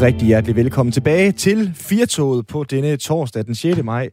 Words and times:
Rigtig 0.00 0.26
hjertelig 0.26 0.56
velkommen 0.56 0.92
tilbage 0.92 1.32
til 1.32 1.72
Firtoget 1.74 2.46
på 2.46 2.64
denne 2.64 2.96
torsdag 2.96 3.46
den 3.46 3.54
6. 3.54 3.82
maj 3.82 4.10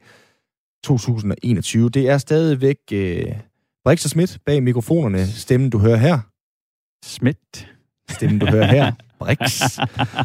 2021. 0.84 1.90
Det 1.90 2.10
er 2.10 2.18
stadigvæk 2.18 2.78
øh, 2.92 3.26
Brix 3.84 4.06
og 4.06 4.10
Schmidt 4.10 4.38
bag 4.46 4.64
mikrofonerne. 4.64 5.28
Stemmen, 5.28 5.70
du 5.70 5.80
hører 5.80 5.98
her. 5.98 6.20
Schmidt. 7.06 7.68
Stemmen, 8.10 8.40
du 8.40 8.46
hører 8.46 8.66
her. 8.66 8.92
Brix. 9.20 9.62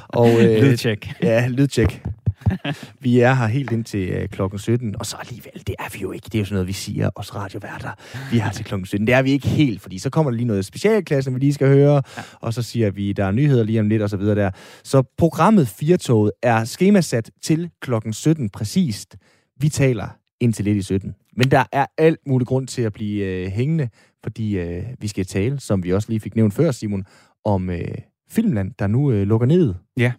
Og, 0.09 0.29
øh, 0.29 0.63
lydtjek. 0.63 1.13
Ja, 1.23 1.49
lydtjek. 1.49 2.03
vi 3.05 3.21
er 3.21 3.35
her 3.35 3.47
helt 3.47 3.73
indtil 3.73 4.09
øh, 4.09 4.29
klokken 4.29 4.59
17, 4.59 4.97
og 4.99 5.07
så 5.07 5.17
alligevel, 5.17 5.63
det 5.67 5.75
er 5.79 5.89
vi 5.93 5.99
jo 5.99 6.13
ikke. 6.13 6.25
Det 6.25 6.35
er 6.35 6.39
jo 6.39 6.45
sådan 6.45 6.55
noget, 6.55 6.69
vi 6.69 6.73
siger, 6.73 7.11
os 7.15 7.35
radioværter. 7.35 7.91
Vi 8.31 8.39
er 8.39 8.43
her 8.43 8.51
til 8.51 8.65
klokken 8.65 8.87
17. 8.87 9.07
Det 9.07 9.15
er 9.15 9.23
vi 9.23 9.31
ikke 9.31 9.49
helt, 9.49 9.83
fordi 9.83 9.99
så 9.99 10.11
kommer 10.11 10.31
der 10.31 10.37
lige 10.37 10.47
noget 10.47 10.65
specialklasse, 10.65 11.33
vi 11.33 11.39
lige 11.39 11.55
skal 11.55 11.69
høre, 11.69 12.03
ja. 12.17 12.23
og 12.41 12.55
så 12.55 12.63
siger 12.63 12.91
vi, 12.91 13.13
der 13.13 13.25
er 13.25 13.31
nyheder 13.31 13.65
lige 13.65 13.81
om 13.81 13.89
lidt, 13.89 14.03
og 14.03 14.11
så 14.11 14.17
videre 14.17 14.35
der. 14.35 14.51
Så 14.85 15.03
programmet 15.19 15.69
Firtoget 15.69 16.33
er 16.43 16.65
skemasat 16.65 17.31
til 17.43 17.71
klokken 17.81 18.13
17 18.13 18.49
præcist. 18.51 19.17
Vi 19.61 19.69
taler 19.69 20.09
indtil 20.41 20.65
lidt 20.65 20.77
i 20.77 20.83
17. 20.83 21.15
Men 21.37 21.51
der 21.51 21.65
er 21.73 21.87
alt 21.99 22.21
mulig 22.27 22.47
grund 22.47 22.67
til 22.67 22.83
at 22.83 22.93
blive 22.93 23.25
øh, 23.25 23.47
hængende, 23.47 23.89
fordi 24.23 24.59
øh, 24.59 24.85
vi 24.99 25.09
skal 25.09 25.27
tale, 25.27 25.61
som 25.61 25.85
vi 25.85 25.93
også 25.93 26.09
lige 26.09 26.21
fik 26.21 26.37
nævnt 26.37 26.55
før, 26.55 26.71
Simon, 26.71 27.05
om 27.45 27.71
øh, 27.71 27.95
Filmland, 28.31 28.73
der 28.79 28.87
nu 28.87 29.13
øh, 29.13 29.27
lukker 29.27 29.47
ned. 29.47 29.75
Ja. 29.97 30.13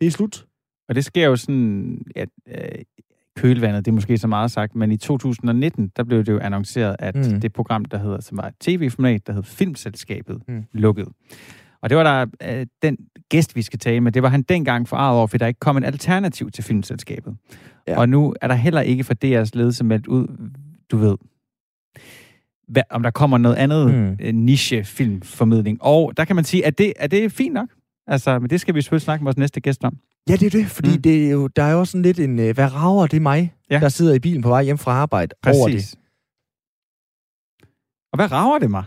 Det 0.00 0.06
er 0.06 0.10
slut. 0.10 0.47
Og 0.88 0.94
det 0.94 1.04
sker 1.04 1.26
jo 1.26 1.36
sådan, 1.36 2.02
ja, 2.16 2.24
øh, 2.48 2.84
kølvandet, 3.36 3.84
det 3.84 3.90
er 3.90 3.94
måske 3.94 4.18
så 4.18 4.26
meget 4.26 4.50
sagt, 4.50 4.76
men 4.76 4.92
i 4.92 4.96
2019, 4.96 5.92
der 5.96 6.04
blev 6.04 6.24
det 6.24 6.32
jo 6.32 6.38
annonceret, 6.38 6.96
at 6.98 7.14
mm. 7.14 7.40
det 7.40 7.52
program, 7.52 7.84
der 7.84 7.98
hedder, 7.98 8.20
som 8.20 8.38
var 8.38 8.46
et 8.46 8.54
tv-format, 8.60 9.26
der 9.26 9.32
hed 9.32 9.42
Filmselskabet, 9.42 10.42
mm. 10.48 10.64
lukkede. 10.72 11.10
Og 11.82 11.90
det 11.90 11.96
var 11.96 12.02
der 12.02 12.26
øh, 12.42 12.66
den 12.82 12.96
gæst, 13.28 13.56
vi 13.56 13.62
skal 13.62 13.78
tale 13.78 14.00
med, 14.00 14.12
det 14.12 14.22
var 14.22 14.28
han 14.28 14.42
dengang 14.42 14.88
for 14.88 14.96
over, 14.96 15.26
for 15.26 15.38
der 15.38 15.46
ikke 15.46 15.60
kom 15.60 15.76
en 15.76 15.84
alternativ 15.84 16.50
til 16.50 16.64
Filmselskabet. 16.64 17.36
Ja. 17.88 17.98
Og 17.98 18.08
nu 18.08 18.34
er 18.40 18.48
der 18.48 18.54
heller 18.54 18.80
ikke 18.80 19.04
for 19.04 19.14
DR's 19.24 19.50
ledelse 19.54 19.84
meldt 19.84 20.06
ud, 20.06 20.50
du 20.90 20.96
ved, 20.96 21.16
hvad, 22.68 22.82
om 22.90 23.02
der 23.02 23.10
kommer 23.10 23.38
noget 23.38 23.56
andet 23.56 23.94
mm. 23.94 24.16
Øh, 24.20 24.34
niche-filmformidling. 24.34 25.82
Og 25.82 26.16
der 26.16 26.24
kan 26.24 26.36
man 26.36 26.44
sige, 26.44 26.66
at 26.66 26.78
det, 26.78 26.92
er 26.96 27.06
det 27.06 27.32
fint 27.32 27.54
nok? 27.54 27.68
Altså, 28.06 28.38
men 28.38 28.50
det 28.50 28.60
skal 28.60 28.74
vi 28.74 28.82
selvfølgelig 28.82 29.04
snakke 29.04 29.24
med 29.24 29.26
vores 29.26 29.36
næste 29.36 29.60
gæst 29.60 29.84
om. 29.84 29.96
Ja, 30.28 30.36
det 30.36 30.46
er 30.46 30.50
det, 30.50 30.66
fordi 30.66 30.96
mm. 30.96 31.02
det 31.02 31.26
er 31.26 31.30
jo, 31.30 31.46
der 31.46 31.62
er 31.62 31.72
jo 31.72 31.78
også 31.78 31.90
sådan 31.90 32.02
lidt 32.02 32.20
en, 32.20 32.38
øh, 32.38 32.54
hvad 32.54 32.74
rager 32.74 33.06
det 33.06 33.22
mig, 33.22 33.54
ja. 33.70 33.78
der 33.80 33.88
sidder 33.88 34.14
i 34.14 34.18
bilen 34.18 34.42
på 34.42 34.48
vej 34.48 34.62
hjem 34.62 34.78
fra 34.78 34.92
arbejde 34.92 35.34
Præcis. 35.42 35.60
over 35.60 35.68
det. 35.68 35.94
Og 38.12 38.18
hvad 38.18 38.32
rager 38.32 38.58
det 38.58 38.70
mig? 38.70 38.84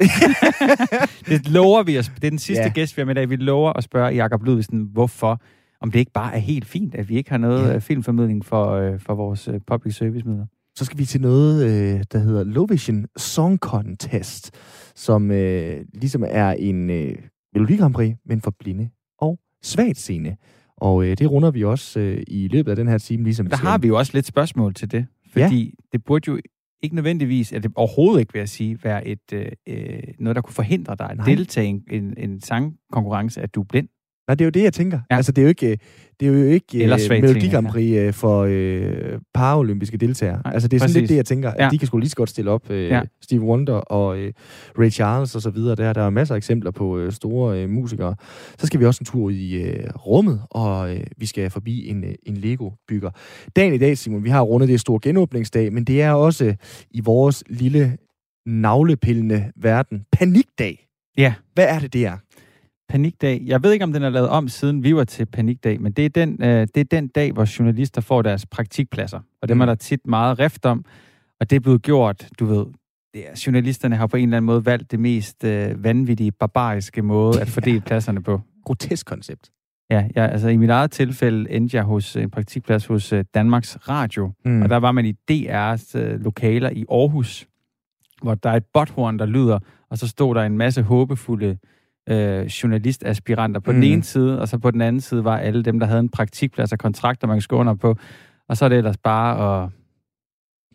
det 1.30 1.50
lover 1.50 1.84
vi 1.84 2.00
os. 2.00 2.12
Det 2.16 2.23
er 2.23 2.30
den 2.30 2.39
sidste 2.39 2.64
ja. 2.64 2.69
gæst, 2.69 2.97
vi 2.97 3.02
har 3.02 3.06
med 3.06 3.16
i 3.16 3.19
dag. 3.19 3.30
Vi 3.30 3.36
lover 3.36 3.73
at 3.73 3.84
spørge 3.84 4.16
Jakob 4.16 4.44
Ludvigsen, 4.44 4.89
hvorfor, 4.92 5.42
om 5.81 5.92
det 5.92 6.00
ikke 6.00 6.12
bare 6.12 6.36
er 6.36 6.39
helt 6.39 6.66
fint, 6.66 6.95
at 6.95 7.09
vi 7.09 7.17
ikke 7.17 7.30
har 7.30 7.38
noget 7.38 7.69
ja. 7.69 7.75
Øh, 7.75 7.81
filmformidling 7.81 8.45
for, 8.45 8.72
øh, 8.72 9.00
for 9.00 9.16
vores 9.16 9.50
public 9.67 9.95
service 9.95 10.28
møder. 10.28 10.45
Så 10.75 10.86
skal 10.86 10.97
vi 10.97 11.06
til 11.06 11.22
noget, 11.22 12.12
der 12.12 12.19
hedder 12.19 12.44
Lovision 12.44 13.06
Song 13.17 13.58
Contest, 13.58 14.52
som 14.95 15.31
øh, 15.31 15.86
ligesom 15.94 16.23
er 16.28 16.52
en 16.52 16.89
øh, 16.89 17.16
Melodi 17.53 17.75
Grand 17.75 17.94
Prix, 17.94 18.16
men 18.25 18.42
for 18.42 18.53
blinde 18.59 18.89
og 19.19 19.39
svagt 19.64 19.97
scene. 19.97 20.38
Og 20.81 21.05
øh, 21.05 21.17
det 21.17 21.31
runder 21.31 21.51
vi 21.51 21.63
også 21.63 21.99
øh, 21.99 22.23
i 22.27 22.47
løbet 22.47 22.71
af 22.71 22.75
den 22.75 22.87
her 22.87 22.97
time. 22.97 23.23
Ligesom 23.23 23.47
der 23.47 23.57
har 23.57 23.77
vi 23.77 23.87
jo 23.87 23.97
også 23.97 24.11
lidt 24.13 24.25
spørgsmål 24.25 24.73
til 24.73 24.91
det. 24.91 25.05
Fordi 25.31 25.63
ja. 25.63 25.71
det 25.91 26.03
burde 26.03 26.23
jo 26.27 26.39
ikke 26.81 26.95
nødvendigvis, 26.95 27.53
at 27.53 27.63
det 27.63 27.71
overhovedet 27.75 28.19
ikke 28.19 28.33
vil 28.33 28.39
jeg 28.39 28.49
sige, 28.49 28.79
være 28.83 29.07
et, 29.07 29.33
øh, 29.33 29.45
øh 29.67 30.03
noget, 30.19 30.35
der 30.35 30.41
kunne 30.41 30.53
forhindre 30.53 30.95
dig 30.99 31.09
at 31.09 31.17
deltage 31.25 31.67
i 31.67 31.95
en, 31.95 32.13
en 32.17 32.41
sangkonkurrence, 32.41 33.41
at 33.41 33.55
du 33.55 33.61
er 33.61 33.65
blind. 33.65 33.88
Nej, 34.31 34.35
det 34.35 34.41
er 34.41 34.45
jo 34.45 34.49
det, 34.49 34.63
jeg 34.63 34.73
tænker. 34.73 34.99
Ja. 35.11 35.15
Altså, 35.15 35.31
det 35.31 35.41
er 35.41 35.43
jo 35.43 35.49
ikke, 35.49 35.78
det 36.19 36.28
er 36.28 36.31
jo 36.31 36.44
ikke 36.45 36.94
uh, 36.94 37.22
Melodi 37.22 37.50
Grand 37.50 37.67
Prix 37.67 37.91
ja. 37.91 38.09
for 38.09 38.44
uh, 38.44 39.19
paralympiske 39.33 39.97
deltagere. 39.97 40.41
Nej, 40.44 40.53
altså, 40.53 40.67
det 40.67 40.78
er 40.78 40.79
præcis. 40.79 40.94
sådan 40.94 41.01
lidt 41.01 41.09
det, 41.09 41.16
jeg 41.16 41.25
tænker. 41.25 41.51
Ja. 41.59 41.66
At 41.66 41.72
de 41.72 41.78
kan 41.78 41.88
sgu 41.88 41.97
lige 41.97 42.09
så 42.09 42.16
godt 42.16 42.29
stille 42.29 42.51
op. 42.51 42.69
Uh, 42.69 42.75
ja. 42.75 43.01
Steve 43.22 43.41
Wonder 43.41 43.73
og 43.73 44.19
uh, 44.19 44.25
Ray 44.79 44.89
Charles 44.89 45.35
og 45.35 45.41
så 45.41 45.50
videre. 45.50 45.75
Der, 45.75 45.94
der 45.94 46.01
er 46.01 46.09
masser 46.09 46.35
af 46.35 46.38
eksempler 46.38 46.72
på 46.72 46.97
uh, 46.97 47.11
store 47.11 47.63
uh, 47.63 47.69
musikere. 47.69 48.16
Så 48.59 48.67
skal 48.67 48.79
vi 48.79 48.85
også 48.85 49.01
en 49.01 49.06
tur 49.06 49.29
i 49.29 49.63
uh, 49.63 49.95
rummet, 49.95 50.41
og 50.50 50.91
uh, 50.91 51.00
vi 51.17 51.25
skal 51.25 51.50
forbi 51.50 51.88
en, 51.88 52.03
uh, 52.03 52.09
en 52.23 52.38
Lego-bygger. 52.38 53.09
Dagen 53.56 53.73
i 53.73 53.77
dag, 53.77 53.97
Simon, 53.97 54.23
vi 54.23 54.29
har 54.29 54.41
rundet 54.41 54.69
det 54.69 54.79
store 54.79 55.00
genåbningsdag, 55.01 55.73
men 55.73 55.83
det 55.83 56.01
er 56.01 56.11
også 56.11 56.56
i 56.91 57.01
vores 57.01 57.44
lille 57.50 57.97
navlepillende 58.45 59.51
verden 59.56 60.06
panikdag. 60.11 60.88
Ja. 61.17 61.33
Hvad 61.53 61.66
er 61.67 61.79
det, 61.79 61.94
det 61.94 62.06
er? 62.06 62.17
Panikdag. 62.91 63.41
Jeg 63.46 63.63
ved 63.63 63.72
ikke, 63.72 63.84
om 63.84 63.94
den 63.94 64.03
er 64.03 64.09
lavet 64.09 64.29
om, 64.29 64.47
siden 64.47 64.84
vi 64.84 64.96
var 64.96 65.03
til 65.03 65.25
Panikdag, 65.25 65.81
men 65.81 65.91
det 65.91 66.06
er 66.06 66.09
den, 66.09 66.44
øh, 66.44 66.68
det 66.75 66.78
er 66.78 66.84
den 66.84 67.07
dag, 67.07 67.31
hvor 67.31 67.59
journalister 67.59 68.02
får 68.02 68.22
deres 68.22 68.46
praktikpladser. 68.46 69.19
Og 69.41 69.50
dem 69.50 69.57
mm. 69.57 69.62
er 69.62 69.66
der 69.66 69.75
tit 69.75 70.07
meget 70.07 70.40
rift 70.40 70.66
om. 70.66 70.85
Og 71.40 71.50
det 71.50 71.56
er 71.56 71.59
blevet 71.59 71.81
gjort, 71.81 72.28
du 72.40 72.46
ved, 72.46 72.66
det 73.13 73.30
er, 73.30 73.44
journalisterne 73.46 73.96
har 73.96 74.07
på 74.07 74.18
en 74.18 74.24
eller 74.24 74.38
anden 74.38 74.46
måde 74.46 74.66
valgt 74.66 74.91
det 74.91 75.00
mest 75.00 75.44
øh, 75.44 75.84
vanvittige, 75.84 76.31
barbariske 76.31 77.01
måde 77.01 77.41
at 77.41 77.50
fordele 77.56 77.75
ja. 77.75 77.80
pladserne 77.80 78.24
på. 78.24 78.41
Grotesk 78.66 79.06
koncept. 79.06 79.50
Ja, 79.90 80.07
ja, 80.16 80.28
altså 80.28 80.47
i 80.47 80.57
mit 80.57 80.69
eget 80.69 80.91
tilfælde 80.91 81.51
endte 81.51 81.78
jeg 81.78 81.84
hos 81.84 82.16
en 82.16 82.30
praktikplads 82.30 82.85
hos 82.85 83.13
øh, 83.13 83.25
Danmarks 83.34 83.90
Radio. 83.90 84.31
Mm. 84.46 84.62
Og 84.62 84.69
der 84.69 84.78
var 84.78 84.91
man 84.91 85.06
i 85.06 85.13
DR's 85.31 85.97
øh, 85.97 86.24
lokaler 86.24 86.69
i 86.69 86.85
Aarhus, 86.91 87.47
hvor 88.22 88.35
der 88.35 88.50
er 88.50 88.56
et 88.56 88.66
botthorn, 88.74 89.19
der 89.19 89.25
lyder, 89.25 89.59
og 89.90 89.97
så 89.97 90.07
stod 90.07 90.35
der 90.35 90.41
en 90.41 90.57
masse 90.57 90.81
håbefulde 90.81 91.57
øh, 92.09 92.45
journalistaspiranter 92.45 93.59
på 93.59 93.72
mm. 93.72 93.75
den 93.75 93.84
ene 93.84 94.03
side, 94.03 94.41
og 94.41 94.47
så 94.47 94.57
på 94.57 94.72
den 94.72 94.81
anden 94.81 95.01
side 95.01 95.23
var 95.23 95.38
alle 95.38 95.63
dem, 95.63 95.79
der 95.79 95.88
havde 95.88 96.00
en 96.00 96.09
praktikplads 96.09 96.72
og 96.72 96.79
kontrakter, 96.79 97.28
man 97.28 97.41
skulle 97.41 97.59
under 97.59 97.73
på. 97.73 97.95
Og 98.50 98.57
så 98.57 98.66
er 98.66 98.69
det 98.69 98.78
ellers 98.78 98.97
bare 98.97 99.63
at 99.63 99.69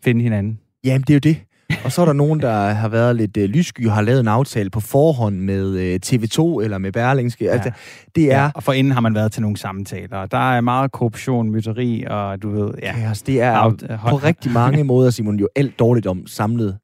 finde 0.03 0.21
hinanden. 0.21 0.59
Jamen, 0.83 1.01
det 1.01 1.09
er 1.09 1.13
jo 1.13 1.19
det. 1.33 1.37
Og 1.83 1.91
så 1.91 2.01
er 2.01 2.05
der 2.05 2.13
nogen, 2.13 2.39
der 2.39 2.69
har 2.69 2.89
været 2.89 3.15
lidt 3.15 3.37
øh, 3.37 3.49
lyssky 3.49 3.87
og 3.87 3.93
har 3.93 4.01
lavet 4.01 4.19
en 4.19 4.27
aftale 4.27 4.69
på 4.69 4.79
forhånd 4.79 5.35
med 5.35 5.77
øh, 5.77 5.99
TV2 6.05 6.63
eller 6.63 6.77
med 6.77 6.91
Berlingske. 6.91 7.45
Ja. 7.45 7.51
Altså, 7.51 7.71
det 8.15 8.33
er... 8.33 8.41
Ja, 8.41 8.49
og 8.67 8.77
inden 8.77 8.93
har 8.93 9.01
man 9.01 9.15
været 9.15 9.31
til 9.31 9.41
nogle 9.41 9.57
samtaler. 9.57 10.25
Der 10.25 10.51
er 10.51 10.61
meget 10.61 10.91
korruption, 10.91 11.49
myteri 11.49 12.03
og 12.09 12.41
du 12.41 12.49
ved... 12.49 12.69
Ja, 12.81 12.93
Kaos, 12.93 13.21
det 13.21 13.41
er 13.41 13.63
out, 13.63 13.83
på 14.09 14.15
rigtig 14.15 14.51
mange 14.51 14.83
måder, 14.83 15.09
Simon, 15.09 15.39
jo 15.39 15.47
alt 15.55 15.79
dårligt 15.79 16.07
om 16.07 16.27
samlet 16.27 16.77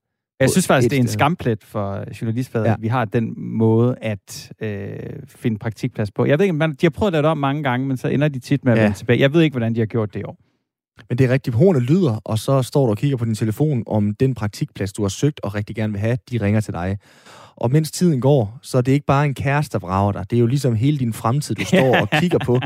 jeg 0.44 0.50
synes 0.50 0.68
faktisk, 0.68 0.90
det 0.92 0.98
er 0.98 1.02
en 1.02 1.08
skamplet 1.08 1.64
for 1.64 2.04
journalistfaget, 2.22 2.66
ja. 2.66 2.74
at 2.74 2.82
vi 2.82 2.88
har 2.88 3.06
den 3.06 3.34
måde 3.38 3.96
at 4.02 4.52
øh, 4.62 4.96
finde 5.28 5.58
praktikplads 5.60 6.12
på. 6.12 6.26
Jeg 6.26 6.40
ved 6.40 6.46
ikke, 6.46 6.54
man, 6.54 6.72
de 6.72 6.78
har 6.82 6.90
prøvet 6.90 7.10
at 7.10 7.14
lave 7.14 7.22
det 7.22 7.30
om 7.32 7.38
mange 7.38 7.64
gange, 7.64 7.88
men 7.88 7.98
så 7.98 8.08
ender 8.08 8.28
de 8.28 8.40
tit 8.40 8.66
med 8.66 8.74
at 8.74 8.80
ja. 8.80 8.84
vende 8.84 8.98
tilbage. 8.98 9.20
Jeg 9.20 9.34
ved 9.34 9.42
ikke, 9.42 9.54
hvordan 9.54 9.76
de 9.76 9.80
har 9.80 9.86
gjort 9.86 10.14
det 10.14 10.20
i 10.20 10.24
år. 10.24 10.38
Men 11.10 11.18
det 11.18 11.26
er 11.26 11.30
rigtigt. 11.30 11.56
Hornet 11.56 11.82
lyder, 11.82 12.22
og 12.26 12.40
så 12.40 12.62
står 12.62 12.86
du 12.86 12.92
og 12.92 12.98
kigger 12.98 13.18
på 13.18 13.26
din 13.26 13.36
telefon 13.36 13.84
om 13.88 14.16
den 14.16 14.34
praktikplads, 14.34 14.94
du 14.94 15.02
har 15.02 15.10
søgt 15.10 15.40
og 15.44 15.56
rigtig 15.56 15.76
gerne 15.76 15.94
vil 15.94 16.00
have, 16.00 16.18
de 16.32 16.38
ringer 16.38 16.62
til 16.62 16.74
dig. 16.74 16.98
Og 17.56 17.72
mens 17.72 17.92
tiden 17.92 18.22
går, 18.22 18.60
så 18.62 18.78
er 18.78 18.82
det 18.82 18.92
ikke 18.92 19.06
bare 19.06 19.26
en 19.26 19.34
kæreste, 19.34 19.74
der 19.74 19.86
vrager 19.86 20.12
dig. 20.12 20.30
Det 20.30 20.36
er 20.36 20.40
jo 20.40 20.46
ligesom 20.46 20.76
hele 20.76 20.98
din 20.98 21.14
fremtid, 21.14 21.56
du 21.56 21.66
står 21.66 22.02
og 22.02 22.10
kigger 22.20 22.40
på 22.46 22.60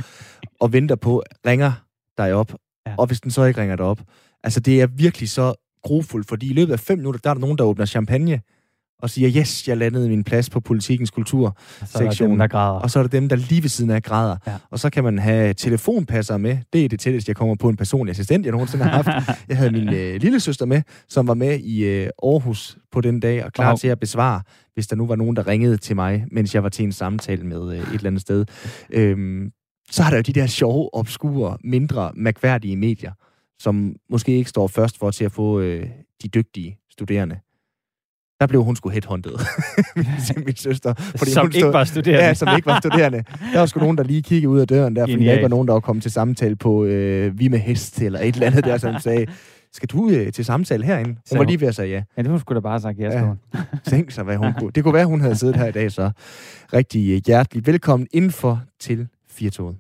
og 0.59 0.73
venter 0.73 0.95
på, 0.95 1.23
ringer 1.47 1.71
dig 2.17 2.33
op. 2.33 2.53
Ja. 2.87 2.93
Og 2.97 3.07
hvis 3.07 3.21
den 3.21 3.31
så 3.31 3.43
ikke 3.43 3.61
ringer 3.61 3.75
dig 3.75 3.85
op. 3.85 3.99
Altså, 4.43 4.59
det 4.59 4.81
er 4.81 4.87
virkelig 4.87 5.29
så 5.29 5.66
grofuldt, 5.87 6.27
fordi 6.27 6.49
i 6.49 6.53
løbet 6.53 6.73
af 6.73 6.79
fem 6.79 6.97
minutter, 6.97 7.19
der 7.23 7.29
er 7.29 7.33
der 7.33 7.41
nogen, 7.41 7.57
der 7.57 7.63
åbner 7.63 7.85
champagne, 7.85 8.41
og 8.99 9.09
siger, 9.09 9.31
yes, 9.37 9.67
jeg 9.67 9.77
landede 9.77 10.09
min 10.09 10.23
plads 10.23 10.49
på 10.49 10.59
politikens 10.59 11.11
kultur 11.11 11.57
sektion. 11.85 12.41
Og 12.41 12.91
så 12.91 12.99
er 12.99 13.03
det 13.03 13.11
dem, 13.11 13.29
der 13.29 13.35
lige 13.35 13.63
ved 13.63 13.69
siden 13.69 13.91
af 13.91 14.03
græder. 14.03 14.37
Ja. 14.47 14.53
Og 14.71 14.79
så 14.79 14.89
kan 14.89 15.03
man 15.03 15.19
have 15.19 15.53
telefonpasser 15.53 16.37
med. 16.37 16.57
Det 16.73 16.85
er 16.85 16.89
det 16.89 16.99
tætteste, 16.99 17.29
jeg 17.29 17.35
kommer 17.35 17.55
på 17.55 17.69
en 17.69 17.77
personlig 17.77 18.11
assistent, 18.11 18.45
jeg 18.45 18.51
nogensinde 18.51 18.83
har 18.83 19.03
haft. 19.03 19.29
Jeg 19.49 19.57
havde 19.57 19.71
min 19.71 19.93
øh, 19.93 20.21
lille 20.21 20.39
søster 20.39 20.65
med, 20.65 20.81
som 21.07 21.27
var 21.27 21.33
med 21.33 21.59
i 21.59 21.85
øh, 21.85 22.09
Aarhus 22.23 22.77
på 22.91 23.01
den 23.01 23.19
dag, 23.19 23.45
og 23.45 23.53
klar 23.53 23.67
wow. 23.67 23.77
til 23.77 23.87
at 23.87 23.99
besvare, 23.99 24.41
hvis 24.73 24.87
der 24.87 24.95
nu 24.95 25.07
var 25.07 25.15
nogen, 25.15 25.35
der 25.35 25.47
ringede 25.47 25.77
til 25.77 25.95
mig, 25.95 26.25
mens 26.31 26.55
jeg 26.55 26.63
var 26.63 26.69
til 26.69 26.85
en 26.85 26.91
samtale 26.91 27.43
med 27.43 27.73
øh, 27.73 27.79
et 27.79 27.93
eller 27.93 28.07
andet 28.07 28.21
sted. 28.21 28.45
Øhm, 28.89 29.51
så 29.91 30.03
har 30.03 30.09
der 30.09 30.17
jo 30.17 30.21
de 30.21 30.33
der 30.33 30.47
sjove, 30.47 30.89
obskure, 30.93 31.57
mindre 31.63 32.11
mærkværdige 32.15 32.75
medier, 32.75 33.11
som 33.59 33.95
måske 34.09 34.37
ikke 34.37 34.49
står 34.49 34.67
først 34.67 34.99
for 34.99 35.11
til 35.11 35.25
at 35.25 35.31
få 35.31 35.59
øh, 35.59 35.89
de 36.23 36.27
dygtige 36.27 36.79
studerende. 36.91 37.39
Der 38.39 38.47
blev 38.47 38.63
hun 38.63 38.75
sgu 38.75 38.89
headhunted, 38.89 39.31
min, 40.35 40.45
min 40.45 40.55
søster. 40.55 40.93
Fordi 40.93 41.31
som 41.31 41.45
hun 41.45 41.51
stod, 41.51 41.59
ikke 41.59 41.73
var 41.73 41.83
studerende. 41.83 42.25
Ja, 42.25 42.33
som 42.33 42.55
ikke 42.55 42.65
var 42.65 42.79
studerende. 42.79 43.23
Der 43.53 43.59
var 43.59 43.65
sgu 43.65 43.79
nogen, 43.79 43.97
der 43.97 44.03
lige 44.03 44.21
kiggede 44.21 44.49
ud 44.49 44.59
af 44.59 44.67
døren 44.67 44.95
der, 44.95 45.01
fordi 45.01 45.11
Genial. 45.11 45.27
der 45.27 45.33
ikke 45.33 45.43
var 45.43 45.49
nogen, 45.49 45.67
der 45.67 45.73
var 45.73 45.79
kommet 45.79 46.03
til 46.03 46.11
samtale 46.11 46.55
på 46.55 46.85
øh, 46.85 47.39
Vi 47.39 47.47
med 47.47 47.59
hest, 47.59 48.01
eller 48.01 48.19
et 48.19 48.33
eller 48.35 48.47
andet 48.47 48.63
der, 48.63 48.77
som 48.77 48.99
sagde, 48.99 49.25
skal 49.73 49.89
du 49.89 50.09
øh, 50.09 50.31
til 50.31 50.45
samtale 50.45 50.85
herinde? 50.85 51.09
Hun 51.09 51.17
så, 51.25 51.37
var 51.37 51.43
lige 51.43 51.61
ved 51.61 51.67
at 51.67 51.75
sige 51.75 51.87
ja. 51.87 52.03
Ja, 52.17 52.21
det 52.21 52.31
var 52.31 52.37
sgu 52.37 52.53
da 52.53 52.59
bare 52.59 52.79
sagt 52.79 52.99
ja, 52.99 53.19
ja. 53.19 53.33
Tænk 53.89 54.11
sig, 54.11 54.23
hvad 54.23 54.37
hun 54.37 54.53
kunne. 54.59 54.71
Det 54.75 54.83
kunne 54.83 54.93
være, 54.93 55.05
hun 55.05 55.21
havde 55.21 55.35
siddet 55.35 55.55
her 55.55 55.65
i 55.65 55.71
dag, 55.71 55.91
så 55.91 56.11
rigtig 56.73 57.21
hjertelig 57.27 57.67
velkommen 57.67 58.07
indenfor 58.11 58.61
til 58.79 59.07
Firtoget. 59.29 59.75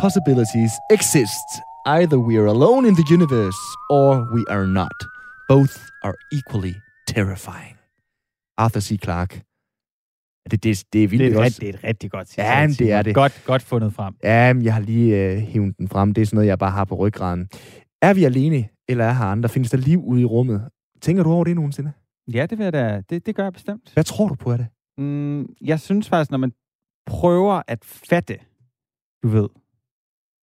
Possibilities 0.00 0.72
exist. 0.90 1.48
Either 1.86 2.18
we 2.18 2.34
are 2.40 2.48
alone 2.56 2.88
in 2.88 2.94
the 2.94 3.06
universe, 3.16 3.60
or 3.90 4.08
we 4.34 4.44
are 4.48 4.66
not. 4.66 4.98
Both 5.48 5.76
are 6.02 6.14
equally 6.32 6.74
terrifying. 7.08 7.76
Arthur 8.58 8.80
C. 8.80 8.98
Clarke. 9.04 9.42
Det, 10.50 10.64
det, 10.64 10.84
det 10.92 11.04
er 11.04 11.08
vildt 11.08 11.24
det 11.24 11.34
er, 11.34 11.44
også. 11.44 11.58
det 11.60 11.68
er 11.68 11.72
et 11.72 11.84
rigtig 11.84 12.10
godt 12.10 12.28
citat. 12.28 12.44
Ja, 12.44 12.66
det 12.66 12.92
er 12.92 13.02
det. 13.02 13.14
Godt, 13.14 13.42
godt 13.46 13.62
fundet 13.62 13.92
frem. 13.94 14.14
Ja, 14.22 14.54
jeg 14.62 14.74
har 14.74 14.80
lige 14.80 15.16
øh, 15.16 15.38
hævet 15.38 15.78
den 15.78 15.88
frem. 15.88 16.14
Det 16.14 16.22
er 16.22 16.26
sådan 16.26 16.36
noget, 16.36 16.48
jeg 16.48 16.58
bare 16.58 16.70
har 16.70 16.84
på 16.84 16.94
ryggraden. 16.94 17.48
Er 18.02 18.14
vi 18.14 18.24
alene, 18.24 18.68
eller 18.88 19.04
er 19.04 19.12
her 19.12 19.24
andre? 19.24 19.48
Findes 19.48 19.70
der 19.70 19.78
liv 19.78 20.04
ude 20.04 20.20
i 20.20 20.24
rummet? 20.24 20.68
Tænker 21.00 21.22
du 21.22 21.30
over 21.32 21.44
det 21.44 21.54
nogensinde? 21.54 21.92
Ja, 22.32 22.46
det, 22.46 22.58
vil 22.58 22.64
jeg 22.64 22.72
da, 22.72 23.02
det, 23.10 23.26
det 23.26 23.34
gør 23.34 23.42
jeg 23.42 23.52
bestemt. 23.52 23.90
Hvad 23.94 24.04
tror 24.04 24.28
du 24.28 24.34
på 24.34 24.52
af 24.52 24.58
det? 24.58 24.66
Mm, 24.98 25.46
jeg 25.60 25.80
synes 25.80 26.08
faktisk, 26.08 26.30
når 26.30 26.38
man 26.38 26.52
prøver 27.06 27.62
at 27.68 27.84
fatte, 27.84 28.38
du 29.22 29.28
ved, 29.28 29.48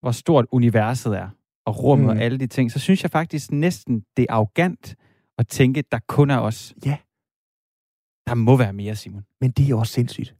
hvor 0.01 0.11
stort 0.11 0.45
universet 0.51 1.17
er, 1.17 1.29
og 1.65 1.83
rummet 1.83 2.05
mm. 2.05 2.09
og 2.09 2.17
alle 2.17 2.39
de 2.39 2.47
ting, 2.47 2.71
så 2.71 2.79
synes 2.79 3.03
jeg 3.03 3.11
faktisk 3.11 3.51
næsten, 3.51 4.03
det 4.17 4.25
er 4.29 4.33
arrogant 4.33 4.95
at 5.37 5.47
tænke, 5.47 5.83
der 5.91 5.99
kun 6.07 6.29
er 6.29 6.37
os. 6.37 6.73
Ja. 6.85 6.97
Der 8.27 8.33
må 8.33 8.57
være 8.57 8.73
mere, 8.73 8.95
Simon. 8.95 9.23
Men 9.41 9.51
det 9.51 9.69
er 9.69 9.75
også 9.75 9.93
sindssygt. 9.93 10.35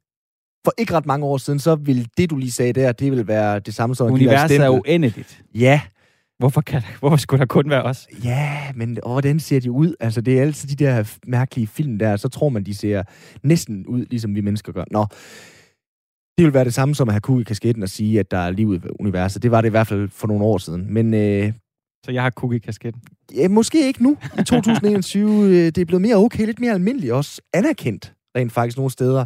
For 0.66 0.74
ikke 0.78 0.94
ret 0.94 1.06
mange 1.06 1.26
år 1.26 1.38
siden, 1.38 1.60
så 1.60 1.76
ville 1.76 2.06
det, 2.18 2.30
du 2.30 2.38
lige 2.38 2.52
sagde 2.52 2.74
der, 2.74 2.92
det 2.92 3.12
vil 3.12 3.28
være 3.28 3.60
det 3.60 3.74
samme 3.74 3.96
som... 3.96 4.12
Universet 4.12 4.60
er 4.60 4.70
uendeligt. 4.70 5.44
Ja. 5.56 5.82
Hvorfor, 6.40 6.62
kan, 6.62 6.82
hvorfor 7.00 7.18
skulle 7.18 7.40
der 7.40 7.46
kun 7.46 7.70
være 7.70 7.84
os? 7.84 8.08
Ja, 8.24 8.72
men 8.76 8.98
og 9.04 9.12
hvordan 9.12 9.40
ser 9.40 9.60
de 9.60 9.72
ud? 9.72 9.96
Altså, 10.00 10.22
det 10.22 10.38
er 10.38 10.42
altid 10.42 10.70
de 10.70 10.86
der 10.86 11.18
mærkelige 11.28 11.68
film 11.68 12.00
der, 12.00 12.16
så 12.16 12.30
tror 12.30 12.50
man, 12.50 12.64
de 12.64 12.76
ser 12.76 13.04
næsten 13.44 13.88
ud, 13.88 14.06
ligesom 14.06 14.36
vi 14.36 14.42
mennesker 14.42 14.72
gør. 14.72 14.84
Nå, 14.92 15.06
det 16.40 16.46
vil 16.46 16.54
være 16.54 16.66
det 16.66 16.74
samme 16.74 16.96
som 16.96 17.10
at 17.10 17.14
have 17.14 17.22
kug 17.22 17.42
i 17.42 17.44
kasketten 17.44 17.84
og 17.84 17.90
sige, 17.90 18.20
at 18.20 18.32
der 18.32 18.38
er 18.38 18.52
liv 18.52 18.74
i 18.74 18.80
universet. 19.00 19.44
Det 19.44 19.52
var 19.52 19.62
det 19.62 19.70
i 19.70 19.72
hvert 19.72 19.88
fald 19.88 20.10
for 20.10 20.28
nogle 20.28 20.44
år 20.44 20.58
siden. 20.58 20.94
Men 20.94 21.14
øh, 21.14 21.54
så 22.06 22.12
jeg 22.12 22.24
har 22.24 22.30
kug 22.30 22.54
i 22.54 22.60
kasketten? 22.60 23.02
Ja, 23.36 23.48
måske 23.48 23.88
ikke 23.88 24.04
nu. 24.04 24.18
I 24.40 24.44
2021, 24.44 25.32
øh, 25.46 25.52
det 25.52 25.78
er 25.78 25.86
blevet 25.86 26.02
mere 26.02 26.16
okay, 26.16 26.46
lidt 26.46 26.60
mere 26.60 26.74
almindeligt 26.74 27.14
også 27.14 27.42
anerkendt 27.54 28.14
rent 28.36 28.52
faktisk 28.52 28.78
nogle 28.78 28.92
steder, 28.92 29.26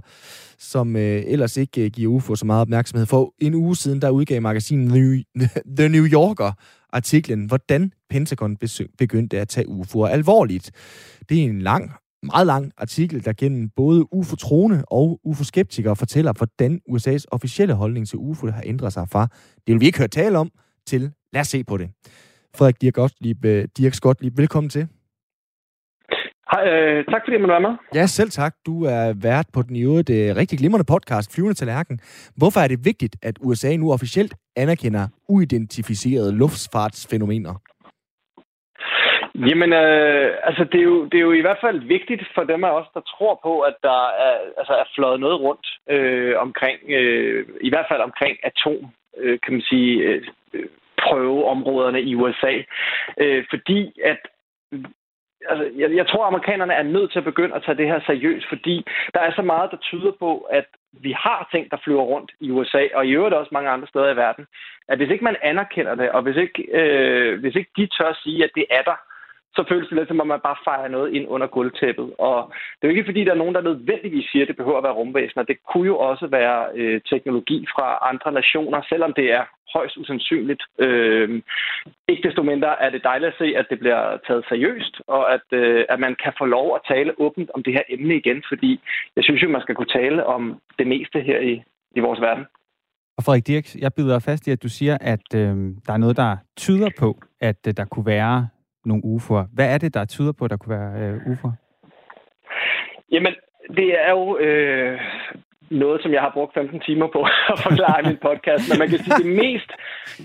som 0.59 0.95
øh, 0.95 1.23
ellers 1.25 1.57
ikke 1.57 1.85
øh, 1.85 1.91
giver 1.91 2.11
UFO 2.11 2.35
så 2.35 2.45
meget 2.45 2.61
opmærksomhed. 2.61 3.05
For 3.05 3.33
en 3.39 3.53
uge 3.53 3.75
siden, 3.75 4.01
der 4.01 4.09
udgav 4.09 4.41
magasinet 4.41 4.93
New, 4.93 5.21
The 5.77 5.89
New 5.89 6.05
Yorker 6.05 6.51
artiklen, 6.93 7.45
hvordan 7.45 7.91
Pentagon 8.09 8.57
begyndte 8.97 9.39
at 9.39 9.47
tage 9.47 9.67
UFO'er 9.67 10.05
alvorligt. 10.05 10.71
Det 11.29 11.39
er 11.39 11.43
en 11.43 11.61
lang, 11.61 11.91
meget 12.23 12.47
lang 12.47 12.71
artikel, 12.77 13.25
der 13.25 13.33
gennem 13.33 13.69
både 13.69 14.13
UFO-troende 14.13 14.83
og 14.87 15.19
UFO-skeptikere 15.23 15.95
fortæller, 15.95 16.33
hvordan 16.33 16.81
USA's 16.89 17.25
officielle 17.31 17.73
holdning 17.73 18.07
til 18.07 18.17
UFO 18.19 18.47
har 18.47 18.63
ændret 18.65 18.93
sig 18.93 19.09
fra, 19.09 19.27
det 19.67 19.73
vil 19.73 19.81
vi 19.81 19.85
ikke 19.85 19.97
høre 19.97 20.07
tale 20.07 20.37
om, 20.37 20.51
til 20.85 21.11
lad 21.33 21.41
os 21.41 21.47
se 21.47 21.63
på 21.63 21.77
det. 21.77 21.89
Frederik 22.57 22.81
Dirk 22.81 22.93
Gottlieb, 22.93 23.45
øh, 23.45 23.67
Dirk 23.77 23.99
Gottlieb 24.01 24.37
velkommen 24.37 24.69
til. 24.69 24.87
Hej, 26.51 26.67
øh, 26.67 27.05
tak 27.05 27.21
fordi 27.23 27.33
jeg 27.33 27.41
måtte 27.41 27.51
være 27.51 27.61
med. 27.61 27.75
Ja, 27.95 28.05
selv 28.05 28.29
tak. 28.29 28.55
Du 28.65 28.83
er 28.83 29.13
vært 29.13 29.47
på 29.53 29.61
den 29.61 29.75
i 29.75 29.81
øvrigt 29.81 30.09
øh, 30.09 30.35
rigtig 30.35 30.59
glimrende 30.59 30.85
podcast, 30.85 31.33
Flyvende 31.33 31.53
til 31.53 31.67
Lærken. 31.67 31.99
Hvorfor 32.35 32.59
er 32.59 32.67
det 32.67 32.85
vigtigt, 32.85 33.15
at 33.21 33.35
USA 33.41 33.75
nu 33.75 33.91
officielt 33.93 34.33
anerkender 34.55 35.07
uidentificerede 35.29 36.31
luftfartsfænomener? 36.31 37.53
Jamen, 39.35 39.73
øh, 39.73 40.37
altså 40.43 40.63
det 40.63 40.79
er, 40.79 40.83
jo, 40.83 41.05
det 41.05 41.17
er 41.17 41.21
jo 41.21 41.31
i 41.31 41.41
hvert 41.41 41.57
fald 41.61 41.79
vigtigt 41.79 42.23
for 42.35 42.43
dem 42.43 42.63
af 42.63 42.71
os, 42.71 42.87
der 42.93 43.01
tror 43.01 43.39
på, 43.43 43.59
at 43.59 43.75
der 43.83 44.01
er, 44.25 44.35
altså 44.57 44.73
er 44.73 44.83
fløjet 44.95 45.19
noget 45.19 45.39
rundt 45.39 45.67
øh, 45.89 46.39
omkring, 46.39 46.79
øh, 46.89 47.45
i 47.61 47.69
hvert 47.69 47.85
fald 47.89 48.01
omkring 48.01 48.37
atom, 48.43 48.91
øh, 49.17 49.39
kan 49.43 49.53
man 49.53 49.61
sige, 49.61 49.93
øh, 50.03 50.23
prøveområderne 50.97 52.01
i 52.01 52.15
USA. 52.15 52.53
Øh, 53.17 53.45
fordi 53.49 54.01
at 54.03 54.19
altså, 55.49 55.71
jeg, 55.75 55.95
jeg 55.95 56.07
tror, 56.07 56.25
amerikanerne 56.25 56.73
er 56.73 56.83
nødt 56.83 57.11
til 57.11 57.19
at 57.19 57.29
begynde 57.31 57.55
at 57.55 57.63
tage 57.63 57.77
det 57.77 57.87
her 57.87 57.99
seriøst, 58.05 58.45
fordi 58.49 58.85
der 59.13 59.19
er 59.19 59.31
så 59.35 59.41
meget, 59.41 59.71
der 59.71 59.77
tyder 59.77 60.11
på, 60.19 60.37
at 60.37 60.65
vi 60.91 61.11
har 61.11 61.47
ting, 61.51 61.71
der 61.71 61.77
flyver 61.83 62.01
rundt 62.03 62.31
i 62.39 62.51
USA, 62.51 62.83
og 62.93 63.05
i 63.05 63.11
øvrigt 63.11 63.35
også 63.35 63.49
mange 63.53 63.69
andre 63.69 63.87
steder 63.87 64.09
i 64.13 64.15
verden, 64.15 64.45
at 64.87 64.97
hvis 64.97 65.09
ikke 65.09 65.23
man 65.23 65.35
anerkender 65.41 65.95
det, 65.95 66.09
og 66.11 66.21
hvis 66.21 66.37
ikke, 66.37 66.63
øh, 66.79 67.39
hvis 67.39 67.55
ikke 67.55 67.71
de 67.77 67.87
tør 67.87 68.19
sige, 68.23 68.43
at 68.43 68.51
det 68.55 68.65
er 68.69 68.81
der, 68.81 68.97
så 69.55 69.63
føles 69.69 69.87
det 69.87 69.97
lidt 69.97 70.07
som 70.07 70.21
om, 70.21 70.27
man 70.27 70.47
bare 70.49 70.63
fejrer 70.63 70.87
noget 70.87 71.13
ind 71.13 71.25
under 71.27 71.47
gulvtæppet. 71.47 72.07
Og 72.19 72.37
det 72.75 72.83
er 72.83 72.91
jo 72.91 72.95
ikke 72.95 73.09
fordi, 73.09 73.23
der 73.23 73.31
er 73.31 73.43
nogen, 73.43 73.55
der 73.55 73.61
nødvendigvis 73.61 74.29
siger, 74.31 74.43
at 74.43 74.47
det 74.47 74.57
behøver 74.57 74.77
at 74.77 74.83
være 74.83 74.99
rumvæsener. 74.99 75.43
Det 75.43 75.57
kunne 75.69 75.87
jo 75.87 75.97
også 75.97 76.27
være 76.27 76.59
øh, 76.75 77.01
teknologi 77.11 77.65
fra 77.73 77.87
andre 78.11 78.31
nationer, 78.31 78.81
selvom 78.89 79.13
det 79.13 79.27
er 79.31 79.43
højst 79.73 79.97
usandsynligt. 79.97 80.63
Øh, 80.79 81.41
ikke 82.07 82.27
desto 82.27 82.41
mindre 82.43 82.81
er 82.81 82.89
det 82.89 83.03
dejligt 83.03 83.31
at 83.33 83.39
se, 83.41 83.47
at 83.59 83.65
det 83.69 83.79
bliver 83.79 84.17
taget 84.27 84.45
seriøst, 84.49 84.95
og 85.07 85.33
at, 85.33 85.47
øh, 85.51 85.85
at 85.89 85.99
man 85.99 86.15
kan 86.23 86.33
få 86.37 86.45
lov 86.45 86.75
at 86.75 86.81
tale 86.93 87.11
åbent 87.19 87.49
om 87.55 87.63
det 87.63 87.73
her 87.73 87.83
emne 87.89 88.15
igen, 88.15 88.43
fordi 88.51 88.71
jeg 89.15 89.23
synes 89.23 89.43
jo, 89.43 89.49
man 89.49 89.61
skal 89.61 89.75
kunne 89.75 89.95
tale 90.01 90.25
om 90.25 90.61
det 90.79 90.87
meste 90.87 91.19
her 91.19 91.39
i, 91.39 91.63
i 91.95 91.99
vores 91.99 92.21
verden. 92.21 92.45
Og 93.17 93.23
Frederik 93.23 93.47
Dirks, 93.47 93.75
jeg 93.75 93.91
byder 93.93 94.19
fast 94.19 94.47
i, 94.47 94.51
at 94.51 94.63
du 94.63 94.69
siger, 94.69 94.97
at 95.01 95.27
øh, 95.35 95.55
der 95.85 95.93
er 95.93 95.97
noget, 95.97 96.17
der 96.17 96.37
tyder 96.57 96.89
på, 96.99 97.19
at 97.41 97.67
øh, 97.67 97.73
der 97.77 97.85
kunne 97.85 98.05
være 98.05 98.47
nogle 98.85 99.03
UFO'er. 99.05 99.45
Hvad 99.53 99.73
er 99.73 99.77
det, 99.77 99.93
der 99.93 100.05
tyder 100.05 100.31
på, 100.31 100.45
at 100.45 100.51
der 100.51 100.57
kunne 100.57 100.77
være 100.79 100.91
øh, 101.01 101.15
UFO'er? 101.15 101.51
Jamen, 103.11 103.33
det 103.77 104.01
er 104.05 104.11
jo 104.11 104.37
øh, 104.37 104.99
noget, 105.73 106.01
som 106.01 106.11
jeg 106.13 106.21
har 106.21 106.31
brugt 106.37 106.53
15 106.53 106.79
timer 106.79 107.07
på 107.07 107.21
at 107.53 107.59
forklare 107.67 108.01
i 108.01 108.07
min 108.07 108.23
podcast. 108.27 108.63
Men 108.69 108.79
man 108.79 108.89
kan 108.89 108.99
sige, 108.99 109.21
det 109.23 109.31
mest, 109.43 109.71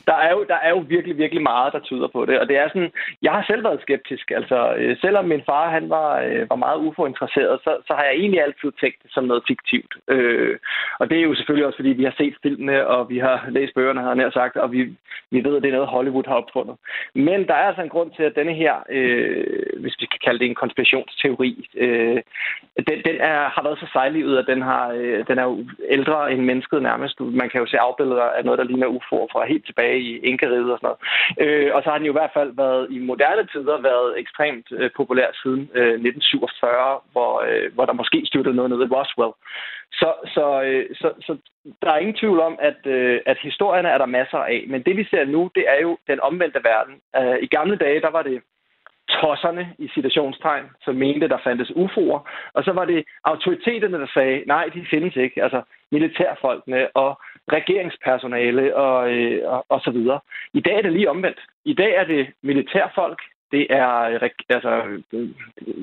der 0.07 0.17
er, 0.27 0.31
jo, 0.37 0.45
der 0.53 0.59
er 0.67 0.71
jo 0.71 0.81
virkelig, 0.95 1.19
virkelig 1.19 1.43
meget, 1.43 1.73
der 1.73 1.81
tyder 1.89 2.09
på 2.09 2.21
det. 2.29 2.39
Og 2.41 2.49
det 2.49 2.57
er 2.57 2.69
sådan, 2.69 2.93
jeg 3.23 3.33
har 3.33 3.45
selv 3.51 3.65
været 3.65 3.81
skeptisk. 3.83 4.31
Altså, 4.31 4.75
øh, 4.79 4.97
selvom 5.01 5.25
min 5.25 5.43
far, 5.47 5.71
han 5.71 5.91
var, 5.91 6.11
øh, 6.27 6.51
var 6.51 6.57
meget 6.57 6.79
uforinteresseret, 6.87 7.61
så, 7.65 7.73
så 7.87 7.93
har 7.97 8.05
jeg 8.05 8.15
egentlig 8.15 8.43
altid 8.43 8.71
tænkt 8.81 8.99
det 9.03 9.11
som 9.15 9.25
noget 9.25 9.43
fiktivt. 9.49 9.93
Øh, 10.09 10.57
og 11.01 11.11
det 11.11 11.19
er 11.19 11.23
jo 11.23 11.35
selvfølgelig 11.35 11.67
også, 11.67 11.79
fordi 11.79 11.93
vi 12.01 12.05
har 12.05 12.15
set 12.19 12.35
filmene, 12.43 12.87
og 12.87 13.11
vi 13.11 13.19
har 13.19 13.47
læst 13.49 13.75
bøgerne, 13.75 14.01
har 14.01 14.15
nær 14.15 14.31
sagt, 14.31 14.57
og 14.57 14.73
vi, 14.73 14.81
vi 15.31 15.45
ved, 15.45 15.57
at 15.57 15.63
det 15.63 15.69
er 15.69 15.79
noget, 15.79 15.95
Hollywood 15.97 16.27
har 16.27 16.35
opfundet. 16.35 16.77
Men 17.15 17.47
der 17.49 17.55
er 17.55 17.67
altså 17.69 17.83
en 17.83 17.95
grund 17.95 18.11
til, 18.17 18.23
at 18.23 18.37
denne 18.37 18.55
her, 18.55 18.75
øh, 18.91 19.81
hvis 19.81 19.97
vi 20.01 20.07
kan 20.07 20.21
kalde 20.25 20.39
det 20.39 20.47
en 20.47 20.55
konspirationsteori, 20.63 21.69
øh, 21.77 22.19
den, 22.89 22.99
den 23.09 23.17
er, 23.21 23.39
har 23.55 23.63
været 23.63 23.79
så 23.79 23.87
sejlivet, 23.93 24.39
at 24.39 24.47
den 24.47 24.63
har, 24.63 24.85
øh, 24.91 25.27
den 25.29 25.38
er 25.39 25.45
jo 25.45 25.65
ældre 25.89 26.33
end 26.33 26.43
mennesket 26.51 26.83
nærmest. 26.83 27.21
Man 27.21 27.49
kan 27.51 27.61
jo 27.61 27.67
se 27.67 27.79
afbilleder 27.79 28.23
af 28.23 28.45
noget, 28.45 28.59
der 28.59 28.65
ligner 28.65 28.95
UFO'er 28.97 29.29
fra 29.33 29.47
helt 29.53 29.67
tilbage 29.67 29.99
i 30.01 30.19
Inkariget 30.19 30.73
og 30.73 30.79
sådan 30.79 30.89
noget. 30.89 31.01
Øh, 31.45 31.75
og 31.75 31.83
så 31.83 31.91
har 31.91 31.99
den 31.99 32.07
jo 32.07 32.13
i 32.13 32.21
hvert 32.21 32.37
fald 32.39 32.53
været 32.57 32.87
i 32.91 32.99
moderne 32.99 33.47
tider 33.47 33.81
været 33.91 34.19
ekstremt 34.21 34.67
øh, 34.71 34.91
populær 34.97 35.29
siden 35.43 35.63
øh, 35.75 35.95
1947, 35.95 37.01
hvor, 37.13 37.33
øh, 37.49 37.75
hvor 37.75 37.85
der 37.87 37.93
måske 38.01 38.23
styrtede 38.27 38.57
noget 38.57 38.71
ned 38.71 38.81
i 38.83 38.93
Roswell. 38.95 39.35
Så, 40.01 40.11
så, 40.35 40.63
øh, 40.63 40.87
så, 41.01 41.09
så 41.27 41.33
der 41.83 41.91
er 41.93 41.99
ingen 41.99 42.21
tvivl 42.23 42.41
om, 42.41 42.59
at, 42.61 42.81
øh, 42.87 43.21
at 43.27 43.39
historierne 43.43 43.89
er 43.89 43.99
der 43.99 44.17
masser 44.19 44.39
af. 44.39 44.65
Men 44.69 44.83
det 44.83 44.97
vi 44.97 45.05
ser 45.05 45.25
nu, 45.25 45.51
det 45.55 45.65
er 45.69 45.81
jo 45.83 45.99
den 46.07 46.21
omvendte 46.21 46.61
verden. 46.65 46.95
Øh, 47.17 47.39
I 47.43 47.47
gamle 47.47 47.77
dage, 47.77 48.01
der 48.01 48.11
var 48.11 48.23
det 48.23 48.43
tosserne 49.09 49.75
i 49.79 49.89
citationstegn, 49.89 50.65
som 50.85 50.95
mente, 50.95 51.29
der 51.29 51.39
fandtes 51.45 51.71
UFO'er. 51.71 52.21
Og 52.53 52.65
så 52.65 52.73
var 52.73 52.85
det 52.85 53.05
autoriteterne, 53.25 53.99
der 54.01 54.07
sagde, 54.15 54.43
nej, 54.47 54.71
de 54.75 54.87
findes 54.91 55.17
ikke. 55.17 55.43
Altså 55.43 55.63
militærfolkene 55.93 56.97
og 56.97 57.21
regeringspersonale 57.53 58.77
og, 58.77 59.13
øh, 59.13 59.53
og, 59.53 59.65
og 59.69 59.81
så 59.81 59.91
videre. 59.91 60.21
I 60.53 60.61
dag 60.61 60.77
er 60.77 60.83
det 60.83 60.93
lige 60.93 61.11
omvendt. 61.11 61.41
I 61.65 61.75
dag 61.75 61.95
er 61.95 62.05
det 62.05 62.27
militærfolk, 62.43 63.21
det 63.53 63.67
er 63.71 64.01
øh, 64.01 64.31
altså, 64.49 64.83
øh, 65.13 65.29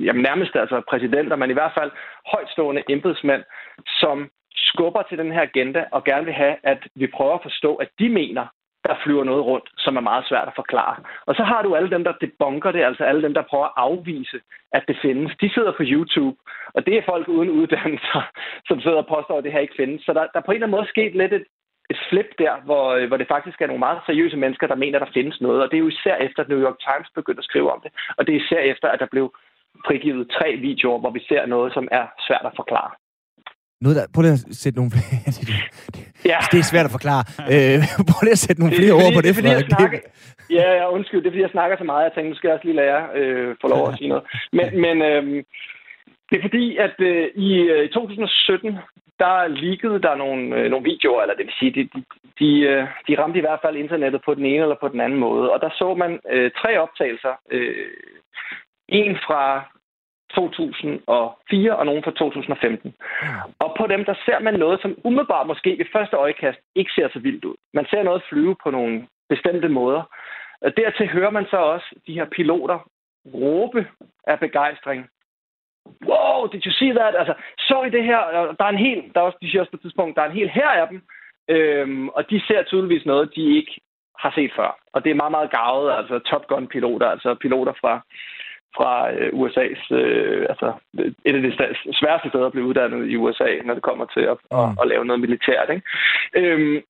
jamen 0.05 0.23
nærmest 0.23 0.55
altså 0.55 0.81
præsidenter, 0.89 1.35
men 1.35 1.49
i 1.49 1.53
hvert 1.53 1.73
fald 1.77 1.91
højtstående 2.31 2.83
embedsmænd, 2.89 3.43
som 3.85 4.29
skubber 4.55 5.01
til 5.01 5.17
den 5.17 5.31
her 5.31 5.41
agenda 5.41 5.85
og 5.91 6.03
gerne 6.03 6.25
vil 6.25 6.33
have, 6.33 6.55
at 6.63 6.87
vi 6.95 7.07
prøver 7.07 7.33
at 7.33 7.43
forstå, 7.43 7.75
at 7.75 7.89
de 7.99 8.09
mener, 8.09 8.45
der 8.85 9.01
flyver 9.03 9.23
noget 9.23 9.45
rundt, 9.45 9.67
som 9.77 9.95
er 9.95 10.01
meget 10.09 10.25
svært 10.29 10.47
at 10.47 10.59
forklare. 10.61 10.95
Og 11.25 11.35
så 11.35 11.43
har 11.43 11.61
du 11.61 11.75
alle 11.75 11.89
dem, 11.89 12.03
der 12.03 12.21
debunker 12.21 12.71
det, 12.71 12.83
altså 12.83 13.03
alle 13.03 13.21
dem, 13.21 13.33
der 13.33 13.49
prøver 13.49 13.65
at 13.65 13.77
afvise, 13.87 14.39
at 14.77 14.83
det 14.87 14.97
findes. 15.01 15.31
De 15.41 15.53
sidder 15.53 15.71
på 15.71 15.83
YouTube, 15.93 16.37
og 16.75 16.85
det 16.85 16.93
er 16.97 17.09
folk 17.11 17.27
uden 17.27 17.49
uddannelse, 17.49 18.07
som 18.67 18.81
sidder 18.81 18.97
og 18.97 19.07
påstår, 19.07 19.37
at 19.37 19.43
det 19.43 19.51
her 19.51 19.65
ikke 19.65 19.79
findes. 19.81 20.01
Så 20.05 20.13
der, 20.13 20.21
der 20.33 20.39
er 20.39 20.45
på 20.45 20.51
en 20.51 20.55
eller 20.55 20.67
anden 20.67 20.77
måde 20.77 20.93
sket 20.95 21.15
lidt 21.15 21.33
et, 21.33 21.45
et 21.89 21.99
flip 22.09 22.29
der, 22.39 22.53
hvor, 22.67 22.85
øh, 22.97 23.07
hvor 23.07 23.17
det 23.17 23.27
faktisk 23.27 23.61
er 23.61 23.67
nogle 23.67 23.85
meget 23.87 23.99
seriøse 24.05 24.37
mennesker, 24.37 24.67
der 24.67 24.75
mener, 24.83 24.99
at 24.99 25.05
der 25.05 25.13
findes 25.13 25.41
noget. 25.41 25.63
Og 25.63 25.67
det 25.71 25.77
er 25.77 25.85
jo 25.85 25.93
især 25.95 26.15
efter, 26.15 26.43
at 26.43 26.49
New 26.49 26.61
York 26.65 26.77
Times 26.87 27.09
begyndte 27.15 27.39
at 27.39 27.49
skrive 27.49 27.71
om 27.71 27.81
det. 27.83 27.91
Og 28.17 28.27
det 28.27 28.35
er 28.35 28.39
især 28.39 28.59
efter, 28.59 28.87
at 28.87 28.99
der 28.99 29.07
blev 29.11 29.33
frigivet 29.87 30.31
tre 30.31 30.55
videoer, 30.55 30.99
hvor 30.99 31.09
vi 31.09 31.25
ser 31.29 31.45
noget, 31.45 31.73
som 31.73 31.87
er 31.91 32.05
svært 32.27 32.45
at 32.45 32.55
forklare. 32.55 32.91
Noget 33.81 33.95
der, 33.97 34.05
prøv 34.13 34.21
lige 34.21 34.33
at 34.33 34.45
sætte 34.63 34.77
nogle 34.79 34.91
flere... 34.93 35.11
ja. 36.31 36.39
Det 36.51 36.57
er 36.59 36.67
svært 36.73 36.87
at 36.89 36.95
forklare. 36.97 37.23
Øh, 37.53 37.79
prøv 38.09 38.21
lige 38.23 38.37
at 38.39 38.43
sætte 38.45 38.59
nogle 38.61 38.75
flere 38.79 38.93
ord 39.01 39.11
på 39.17 39.21
det, 39.21 39.35
det, 39.35 39.43
det 39.43 39.65
snakker, 39.77 39.99
Ja, 40.49 40.67
ja, 40.79 40.85
undskyld. 40.89 41.21
Det 41.21 41.27
er, 41.27 41.31
fordi 41.31 41.41
jeg 41.41 41.55
snakker 41.57 41.77
så 41.77 41.83
meget. 41.83 42.03
Jeg 42.03 42.13
tænkte, 42.13 42.29
nu 42.29 42.35
skal 42.35 42.47
jeg 42.47 42.55
også 42.55 42.67
lige 42.67 42.81
lære 42.83 43.01
øh, 43.15 43.55
få 43.61 43.67
lov 43.67 43.89
at 43.89 43.97
sige 43.97 44.09
noget. 44.09 44.23
Men, 44.57 44.67
men 44.81 45.01
øh, 45.01 45.43
det 46.29 46.35
er 46.37 46.41
fordi, 46.41 46.77
at 46.77 46.95
øh, 46.99 47.27
i 47.35 47.49
øh, 47.73 47.89
2017, 47.89 48.77
der 49.19 49.47
leakede 49.47 50.01
der 50.01 50.15
nogle, 50.15 50.55
øh, 50.55 50.71
nogle 50.71 50.89
videoer, 50.91 51.21
eller 51.21 51.35
det 51.35 51.45
vil 51.45 51.59
sige, 51.59 51.71
de, 51.77 51.83
de, 51.93 52.03
de, 52.39 52.49
øh, 52.71 52.87
de 53.07 53.17
ramte 53.19 53.39
i 53.39 53.45
hvert 53.45 53.63
fald 53.63 53.75
internettet 53.77 54.21
på 54.25 54.33
den 54.33 54.45
ene 54.45 54.63
eller 54.65 54.81
på 54.81 54.87
den 54.87 55.01
anden 55.01 55.19
måde. 55.19 55.51
Og 55.53 55.61
der 55.61 55.69
så 55.69 55.93
man 55.93 56.19
øh, 56.31 56.51
tre 56.61 56.79
optagelser 56.79 57.33
øh, 57.51 57.87
En 58.87 59.15
fra 59.27 59.41
2004 60.35 61.75
og 61.75 61.85
nogen 61.85 62.03
fra 62.03 62.11
2015. 62.11 62.95
Og 63.59 63.75
på 63.79 63.87
dem, 63.87 64.05
der 64.05 64.15
ser 64.25 64.39
man 64.39 64.53
noget, 64.53 64.81
som 64.81 64.97
umiddelbart 65.03 65.47
måske 65.47 65.77
ved 65.77 65.85
første 65.91 66.15
øjekast 66.15 66.59
ikke 66.75 66.91
ser 66.95 67.07
så 67.13 67.19
vildt 67.19 67.45
ud. 67.45 67.55
Man 67.73 67.85
ser 67.89 68.03
noget 68.03 68.23
flyve 68.29 68.55
på 68.63 68.69
nogle 68.71 69.07
bestemte 69.29 69.69
måder. 69.69 70.03
Og 70.61 70.77
dertil 70.77 71.07
hører 71.07 71.29
man 71.29 71.45
så 71.49 71.57
også 71.57 71.87
de 72.07 72.13
her 72.13 72.25
piloter 72.25 72.79
råbe 73.33 73.87
af 74.27 74.39
begejstring. 74.39 75.09
Wow, 76.09 76.47
did 76.51 76.65
you 76.65 76.71
see 76.71 76.93
that? 76.93 77.15
Altså, 77.15 77.33
så 77.59 77.83
I 77.83 77.89
det 77.89 78.03
her? 78.03 78.19
Der 78.59 78.65
er 78.65 78.69
en 78.69 78.85
hel, 78.87 79.11
der 79.13 79.19
er 79.21 79.25
også, 79.25 79.37
de 79.41 79.49
siger 79.49 79.61
også 79.61 79.71
på 79.71 79.77
et 79.77 79.81
tidspunkt, 79.81 80.15
der 80.15 80.21
er 80.21 80.29
en 80.29 80.39
hel 80.41 80.49
her 80.49 80.69
af 80.69 80.87
dem, 80.87 81.01
øhm, 81.49 82.09
og 82.09 82.29
de 82.29 82.41
ser 82.47 82.63
tydeligvis 82.63 83.05
noget, 83.05 83.35
de 83.35 83.57
ikke 83.57 83.81
har 84.19 84.31
set 84.35 84.51
før. 84.55 84.79
Og 84.93 85.03
det 85.03 85.09
er 85.09 85.21
meget, 85.21 85.31
meget 85.31 85.51
gavet, 85.51 85.91
altså 85.99 86.19
Top 86.19 86.47
Gun-piloter, 86.47 87.07
altså 87.07 87.35
piloter 87.35 87.73
fra, 87.81 88.01
fra 88.77 89.11
øh, 89.11 89.29
USA's, 89.41 89.83
øh, 89.95 90.45
altså 90.49 90.73
et 91.25 91.35
af 91.35 91.41
de 91.41 91.53
sværeste 91.99 92.29
steder 92.29 92.45
at 92.45 92.51
blive 92.51 92.65
uddannet 92.65 93.09
i 93.09 93.15
USA, 93.15 93.49
når 93.65 93.73
det 93.73 93.83
kommer 93.83 94.05
til 94.05 94.25
at, 94.33 94.37
mm. 94.51 94.57
at, 94.57 94.69
at 94.81 94.87
lave 94.87 95.05
noget 95.05 95.19
militært. 95.19 95.69
Ikke? 95.69 95.83
Øhm, 96.35 96.81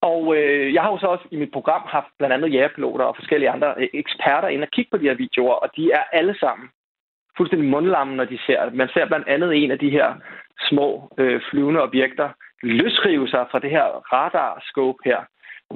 og 0.00 0.36
øh, 0.36 0.74
jeg 0.74 0.82
har 0.82 0.90
jo 0.90 0.98
så 0.98 1.06
også 1.06 1.24
i 1.30 1.36
mit 1.36 1.52
program 1.52 1.82
haft 1.86 2.06
blandt 2.18 2.34
andet 2.34 2.52
jægerpiloter 2.52 3.04
og 3.04 3.16
forskellige 3.16 3.50
andre 3.50 3.74
øh, 3.78 3.88
eksperter 3.92 4.48
ind 4.48 4.62
og 4.62 4.68
kigge 4.68 4.90
på 4.90 4.96
de 4.96 5.08
her 5.08 5.14
videoer, 5.14 5.54
og 5.54 5.68
de 5.76 5.92
er 5.92 6.02
alle 6.12 6.34
sammen 6.40 6.68
fuldstændig 7.36 7.70
mundlamme, 7.70 8.16
når 8.16 8.24
de 8.24 8.38
ser 8.46 8.64
det. 8.64 8.74
Man 8.74 8.88
ser 8.94 9.06
blandt 9.06 9.28
andet 9.28 9.64
en 9.64 9.70
af 9.70 9.78
de 9.78 9.90
her 9.90 10.14
små 10.68 11.12
øh, 11.18 11.40
flyvende 11.50 11.82
objekter 11.82 12.28
løsrive 12.62 13.28
sig 13.28 13.46
fra 13.50 13.58
det 13.58 13.70
her 13.70 13.84
radarscope 14.12 14.98
her, 15.04 15.20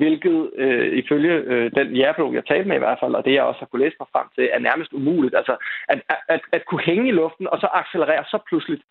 hvilket 0.00 0.50
øh, 0.65 0.88
ifølge 1.00 1.35
øh, 1.53 1.67
den 1.79 1.88
jægerblog, 2.00 2.35
jeg 2.35 2.45
talte 2.47 2.69
med 2.69 2.76
i 2.76 2.85
hvert 2.85 3.00
fald, 3.03 3.15
og 3.15 3.25
det 3.25 3.33
jeg 3.35 3.43
også 3.43 3.61
har 3.61 3.67
kunne 3.67 3.85
læse 3.85 3.97
mig 4.00 4.09
frem 4.15 4.26
til, 4.35 4.45
er 4.53 4.59
nærmest 4.69 4.93
umuligt. 4.93 5.35
Altså, 5.41 5.55
at, 5.88 5.99
at, 6.35 6.41
at 6.57 6.62
kunne 6.69 6.85
hænge 6.91 7.09
i 7.09 7.19
luften 7.21 7.47
og 7.53 7.59
så 7.61 7.69
accelerere 7.81 8.25
så 8.33 8.38
pludseligt, 8.49 8.83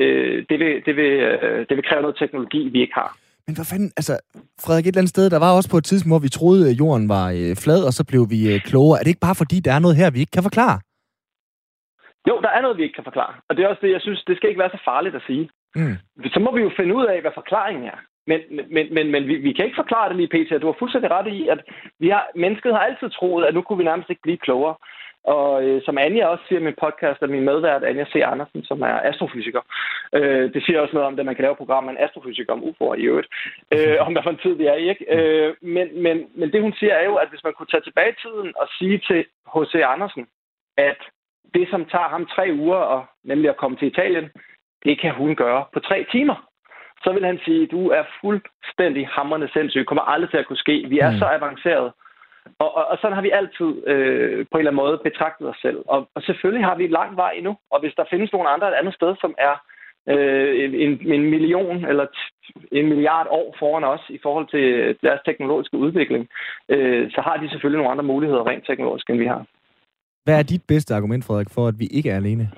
øh, 0.00 0.36
det, 0.48 0.56
vil, 0.62 0.72
det, 0.86 0.94
vil, 0.96 1.12
øh, 1.28 1.66
det 1.68 1.74
vil 1.76 1.88
kræve 1.88 2.02
noget 2.02 2.16
teknologi, 2.22 2.68
vi 2.68 2.80
ikke 2.80 2.94
har. 2.94 3.10
Men 3.46 3.54
hvad 3.56 3.66
fanden, 3.72 3.90
altså, 4.00 4.14
Frederik, 4.64 4.84
et 4.84 4.88
eller 4.88 5.02
andet 5.02 5.16
sted, 5.16 5.30
der 5.30 5.44
var 5.44 5.56
også 5.56 5.70
på 5.70 5.78
et 5.80 5.84
tidspunkt, 5.84 6.12
hvor 6.12 6.26
vi 6.26 6.36
troede, 6.38 6.70
at 6.70 6.78
jorden 6.82 7.08
var 7.16 7.26
øh, 7.38 7.52
flad, 7.64 7.80
og 7.88 7.92
så 7.98 8.02
blev 8.10 8.22
vi 8.34 8.40
øh, 8.52 8.60
klogere. 8.68 8.96
Er 8.98 9.02
det 9.02 9.12
ikke 9.12 9.26
bare 9.28 9.40
fordi, 9.42 9.56
der 9.66 9.72
er 9.74 9.84
noget 9.84 9.96
her, 10.00 10.10
vi 10.10 10.20
ikke 10.20 10.36
kan 10.36 10.48
forklare? 10.50 10.78
Jo, 12.28 12.34
der 12.44 12.50
er 12.56 12.60
noget, 12.62 12.76
vi 12.78 12.82
ikke 12.82 12.98
kan 12.98 13.08
forklare. 13.10 13.34
Og 13.48 13.52
det 13.56 13.60
er 13.62 13.68
også 13.68 13.82
det, 13.84 13.92
jeg 13.96 14.00
synes, 14.00 14.24
det 14.28 14.36
skal 14.36 14.48
ikke 14.48 14.62
være 14.64 14.76
så 14.76 14.82
farligt 14.84 15.14
at 15.14 15.26
sige. 15.26 15.44
Mm. 15.74 15.96
Så 16.34 16.38
må 16.44 16.54
vi 16.56 16.62
jo 16.66 16.70
finde 16.78 16.94
ud 16.94 17.06
af, 17.12 17.20
hvad 17.20 17.34
forklaringen 17.34 17.84
er. 17.84 17.98
Men, 18.26 18.40
men, 18.70 18.94
men, 18.94 19.10
men 19.10 19.28
vi, 19.28 19.34
vi 19.36 19.52
kan 19.52 19.64
ikke 19.64 19.82
forklare 19.82 20.08
det 20.08 20.16
lige, 20.16 20.28
Peter. 20.28 20.58
Du 20.58 20.66
har 20.66 20.76
fuldstændig 20.78 21.10
ret 21.10 21.26
i, 21.26 21.48
at 21.48 21.60
vi 21.98 22.08
har, 22.08 22.26
mennesket 22.34 22.72
har 22.72 22.80
altid 22.80 23.10
troet, 23.10 23.44
at 23.44 23.54
nu 23.54 23.62
kunne 23.62 23.78
vi 23.78 23.84
nærmest 23.84 24.10
ikke 24.10 24.22
blive 24.22 24.44
klogere. 24.46 24.74
Og 25.24 25.64
øh, 25.64 25.82
som 25.84 25.98
Anja 25.98 26.26
også 26.26 26.44
siger 26.48 26.60
i 26.60 26.62
min 26.64 26.80
podcast, 26.80 27.22
at 27.22 27.30
min 27.30 27.44
medvært, 27.44 27.84
Anja 27.84 28.04
C. 28.04 28.14
Andersen, 28.14 28.64
som 28.64 28.82
er 28.82 29.00
astrofysiker, 29.10 29.60
øh, 30.14 30.54
det 30.54 30.64
siger 30.64 30.80
også 30.80 30.94
noget 30.94 31.06
om, 31.06 31.18
at 31.18 31.26
man 31.26 31.34
kan 31.34 31.42
lave 31.42 31.56
program 31.56 31.84
med 31.84 31.92
en 31.92 32.04
astrofysiker 32.04 32.52
om 32.52 32.64
UFO'er 32.68 32.94
i 32.94 33.02
øvrigt, 33.02 33.28
øh, 33.74 33.96
om 34.06 34.12
hvad 34.12 34.22
for 34.22 34.30
en 34.30 34.42
tid 34.44 34.54
vi 34.54 34.66
er. 34.66 34.74
Ikke? 34.74 35.04
Øh, 35.16 35.54
men, 35.62 36.02
men, 36.02 36.16
men 36.34 36.52
det 36.52 36.62
hun 36.62 36.72
siger 36.72 36.94
er 36.94 37.04
jo, 37.04 37.14
at 37.14 37.28
hvis 37.28 37.44
man 37.44 37.52
kunne 37.52 37.72
tage 37.72 37.86
tilbage 37.86 38.10
i 38.10 38.20
tiden 38.22 38.52
og 38.56 38.68
sige 38.78 38.98
til 39.08 39.24
H.C. 39.54 39.74
Andersen, 39.74 40.26
at 40.76 40.98
det, 41.54 41.68
som 41.70 41.84
tager 41.84 42.08
ham 42.08 42.26
tre 42.26 42.44
uger, 42.52 42.76
og 42.76 43.04
nemlig 43.24 43.50
at 43.50 43.56
komme 43.56 43.76
til 43.76 43.88
Italien, 43.88 44.30
det 44.84 45.00
kan 45.00 45.14
hun 45.14 45.36
gøre 45.36 45.64
på 45.72 45.80
tre 45.80 46.06
timer. 46.12 46.51
Så 47.04 47.12
vil 47.12 47.24
han 47.24 47.38
sige, 47.44 47.66
du 47.66 47.82
er 47.98 48.04
fuldstændig 48.20 49.08
hammerne 49.08 49.48
sindssyg, 49.52 49.84
kommer 49.86 50.02
aldrig 50.02 50.30
til 50.30 50.42
at 50.42 50.46
kunne 50.46 50.64
ske. 50.66 50.86
Vi 50.88 50.98
er 50.98 51.10
mm. 51.10 51.18
så 51.18 51.26
avanceret. 51.38 51.92
Og, 52.58 52.76
og, 52.76 52.84
og 52.90 52.98
sådan 53.00 53.16
har 53.18 53.22
vi 53.22 53.30
altid 53.40 53.70
øh, 53.92 54.46
på 54.50 54.54
en 54.56 54.60
eller 54.60 54.70
anden 54.70 54.82
måde 54.84 55.00
betragtet 55.08 55.48
os 55.48 55.60
selv. 55.62 55.78
Og, 55.86 56.08
og 56.14 56.22
selvfølgelig 56.22 56.64
har 56.68 56.76
vi 56.76 56.86
lang 56.86 57.16
vej 57.16 57.32
endnu. 57.36 57.56
Og 57.72 57.80
hvis 57.80 57.94
der 57.96 58.04
findes 58.10 58.32
nogen 58.32 58.48
andre 58.54 58.68
et 58.68 58.80
andet 58.80 58.94
sted, 58.94 59.16
som 59.20 59.34
er 59.38 59.54
øh, 60.12 60.72
en, 60.84 60.92
en 61.14 61.22
million 61.34 61.84
eller 61.84 62.06
en 62.72 62.88
milliard 62.88 63.26
år 63.30 63.56
foran 63.58 63.84
os 63.84 64.04
i 64.08 64.18
forhold 64.22 64.46
til 64.54 64.96
deres 65.02 65.20
teknologiske 65.24 65.76
udvikling, 65.76 66.28
øh, 66.68 67.10
så 67.10 67.20
har 67.20 67.36
de 67.36 67.50
selvfølgelig 67.50 67.78
nogle 67.78 67.92
andre 67.92 68.04
muligheder 68.12 68.46
rent 68.46 68.66
teknologisk, 68.66 69.10
end 69.10 69.18
vi 69.18 69.26
har. 69.26 69.46
Hvad 70.24 70.38
er 70.38 70.42
dit 70.42 70.62
bedste 70.68 70.94
argument, 70.94 71.24
Frederik, 71.24 71.50
for 71.50 71.68
at 71.68 71.74
vi 71.78 71.86
ikke 71.86 72.10
er 72.10 72.16
alene? 72.16 72.50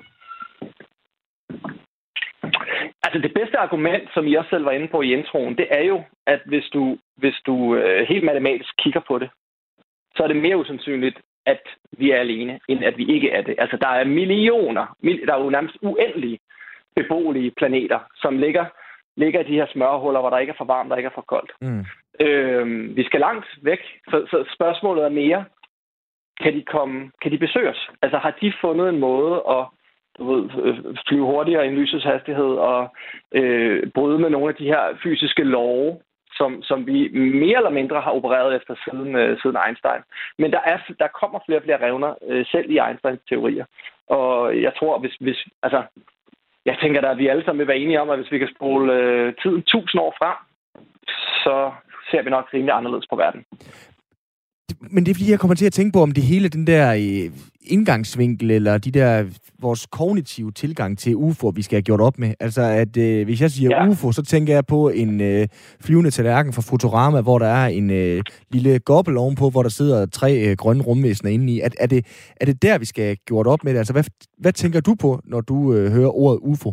Altså 3.15 3.27
det 3.27 3.33
bedste 3.41 3.57
argument, 3.57 4.09
som 4.13 4.27
I 4.27 4.35
også 4.35 4.49
selv 4.49 4.65
var 4.65 4.71
inde 4.71 4.87
på 4.87 5.01
i 5.01 5.13
introen, 5.13 5.57
det 5.57 5.67
er 5.69 5.83
jo, 5.83 6.03
at 6.27 6.41
hvis 6.45 6.65
du, 6.73 6.97
hvis 7.17 7.35
du 7.45 7.75
øh, 7.75 8.07
helt 8.07 8.23
matematisk 8.23 8.73
kigger 8.77 8.99
på 9.07 9.19
det, 9.19 9.29
så 10.15 10.23
er 10.23 10.27
det 10.27 10.35
mere 10.35 10.57
usandsynligt, 10.57 11.17
at 11.45 11.61
vi 11.91 12.11
er 12.11 12.19
alene, 12.19 12.59
end 12.67 12.83
at 12.83 12.97
vi 12.97 13.05
ikke 13.15 13.29
er 13.31 13.41
det. 13.41 13.55
Altså 13.57 13.77
der 13.77 13.87
er 13.87 14.03
millioner, 14.03 14.95
der 15.27 15.33
er 15.33 15.43
jo 15.43 15.49
nærmest 15.49 15.77
uendelige 15.81 16.39
beboelige 16.95 17.51
planeter, 17.57 17.99
som 18.15 18.37
ligger, 18.37 18.65
ligger 19.17 19.39
i 19.39 19.47
de 19.47 19.59
her 19.59 19.67
smørhuller, 19.73 20.19
hvor 20.19 20.29
der 20.29 20.37
ikke 20.37 20.51
er 20.51 20.57
for 20.57 20.65
varmt 20.65 20.91
og 20.91 20.97
ikke 20.97 21.07
er 21.07 21.19
for 21.19 21.25
koldt. 21.27 21.51
Mm. 21.61 21.85
Øh, 22.25 22.95
vi 22.95 23.03
skal 23.03 23.19
langt 23.19 23.47
væk, 23.61 23.79
så, 24.09 24.25
så 24.31 24.53
spørgsmålet 24.55 25.05
er 25.05 25.09
mere, 25.09 25.45
kan 26.41 26.53
de, 26.53 26.63
komme, 26.63 27.11
kan 27.21 27.31
de 27.31 27.37
besøge 27.37 27.69
os? 27.69 27.89
Altså 28.01 28.17
har 28.17 28.37
de 28.41 28.53
fundet 28.61 28.89
en 28.89 28.99
måde 28.99 29.43
at 29.49 29.65
du 30.17 30.33
ved, 30.33 30.49
øh, 30.63 30.77
flyve 31.07 31.25
hurtigere 31.25 31.65
end 31.67 31.75
lysets 31.75 32.05
hastighed 32.05 32.51
og 32.71 32.95
øh, 33.31 33.91
bryde 33.95 34.19
med 34.19 34.29
nogle 34.29 34.49
af 34.49 34.55
de 34.55 34.65
her 34.65 34.83
fysiske 35.03 35.43
love, 35.43 35.99
som, 36.37 36.63
som 36.63 36.87
vi 36.87 37.09
mere 37.43 37.57
eller 37.57 37.69
mindre 37.79 38.01
har 38.01 38.11
opereret 38.11 38.55
efter 38.55 38.75
siden, 38.83 39.15
øh, 39.15 39.41
siden 39.41 39.57
Einstein. 39.67 40.01
Men 40.37 40.51
der, 40.51 40.59
er, 40.65 40.77
der 40.99 41.07
kommer 41.07 41.39
flere 41.45 41.59
og 41.59 41.63
flere 41.63 41.85
revner, 41.87 42.15
øh, 42.27 42.45
selv 42.45 42.71
i 42.71 42.79
Einsteins 42.87 43.21
teorier. 43.29 43.65
Og 44.07 44.61
jeg 44.61 44.73
tror, 44.79 44.99
hvis, 44.99 45.15
hvis 45.19 45.45
altså, 45.63 45.83
jeg 46.65 46.77
tænker 46.81 47.01
da, 47.01 47.11
at 47.11 47.17
vi 47.17 47.27
alle 47.27 47.43
sammen 47.43 47.59
vil 47.59 47.67
være 47.67 47.77
enige 47.77 48.01
om, 48.01 48.09
at 48.09 48.19
hvis 48.19 48.31
vi 48.31 48.39
kan 48.39 48.55
spole 48.55 48.93
øh, 48.93 49.33
tiden 49.41 49.63
tusind 49.63 50.01
år 50.01 50.15
frem, 50.17 50.37
så 51.43 51.71
ser 52.11 52.21
vi 52.21 52.29
nok 52.29 52.53
rimelig 52.53 52.75
anderledes 52.75 53.07
på 53.09 53.15
verden 53.15 53.45
men 54.93 55.05
det 55.05 55.11
er 55.11 55.15
fordi, 55.15 55.31
jeg 55.31 55.39
kommer 55.39 55.55
til 55.55 55.65
at 55.65 55.73
tænke 55.73 55.93
på, 55.93 56.01
om 56.01 56.11
det 56.11 56.23
hele 56.23 56.49
den 56.49 56.67
der 56.67 56.93
øh, 56.93 57.31
indgangsvinkel, 57.67 58.51
eller 58.51 58.77
de 58.77 58.91
der, 58.91 59.23
vores 59.61 59.85
kognitive 59.85 60.51
tilgang 60.51 60.97
til 60.97 61.15
UFO, 61.15 61.47
vi 61.55 61.61
skal 61.61 61.75
have 61.75 61.87
gjort 61.89 62.01
op 62.01 62.19
med. 62.19 62.33
Altså, 62.39 62.61
at 62.61 62.97
øh, 62.97 63.25
hvis 63.25 63.41
jeg 63.41 63.51
siger 63.51 63.69
ja. 63.69 63.87
UFO, 63.89 64.11
så 64.11 64.23
tænker 64.23 64.53
jeg 64.53 64.63
på 64.69 64.89
en 64.89 65.21
øh, 65.21 65.47
flyvende 65.85 66.11
tallerken 66.11 66.53
fra 66.53 66.67
Futurama, 66.69 67.21
hvor 67.21 67.39
der 67.39 67.47
er 67.47 67.67
en 67.67 67.87
øh, 67.91 68.21
lille 68.49 68.79
gobbel 68.79 69.17
ovenpå, 69.17 69.49
hvor 69.49 69.63
der 69.63 69.69
sidder 69.69 70.05
tre 70.05 70.31
øh, 70.45 70.57
grønne 70.57 70.83
rumvæsener 70.83 71.31
inde 71.31 71.53
i. 71.53 71.59
Er, 71.59 71.69
er, 71.79 71.87
det, 71.87 72.01
er 72.41 72.45
det 72.45 72.61
der, 72.63 72.79
vi 72.79 72.85
skal 72.85 73.03
have 73.03 73.15
gjort 73.15 73.47
op 73.47 73.63
med 73.63 73.71
det? 73.73 73.79
Altså, 73.79 73.93
hvad, 73.93 74.03
hvad 74.37 74.53
tænker 74.53 74.81
du 74.81 74.95
på, 75.01 75.19
når 75.23 75.41
du 75.41 75.57
øh, 75.73 75.91
hører 75.95 76.13
ordet 76.23 76.39
UFO? 76.41 76.71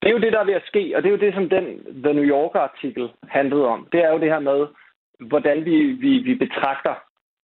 Det 0.00 0.06
er 0.08 0.14
jo 0.16 0.24
det, 0.24 0.32
der 0.32 0.40
er 0.40 0.50
ved 0.50 0.60
at 0.62 0.68
ske, 0.70 0.92
og 0.94 1.02
det 1.02 1.08
er 1.08 1.16
jo 1.16 1.24
det, 1.24 1.34
som 1.34 1.48
den 1.56 1.64
The 2.04 2.12
New 2.18 2.26
Yorker-artikel 2.34 3.04
handlede 3.38 3.66
om. 3.74 3.80
Det 3.92 4.00
er 4.04 4.10
jo 4.12 4.18
det 4.22 4.30
her 4.34 4.42
med, 4.50 4.60
hvordan 5.28 5.64
vi, 5.64 5.76
vi, 6.04 6.18
vi 6.18 6.34
betragter 6.34 6.94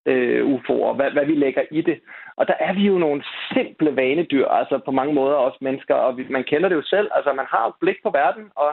øh, 0.06 0.46
UFO'er, 0.54 0.92
hvad, 0.92 1.10
hvad 1.10 1.24
vi 1.24 1.34
lægger 1.34 1.62
i 1.70 1.80
det. 1.80 2.00
Og 2.36 2.48
der 2.48 2.54
er 2.60 2.72
vi 2.72 2.86
jo 2.86 2.98
nogle 2.98 3.22
simple 3.52 3.96
vanedyr, 3.96 4.46
altså 4.46 4.78
på 4.78 4.90
mange 4.90 5.14
måder 5.14 5.34
også 5.34 5.58
mennesker, 5.60 5.94
og 5.94 6.16
vi, 6.16 6.26
man 6.30 6.44
kender 6.44 6.68
det 6.68 6.76
jo 6.76 6.82
selv. 6.82 7.08
Altså 7.14 7.32
man 7.32 7.46
har 7.48 7.64
jo 7.66 7.72
blik 7.80 7.96
på 8.02 8.10
verden, 8.10 8.44
og 8.56 8.70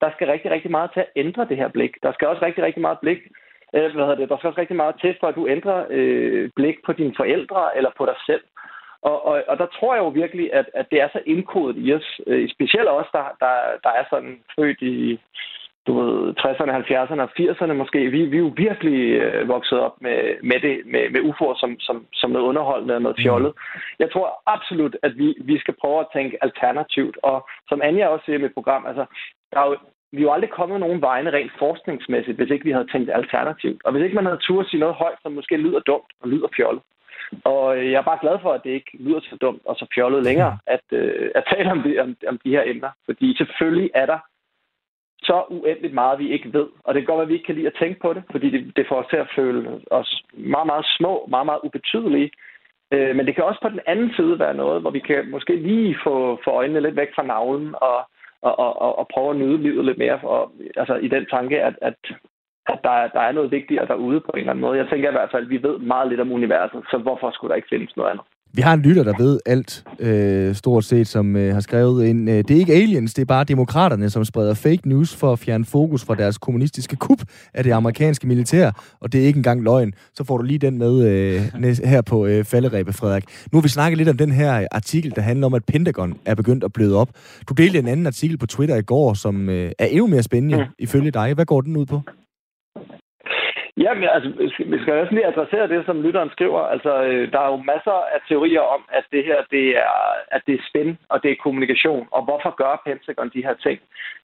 der 0.00 0.10
skal 0.10 0.26
rigtig, 0.26 0.50
rigtig 0.50 0.70
meget 0.70 0.90
til 0.92 1.00
at 1.00 1.12
ændre 1.16 1.48
det 1.48 1.56
her 1.56 1.68
blik. 1.68 1.92
Der 2.02 2.12
skal 2.12 2.28
også 2.28 2.44
rigtig, 2.44 2.64
rigtig 2.64 2.82
meget 2.82 2.98
blik, 2.98 3.18
øh, 3.74 3.92
hvad 3.94 4.04
hedder 4.04 4.14
det, 4.20 4.28
der 4.28 4.36
skal 4.36 4.48
også 4.48 4.60
rigtig 4.60 4.76
meget 4.76 4.94
til, 5.00 5.16
for 5.20 5.26
at 5.26 5.34
du 5.34 5.48
ændrer 5.48 5.86
øh, 5.90 6.50
blik 6.56 6.76
på 6.86 6.92
dine 6.92 7.14
forældre 7.16 7.76
eller 7.76 7.90
på 7.98 8.06
dig 8.06 8.16
selv. 8.26 8.42
Og, 9.02 9.26
og, 9.26 9.44
og 9.48 9.58
der 9.58 9.66
tror 9.66 9.94
jeg 9.94 10.02
jo 10.02 10.08
virkelig, 10.08 10.52
at, 10.52 10.66
at 10.74 10.86
det 10.90 11.00
er 11.00 11.08
så 11.12 11.20
indkodet 11.26 11.76
i 11.78 11.94
os, 11.94 12.20
øh, 12.26 12.48
specielt 12.50 12.88
os, 12.88 13.06
der, 13.12 13.24
der, 13.40 13.54
der 13.84 13.90
er 13.90 14.04
sådan 14.10 14.40
født 14.56 14.82
i 14.82 15.20
du 15.86 15.92
ved, 16.00 16.34
60'erne, 16.42 16.72
70'erne 16.82 17.22
og 17.26 17.30
80'erne 17.40 17.72
måske. 17.72 17.98
Vi, 18.14 18.20
vi 18.32 18.36
er 18.36 18.46
jo 18.46 18.52
virkelig 18.56 19.00
øh, 19.22 19.48
vokset 19.48 19.78
op 19.80 19.96
med, 20.00 20.18
med 20.42 20.58
det, 20.60 20.74
med, 20.92 21.04
med 21.14 21.20
UFO'er 21.20 21.60
som, 21.60 21.80
som, 21.80 22.06
som 22.12 22.30
noget 22.30 22.46
underholdende 22.46 22.94
og 22.94 23.02
noget 23.02 23.20
fjollet. 23.22 23.52
Mm. 23.56 23.80
Jeg 23.98 24.08
tror 24.12 24.42
absolut, 24.46 24.96
at 25.02 25.18
vi, 25.18 25.34
vi 25.40 25.58
skal 25.58 25.74
prøve 25.80 26.00
at 26.00 26.12
tænke 26.12 26.38
alternativt. 26.42 27.16
Og 27.22 27.48
som 27.68 27.82
Anja 27.82 28.06
også 28.08 28.24
siger 28.24 28.38
i 28.38 28.42
mit 28.42 28.54
program, 28.54 28.86
altså, 28.86 29.04
der 29.52 29.60
er 29.60 29.66
jo, 29.66 29.76
vi 30.12 30.18
er 30.18 30.22
jo 30.22 30.32
aldrig 30.32 30.50
kommet 30.50 30.80
nogen 30.80 31.00
vegne 31.00 31.32
rent 31.32 31.52
forskningsmæssigt, 31.58 32.36
hvis 32.36 32.50
ikke 32.50 32.64
vi 32.64 32.70
havde 32.70 32.92
tænkt 32.92 33.10
alternativt. 33.14 33.80
Og 33.84 33.92
hvis 33.92 34.02
ikke 34.04 34.14
man 34.14 34.26
havde 34.26 34.44
tur 34.46 34.60
at 34.60 34.68
sige 34.68 34.80
noget 34.80 34.94
højt, 34.94 35.18
som 35.22 35.32
måske 35.32 35.56
lyder 35.56 35.80
dumt 35.80 36.10
og 36.20 36.28
lyder 36.28 36.48
fjollet. 36.56 36.82
Og 37.44 37.90
jeg 37.90 37.98
er 37.98 38.10
bare 38.10 38.22
glad 38.24 38.36
for, 38.42 38.52
at 38.52 38.60
det 38.64 38.70
ikke 38.70 38.90
lyder 39.00 39.20
så 39.20 39.36
dumt 39.40 39.62
og 39.64 39.76
så 39.76 39.86
fjollet 39.94 40.22
længere, 40.24 40.52
mm. 40.52 40.74
at, 40.76 40.86
øh, 40.92 41.30
at 41.34 41.44
tale 41.52 41.70
om, 41.70 41.82
det, 41.82 42.00
om, 42.00 42.16
om 42.28 42.38
de 42.44 42.50
her 42.50 42.62
emner. 42.66 42.90
Fordi 43.06 43.36
selvfølgelig 43.36 43.90
er 43.94 44.06
der 44.06 44.18
så 45.28 45.44
uendeligt 45.48 45.94
meget, 45.94 46.18
vi 46.18 46.32
ikke 46.32 46.52
ved. 46.52 46.66
Og 46.84 46.94
det 46.94 47.00
kan 47.00 47.06
godt 47.06 47.18
være, 47.18 47.28
at 47.28 47.28
vi 47.28 47.34
ikke 47.34 47.46
kan 47.46 47.54
lide 47.54 47.66
at 47.66 47.78
tænke 47.80 48.00
på 48.00 48.12
det, 48.12 48.22
fordi 48.30 48.50
det, 48.50 48.76
det 48.76 48.86
får 48.88 48.98
os 49.02 49.10
til 49.10 49.16
at 49.16 49.32
føle 49.36 49.80
os 49.90 50.22
meget, 50.32 50.66
meget 50.66 50.86
små, 50.98 51.26
meget, 51.28 51.46
meget 51.46 51.60
ubetydelige. 51.64 52.30
Øh, 52.94 53.16
men 53.16 53.26
det 53.26 53.34
kan 53.34 53.44
også 53.44 53.60
på 53.62 53.68
den 53.68 53.80
anden 53.86 54.10
side 54.16 54.38
være 54.38 54.54
noget, 54.54 54.80
hvor 54.80 54.90
vi 54.90 54.98
kan 54.98 55.30
måske 55.30 55.56
lige 55.56 55.96
få, 56.04 56.40
få 56.44 56.50
øjnene 56.50 56.80
lidt 56.80 56.96
væk 56.96 57.14
fra 57.14 57.22
navlen 57.22 57.74
og, 57.74 57.98
og, 58.42 58.58
og, 58.58 58.98
og 58.98 59.08
prøve 59.14 59.30
at 59.30 59.36
nyde 59.36 59.62
livet 59.62 59.84
lidt 59.84 59.98
mere. 59.98 60.18
Og, 60.22 60.52
altså 60.76 60.94
i 60.94 61.08
den 61.08 61.26
tanke, 61.30 61.62
at, 61.62 61.74
at, 61.82 61.94
at 62.66 62.78
der, 62.84 63.08
der 63.16 63.20
er 63.20 63.32
noget 63.32 63.50
vigtigere 63.50 63.86
derude 63.86 64.20
på 64.20 64.30
en 64.34 64.38
eller 64.38 64.50
anden 64.50 64.64
måde. 64.66 64.78
Jeg 64.78 64.88
tænker 64.88 65.08
i 65.08 65.12
hvert 65.12 65.30
fald, 65.30 65.44
at 65.44 65.50
vi 65.50 65.62
ved 65.62 65.78
meget 65.78 66.08
lidt 66.08 66.20
om 66.20 66.32
universet, 66.32 66.84
så 66.90 66.98
hvorfor 66.98 67.30
skulle 67.30 67.50
der 67.50 67.56
ikke 67.56 67.68
findes 67.70 67.96
noget 67.96 68.10
andet? 68.10 68.24
Vi 68.56 68.62
har 68.62 68.74
en 68.74 68.80
lytter, 68.80 69.02
der 69.02 69.12
ved 69.18 69.40
alt, 69.46 69.84
øh, 69.98 70.54
stort 70.54 70.84
set, 70.84 71.06
som 71.06 71.36
øh, 71.36 71.54
har 71.54 71.60
skrevet 71.60 72.06
ind. 72.06 72.30
Øh, 72.30 72.36
det 72.36 72.50
er 72.50 72.58
ikke 72.58 72.74
aliens, 72.74 73.14
det 73.14 73.22
er 73.22 73.26
bare 73.26 73.44
demokraterne, 73.44 74.10
som 74.10 74.24
spreder 74.24 74.54
fake 74.54 74.88
news 74.88 75.14
for 75.14 75.32
at 75.32 75.38
fjerne 75.38 75.64
fokus 75.64 76.04
fra 76.04 76.14
deres 76.14 76.38
kommunistiske 76.38 76.96
kup 76.96 77.22
af 77.54 77.64
det 77.64 77.72
amerikanske 77.72 78.26
militær, 78.26 78.96
og 79.00 79.12
det 79.12 79.22
er 79.22 79.26
ikke 79.26 79.36
engang 79.36 79.62
løgn. 79.62 79.92
Så 80.14 80.24
får 80.24 80.36
du 80.36 80.44
lige 80.44 80.58
den 80.58 80.78
med 80.78 81.06
øh, 81.06 81.78
her 81.84 82.02
på 82.02 82.26
øh, 82.26 82.44
falderæbe, 82.44 82.92
Frederik. 82.92 83.24
Nu 83.52 83.58
har 83.58 83.62
vi 83.62 83.68
snakket 83.68 83.98
lidt 83.98 84.08
om 84.08 84.16
den 84.16 84.32
her 84.32 84.66
artikel, 84.70 85.12
der 85.16 85.22
handler 85.22 85.46
om, 85.46 85.54
at 85.54 85.64
Pentagon 85.64 86.14
er 86.24 86.34
begyndt 86.34 86.64
at 86.64 86.72
bløde 86.72 86.96
op. 86.96 87.08
Du 87.48 87.54
delte 87.54 87.78
en 87.78 87.88
anden 87.88 88.06
artikel 88.06 88.38
på 88.38 88.46
Twitter 88.46 88.76
i 88.76 88.82
går, 88.82 89.14
som 89.14 89.48
øh, 89.48 89.72
er 89.78 89.86
endnu 89.86 90.06
mere 90.06 90.22
spændende, 90.22 90.66
ifølge 90.78 91.10
dig. 91.10 91.34
Hvad 91.34 91.44
går 91.44 91.60
den 91.60 91.76
ud 91.76 91.86
på? 91.86 92.00
Ja, 93.84 93.94
men 93.94 94.08
altså, 94.16 94.28
vi 94.72 94.78
skal 94.82 94.92
også 94.92 95.14
lige 95.14 95.26
adressere 95.26 95.68
det, 95.68 95.86
som 95.86 96.02
lytteren 96.02 96.30
skriver. 96.30 96.60
Altså, 96.60 97.02
øh, 97.02 97.32
der 97.32 97.40
er 97.40 97.50
jo 97.50 97.56
masser 97.56 97.96
af 98.14 98.20
teorier 98.28 98.60
om, 98.60 98.82
at 98.88 99.04
det 99.12 99.24
her 99.24 99.38
det 99.50 99.66
er, 99.76 99.96
at 100.36 100.42
det 100.46 100.54
er 100.54 100.66
spænd, 100.68 100.96
og 101.08 101.22
det 101.22 101.30
er 101.30 101.42
kommunikation, 101.42 102.08
og 102.10 102.24
hvorfor 102.24 102.50
gør 102.62 102.82
Pentagon 102.86 103.30
de 103.34 103.44
her 103.46 103.54
ting? 103.54 103.78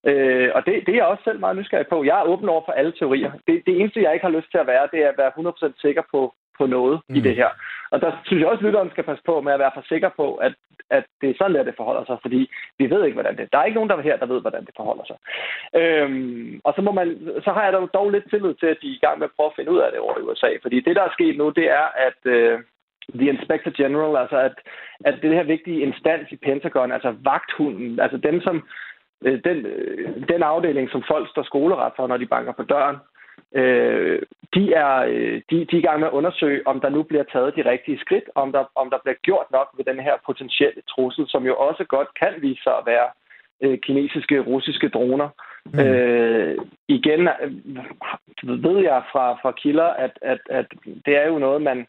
Øh, 0.08 0.50
og 0.54 0.66
det, 0.66 0.74
det 0.86 0.92
er 0.92 1.00
jeg 1.00 1.12
også 1.12 1.24
selv 1.24 1.40
meget 1.40 1.56
nysgerrig 1.56 1.86
på. 1.86 2.04
Jeg 2.04 2.18
er 2.18 2.30
åben 2.32 2.48
over 2.48 2.62
for 2.64 2.72
alle 2.72 2.92
teorier. 2.92 3.32
Det, 3.46 3.62
det 3.66 3.80
eneste, 3.80 4.02
jeg 4.02 4.12
ikke 4.12 4.26
har 4.26 4.36
lyst 4.38 4.50
til 4.50 4.58
at 4.58 4.66
være, 4.66 4.88
det 4.92 5.00
er 5.04 5.08
at 5.08 5.18
være 5.22 5.32
100% 5.70 5.80
sikker 5.84 6.02
på, 6.10 6.34
på 6.62 6.66
noget 6.76 6.96
mm. 7.08 7.14
i 7.16 7.20
det 7.26 7.34
her. 7.40 7.50
Og 7.92 8.00
der 8.00 8.10
synes 8.26 8.40
jeg 8.40 8.48
også, 8.48 8.62
at 8.62 8.66
lytteren 8.66 8.90
skal 8.90 9.04
passe 9.04 9.22
på 9.26 9.34
med 9.40 9.52
at 9.52 9.62
være 9.64 9.76
for 9.76 9.84
sikker 9.92 10.10
på, 10.20 10.26
at, 10.46 10.54
at 10.90 11.04
det 11.20 11.28
er 11.30 11.34
sådan, 11.38 11.54
der 11.54 11.62
det 11.68 11.80
forholder 11.80 12.04
sig, 12.04 12.18
fordi 12.22 12.40
vi 12.78 12.90
ved 12.90 13.04
ikke, 13.04 13.18
hvordan 13.18 13.36
det 13.36 13.52
Der 13.52 13.58
er 13.58 13.64
ikke 13.64 13.78
nogen, 13.80 13.90
der 13.90 13.96
er 13.96 14.08
her, 14.08 14.16
der 14.16 14.32
ved, 14.32 14.40
hvordan 14.40 14.64
det 14.68 14.74
forholder 14.76 15.04
sig. 15.10 15.18
Øhm, 15.80 16.60
og 16.64 16.72
så, 16.76 16.80
må 16.82 16.92
man, 16.92 17.08
så 17.44 17.50
har 17.56 17.64
jeg 17.64 17.72
dog 17.94 18.10
lidt 18.10 18.30
tillid 18.30 18.54
til, 18.54 18.68
at 18.74 18.78
de 18.82 18.88
er 18.90 18.98
i 18.98 19.04
gang 19.04 19.18
med 19.18 19.28
at 19.28 19.36
prøve 19.36 19.50
at 19.50 19.56
finde 19.56 19.72
ud 19.74 19.80
af 19.84 19.90
det 19.92 20.00
over 20.00 20.18
i 20.18 20.26
USA. 20.28 20.50
Fordi 20.62 20.80
det, 20.80 20.96
der 20.96 21.02
er 21.04 21.16
sket 21.16 21.36
nu, 21.38 21.46
det 21.50 21.66
er, 21.80 21.86
at 22.06 22.20
øh, 22.36 22.60
The 23.18 23.28
Inspector 23.34 23.72
General, 23.80 24.16
altså 24.22 24.38
at, 24.48 24.56
at 25.08 25.14
det 25.22 25.34
her 25.34 25.42
vigtige 25.54 25.82
instans 25.86 26.28
i 26.32 26.36
Pentagon, 26.36 26.92
altså 26.92 27.10
vagthunden, 27.30 28.00
altså 28.00 28.16
dem, 28.16 28.40
som 28.40 28.56
øh, 29.26 29.38
den, 29.44 29.58
øh, 29.66 30.28
den 30.32 30.42
afdeling, 30.42 30.90
som 30.90 31.02
folk 31.12 31.26
står 31.30 31.42
skoleret 31.42 31.92
for, 31.96 32.06
når 32.06 32.16
de 32.16 32.32
banker 32.34 32.52
på 32.52 32.62
døren, 32.62 32.96
øh, 33.54 34.22
de, 34.54 34.74
er, 34.74 34.94
øh, 34.96 35.42
de, 35.50 35.64
de 35.64 35.76
er 35.76 35.82
i 35.82 35.86
gang 35.88 36.00
med 36.00 36.08
at 36.08 36.12
undersøge, 36.12 36.66
om 36.66 36.80
der 36.80 36.88
nu 36.88 37.02
bliver 37.02 37.22
taget 37.32 37.56
de 37.56 37.70
rigtige 37.70 37.98
skridt, 37.98 38.24
om 38.34 38.52
der, 38.52 38.64
om 38.74 38.90
der 38.90 38.98
bliver 39.04 39.16
gjort 39.22 39.46
nok 39.50 39.68
ved 39.76 39.84
den 39.84 40.00
her 40.00 40.14
potentielle 40.26 40.82
trussel, 40.88 41.24
som 41.28 41.46
jo 41.46 41.56
også 41.56 41.84
godt 41.84 42.08
kan 42.20 42.34
vise 42.40 42.62
sig 42.62 42.72
at 42.78 42.86
være 42.86 43.08
øh, 43.60 43.78
kinesiske, 43.78 44.40
russiske 44.40 44.88
droner. 44.88 45.28
Mm. 45.64 45.78
Øh, 45.78 46.58
igen 46.88 47.28
ved 48.42 48.78
jeg 48.78 49.02
fra, 49.12 49.32
fra 49.42 49.52
kilder, 49.52 49.84
at, 50.04 50.18
at, 50.22 50.40
at 50.50 50.66
det 51.06 51.16
er 51.16 51.26
jo 51.26 51.38
noget, 51.38 51.62
man, 51.62 51.86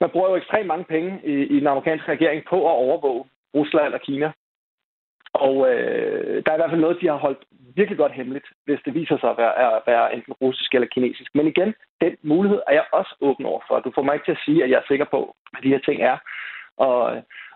man 0.00 0.10
bruger 0.10 0.28
jo 0.30 0.36
ekstremt 0.36 0.66
mange 0.66 0.84
penge 0.84 1.20
i, 1.24 1.32
i 1.32 1.58
den 1.60 1.66
amerikanske 1.66 2.12
regering 2.12 2.42
på 2.48 2.56
at 2.56 2.72
overvåge 2.72 3.24
Rusland 3.54 3.94
og 3.94 4.00
Kina. 4.00 4.32
Og 5.32 5.70
øh, 5.70 6.42
der 6.46 6.50
er 6.52 6.56
i 6.56 6.58
hvert 6.58 6.70
fald 6.70 6.80
noget, 6.80 7.00
de 7.00 7.06
har 7.06 7.16
holdt 7.16 7.44
virkelig 7.76 7.98
godt 7.98 8.18
hemmeligt, 8.18 8.46
hvis 8.66 8.80
det 8.84 8.94
viser 8.94 9.18
sig 9.18 9.30
at 9.30 9.38
være, 9.42 9.54
at 9.76 9.82
være 9.86 10.14
enten 10.14 10.32
russisk 10.32 10.74
eller 10.74 10.88
kinesisk. 10.94 11.30
Men 11.34 11.46
igen, 11.46 11.74
den 12.00 12.12
mulighed 12.22 12.60
er 12.68 12.74
jeg 12.78 12.86
også 12.92 13.12
åben 13.20 13.46
over 13.46 13.62
for. 13.68 13.80
Du 13.80 13.92
får 13.94 14.02
mig 14.02 14.14
ikke 14.14 14.26
til 14.26 14.38
at 14.38 14.44
sige, 14.46 14.64
at 14.64 14.70
jeg 14.70 14.76
er 14.76 14.90
sikker 14.90 15.06
på, 15.14 15.20
hvad 15.50 15.62
de 15.62 15.74
her 15.74 15.82
ting 15.88 15.98
er. 16.02 16.16
Og, 16.76 16.98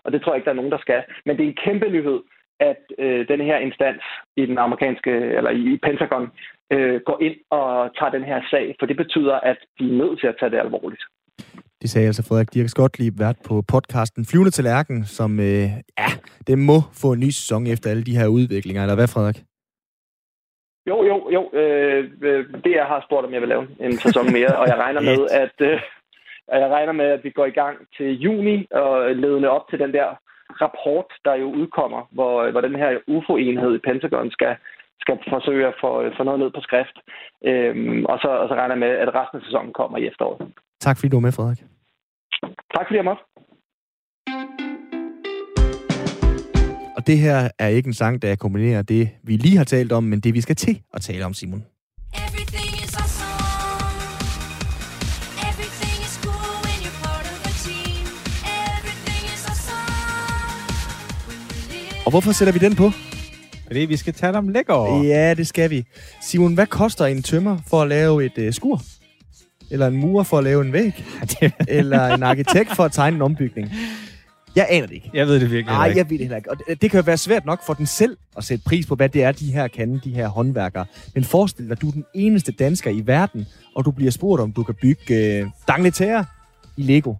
og 0.03 0.11
det 0.11 0.21
tror 0.21 0.31
jeg 0.31 0.37
ikke, 0.37 0.49
der 0.49 0.55
er 0.55 0.61
nogen, 0.61 0.75
der 0.75 0.85
skal. 0.85 1.01
Men 1.25 1.37
det 1.37 1.43
er 1.43 1.49
en 1.49 1.63
kæmpe 1.65 1.87
nyhed, 1.89 2.19
at 2.59 2.81
øh, 2.99 3.27
den 3.27 3.41
her 3.41 3.57
instans 3.57 4.03
i 4.37 4.45
den 4.45 4.57
amerikanske, 4.57 5.11
eller 5.37 5.51
i 5.51 5.79
Pentagon, 5.85 6.25
øh, 6.73 7.01
går 7.05 7.17
ind 7.21 7.35
og 7.49 7.69
tager 7.97 8.11
den 8.11 8.23
her 8.23 8.39
sag, 8.51 8.75
for 8.79 8.85
det 8.85 8.97
betyder, 8.97 9.35
at 9.51 9.57
de 9.79 9.83
er 9.91 9.97
nødt 10.01 10.19
til 10.19 10.27
at 10.27 10.35
tage 10.39 10.51
det 10.51 10.59
alvorligt. 10.59 11.03
Det 11.81 11.89
sagde 11.89 12.07
altså 12.07 12.23
Frederik 12.27 12.53
Dirk 12.53 12.69
Skotlib, 12.69 13.19
vært 13.19 13.35
på 13.47 13.61
podcasten 13.67 14.25
Flyvende 14.25 14.51
til 14.51 14.63
Lærken, 14.63 15.05
som 15.05 15.39
øh, 15.39 15.69
ja, 15.99 16.09
det 16.47 16.57
må 16.57 16.77
få 16.93 17.13
en 17.13 17.19
ny 17.19 17.29
sæson 17.29 17.67
efter 17.67 17.89
alle 17.89 18.03
de 18.03 18.17
her 18.17 18.27
udviklinger, 18.27 18.81
eller 18.81 18.95
hvad 18.95 19.07
Frederik? 19.07 19.48
Jo, 20.87 21.03
jo, 21.03 21.29
jo. 21.35 21.49
Øh, 21.53 22.11
øh 22.21 22.45
det 22.63 22.71
jeg 22.71 22.85
har 22.85 23.03
spurgt, 23.05 23.25
om 23.25 23.33
jeg 23.33 23.41
vil 23.41 23.49
lave 23.49 23.67
en 23.79 23.97
sæson 23.97 24.31
mere, 24.31 24.53
og 24.59 24.67
jeg 24.67 24.77
regner 24.77 25.01
med, 25.01 25.19
at 25.43 25.55
øh, 25.59 25.81
jeg 26.51 26.69
regner 26.69 26.93
med, 26.93 27.05
at 27.05 27.23
vi 27.23 27.29
går 27.29 27.45
i 27.45 27.57
gang 27.61 27.77
til 27.97 28.19
juni 28.25 28.67
og 28.71 29.15
ledende 29.15 29.49
op 29.49 29.69
til 29.69 29.79
den 29.79 29.93
der 29.93 30.07
rapport, 30.61 31.09
der 31.25 31.33
jo 31.35 31.47
udkommer, 31.61 32.01
hvor, 32.11 32.51
hvor 32.51 32.61
den 32.61 32.75
her 32.75 32.89
UFO-enhed 33.07 33.75
i 33.75 33.85
Pentagon 33.87 34.31
skal, 34.31 34.55
skal 35.01 35.17
forsøge 35.29 35.67
at 35.67 35.75
få, 35.81 35.89
få 36.17 36.23
noget 36.23 36.39
ned 36.39 36.51
på 36.51 36.61
skrift. 36.61 36.97
Øhm, 37.45 38.05
og, 38.05 38.19
så, 38.21 38.29
og 38.41 38.47
så 38.49 38.53
regner 38.55 38.75
jeg 38.75 38.83
med, 38.85 38.93
at 39.03 39.15
resten 39.15 39.39
af 39.39 39.43
sæsonen 39.45 39.73
kommer 39.73 39.97
i 39.97 40.07
efteråret. 40.07 40.41
Tak 40.79 40.97
fordi 40.97 41.09
du 41.09 41.15
var 41.15 41.27
med, 41.27 41.31
Frederik. 41.31 41.61
Tak 42.75 42.85
fordi 42.87 42.97
jeg 42.97 43.05
måtte. 43.05 43.23
Og 46.99 47.07
det 47.07 47.17
her 47.17 47.49
er 47.59 47.67
ikke 47.67 47.87
en 47.87 47.93
sang, 47.93 48.21
der 48.21 48.35
kombinerer 48.35 48.81
det, 48.81 49.09
vi 49.23 49.37
lige 49.37 49.57
har 49.57 49.63
talt 49.63 49.91
om, 49.91 50.03
men 50.03 50.19
det, 50.19 50.33
vi 50.33 50.41
skal 50.41 50.55
til 50.55 50.81
at 50.93 51.01
tale 51.01 51.25
om, 51.25 51.33
Simon. 51.33 51.63
Og 62.05 62.11
hvorfor 62.11 62.31
sætter 62.31 62.53
vi 62.53 62.59
den 62.59 62.75
på? 62.75 62.91
Fordi 63.67 63.79
vi 63.79 63.97
skal 63.97 64.13
tale 64.13 64.37
om 64.37 64.47
Lego. 64.47 65.03
Ja, 65.03 65.33
det 65.33 65.47
skal 65.47 65.69
vi. 65.69 65.83
Simon, 66.21 66.53
hvad 66.53 66.67
koster 66.67 67.05
en 67.05 67.23
tømmer 67.23 67.57
for 67.67 67.81
at 67.81 67.87
lave 67.87 68.25
et 68.25 68.47
uh, 68.47 68.53
skur? 68.53 68.81
Eller 69.71 69.87
en 69.87 69.97
murer 69.97 70.23
for 70.23 70.37
at 70.37 70.43
lave 70.43 70.65
en 70.65 70.73
væg? 70.73 71.05
Eller 71.67 72.07
en 72.07 72.23
arkitekt 72.23 72.75
for 72.75 72.83
at 72.83 72.91
tegne 72.91 73.15
en 73.15 73.21
ombygning? 73.21 73.71
Jeg 74.55 74.67
aner 74.69 74.87
det 74.87 74.95
ikke. 74.95 75.09
Jeg 75.13 75.27
ved 75.27 75.33
det 75.33 75.51
virkelig 75.51 75.65
Nej, 75.65 75.93
jeg 75.95 76.09
ved 76.09 76.17
det 76.17 76.19
heller 76.19 76.37
ikke. 76.37 76.51
Og 76.51 76.57
det 76.67 76.91
kan 76.91 76.99
jo 76.99 77.03
være 77.05 77.17
svært 77.17 77.45
nok 77.45 77.65
for 77.65 77.73
den 77.73 77.85
selv 77.85 78.17
at 78.37 78.43
sætte 78.43 78.63
pris 78.63 78.85
på, 78.85 78.95
hvad 78.95 79.09
det 79.09 79.23
er, 79.23 79.31
de 79.31 79.51
her 79.51 79.67
kan, 79.67 80.01
de 80.03 80.09
her 80.09 80.27
håndværkere. 80.27 80.85
Men 81.15 81.23
forestil 81.23 81.65
dig, 81.65 81.71
at 81.71 81.81
du 81.81 81.87
er 81.87 81.91
den 81.91 82.05
eneste 82.15 82.51
dansker 82.51 82.91
i 82.91 83.01
verden, 83.05 83.45
og 83.75 83.85
du 83.85 83.91
bliver 83.91 84.11
spurgt, 84.11 84.41
om 84.41 84.51
du 84.51 84.63
kan 84.63 84.75
bygge 84.81 85.15
øh, 85.15 85.47
dangletærer 85.67 86.23
i 86.77 86.81
Lego. 86.81 87.13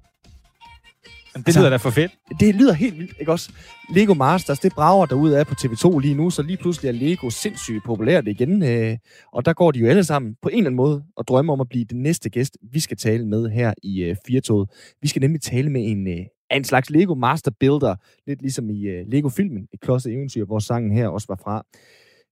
Det 1.34 1.48
altså, 1.48 1.60
lyder 1.60 1.70
da 1.70 1.76
for 1.76 1.90
fedt. 1.90 2.12
Det 2.40 2.56
lyder 2.56 2.74
helt 2.74 2.98
vildt, 2.98 3.14
ikke 3.20 3.32
også? 3.32 3.52
Lego 3.96 4.14
Masters, 4.14 4.60
det 4.60 4.74
brager 4.74 5.06
derude 5.06 5.40
af 5.40 5.48
på 5.48 5.56
TV2 5.62 6.00
lige 6.00 6.16
nu, 6.16 6.30
så 6.30 6.42
lige 6.42 6.58
pludselig 6.58 6.90
er 6.90 6.92
Lego 6.92 7.30
sindssygt 7.30 7.84
populært 7.86 8.28
igen. 8.28 8.64
Øh, 8.64 8.98
og 9.34 9.46
der 9.46 9.54
går 9.54 9.72
de 9.72 9.80
jo 9.80 9.88
alle 9.88 10.04
sammen 10.04 10.36
på 10.42 10.50
en 10.50 10.58
eller 10.58 10.68
anden 10.68 10.76
måde 10.76 11.04
og 11.18 11.28
drømmer 11.28 11.54
om 11.54 11.62
at 11.62 11.70
blive 11.70 11.86
den 11.86 12.02
næste 12.02 12.30
gæst, 12.30 12.58
vi 12.72 12.80
skal 12.80 12.98
tale 12.98 13.28
med 13.28 13.50
her 13.50 13.74
i 13.84 14.04
øh, 14.04 14.16
Firtoget. 14.28 14.70
Vi 15.02 15.08
skal 15.08 15.20
nemlig 15.20 15.42
tale 15.42 15.70
med 15.70 15.82
en, 15.86 16.08
øh, 16.08 16.26
en 16.58 16.64
slags 16.64 16.90
Lego 16.90 17.16
Master 17.16 17.52
Builder, 17.60 17.96
lidt 18.28 18.42
ligesom 18.42 18.70
i 18.70 18.88
øh, 18.88 19.06
Lego-filmen, 19.08 19.68
et 19.74 19.80
klodset 19.82 20.14
eventyr, 20.14 20.46
hvor 20.46 20.60
sangen 20.60 20.92
her 20.92 21.08
også 21.08 21.28
var 21.30 21.40
fra. 21.44 21.66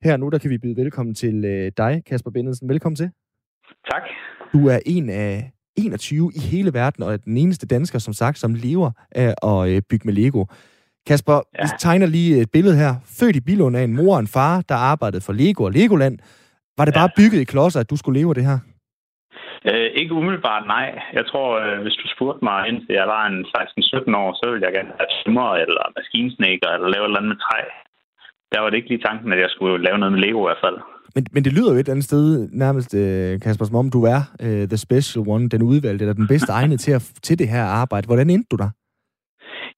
Her 0.03 0.17
nu, 0.17 0.29
der 0.29 0.37
kan 0.37 0.49
vi 0.49 0.57
byde 0.57 0.75
velkommen 0.75 1.15
til 1.15 1.45
øh, 1.45 1.71
dig, 1.77 2.03
Kasper 2.05 2.31
Bennedsen. 2.31 2.69
Velkommen 2.69 2.95
til. 2.95 3.09
Tak. 3.91 4.01
Du 4.53 4.67
er 4.67 4.79
en 4.85 5.09
af 5.09 5.51
21 5.75 6.31
i 6.35 6.39
hele 6.39 6.73
verden, 6.73 7.03
og 7.03 7.13
er 7.13 7.17
den 7.17 7.37
eneste 7.37 7.67
dansker, 7.67 7.99
som 7.99 8.13
sagt, 8.13 8.39
som 8.39 8.53
lever 8.53 8.91
af 9.11 9.35
at 9.43 9.69
øh, 9.69 9.81
bygge 9.89 10.05
med 10.05 10.13
Lego. 10.13 10.45
Kasper, 11.07 11.33
ja. 11.33 11.63
vi 11.63 11.69
tegner 11.79 12.05
lige 12.05 12.41
et 12.41 12.51
billede 12.51 12.77
her. 12.77 12.95
Født 13.05 13.35
i 13.35 13.39
Bilund 13.39 13.77
af 13.77 13.83
en 13.83 13.95
mor 13.95 14.13
og 14.13 14.19
en 14.19 14.27
far, 14.27 14.61
der 14.61 14.75
arbejdede 14.75 15.21
for 15.21 15.33
Lego 15.33 15.63
og 15.63 15.71
Legoland. 15.71 16.19
Var 16.77 16.85
det 16.85 16.95
ja. 16.95 16.99
bare 16.99 17.09
bygget 17.17 17.39
i 17.39 17.43
klodser, 17.43 17.79
at 17.79 17.89
du 17.89 17.95
skulle 17.95 18.19
leve 18.19 18.33
det 18.33 18.45
her? 18.45 18.59
Øh, 19.69 19.89
ikke 20.01 20.13
umiddelbart, 20.19 20.63
nej. 20.77 20.87
Jeg 21.17 21.25
tror, 21.29 21.49
øh, 21.63 21.77
hvis 21.83 21.97
du 22.01 22.05
spurgte 22.15 22.43
mig, 22.49 22.59
indtil 22.69 22.93
jeg 23.01 23.07
var 23.15 23.23
en 23.31 23.39
16-17 23.55 24.21
år, 24.23 24.29
så 24.39 24.45
ville 24.51 24.65
jeg 24.65 24.73
gerne 24.77 24.93
have 24.99 25.11
tømmer 25.17 25.49
eller 25.63 25.83
maskinsnækker 25.97 26.69
eller 26.75 26.89
lave 26.95 27.07
noget 27.13 27.29
med 27.31 27.39
træ. 27.45 27.61
Der 28.51 28.59
var 28.59 28.69
det 28.69 28.77
ikke 28.77 28.91
lige 28.91 29.05
tanken, 29.07 29.33
at 29.33 29.39
jeg 29.45 29.51
skulle 29.55 29.83
lave 29.85 29.97
noget 29.97 30.13
med 30.13 30.21
Lego 30.21 30.39
i 30.41 30.47
hvert 30.49 30.63
fald. 30.65 30.77
Men, 31.15 31.25
men 31.35 31.43
det 31.45 31.53
lyder 31.53 31.73
jo 31.73 31.79
et 31.79 31.89
andet 31.89 32.05
sted 32.05 32.49
nærmest, 32.51 32.93
øh, 32.93 33.39
Kasper, 33.43 33.65
som 33.65 33.75
om 33.75 33.89
du 33.89 34.01
er 34.15 34.21
uh, 34.45 34.63
the 34.71 34.77
special 34.77 35.21
one, 35.27 35.49
den 35.49 35.61
udvalgte, 35.63 36.03
eller 36.03 36.13
den 36.13 36.27
bedste 36.27 36.51
egnet 36.51 36.79
til, 36.79 36.91
at, 36.91 37.03
til 37.23 37.39
det 37.39 37.47
her 37.47 37.63
arbejde. 37.63 38.05
Hvordan 38.05 38.29
endte 38.29 38.47
du 38.51 38.57
der? 38.63 38.69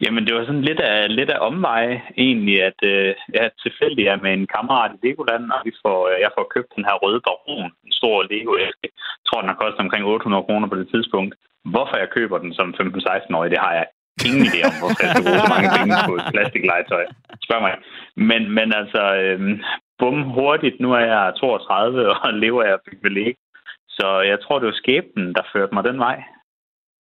Jamen, 0.03 0.23
det 0.25 0.33
var 0.35 0.45
sådan 0.45 0.67
lidt 0.69 0.81
af, 0.93 1.15
lidt 1.19 1.31
af 1.35 1.39
omveje 1.49 1.95
egentlig, 2.25 2.57
at 2.69 2.79
øh, 2.91 3.09
jeg 3.37 3.45
tilfældig 3.63 4.03
er 4.13 4.17
med 4.23 4.31
en 4.33 4.47
kammerat 4.55 4.91
i 4.93 4.99
Legoland, 5.05 5.45
og 5.55 5.59
vi 5.67 5.73
får, 5.83 5.99
øh, 6.09 6.17
jeg 6.25 6.31
får 6.37 6.51
købt 6.53 6.75
den 6.75 6.83
her 6.87 6.95
røde 7.03 7.21
baron, 7.27 7.71
en 7.85 7.93
stor 7.99 8.15
lego 8.31 8.51
-æske. 8.59 8.87
Jeg 9.19 9.25
tror, 9.27 9.41
den 9.41 9.51
har 9.51 9.61
kostet 9.63 9.85
omkring 9.85 10.03
800 10.05 10.43
kroner 10.47 10.67
på 10.69 10.77
det 10.81 10.87
tidspunkt. 10.93 11.33
Hvorfor 11.73 11.95
jeg 12.03 12.09
køber 12.17 12.37
den 12.43 12.53
som 12.59 12.67
15-16-årig, 12.79 13.51
det 13.53 13.61
har 13.65 13.73
jeg 13.79 13.85
ingen 14.27 14.45
idé 14.49 14.59
om, 14.69 14.75
hvorfor 14.79 14.99
jeg 15.03 15.09
skal 15.11 15.25
bruge 15.25 15.43
så 15.43 15.49
mange 15.55 15.69
penge 15.77 15.93
på 16.09 16.13
et 16.19 16.25
plastiklegetøj. 16.33 17.03
Spørg 17.45 17.61
mig. 17.65 17.73
Men, 18.29 18.41
men 18.57 18.67
altså, 18.81 19.01
øh, 19.21 19.39
bum, 19.99 20.17
hurtigt. 20.37 20.77
Nu 20.83 20.89
er 20.99 21.03
jeg 21.13 21.33
32 21.39 22.09
og 22.25 22.33
lever 22.43 22.61
af 22.67 22.71
at 22.77 22.81
ved 23.03 23.11
Lego. 23.17 23.39
Så 23.97 24.07
jeg 24.31 24.37
tror, 24.43 24.59
det 24.59 24.67
var 24.71 24.81
skæbnen, 24.81 25.27
der 25.37 25.43
førte 25.53 25.73
mig 25.75 25.83
den 25.83 25.99
vej. 26.07 26.17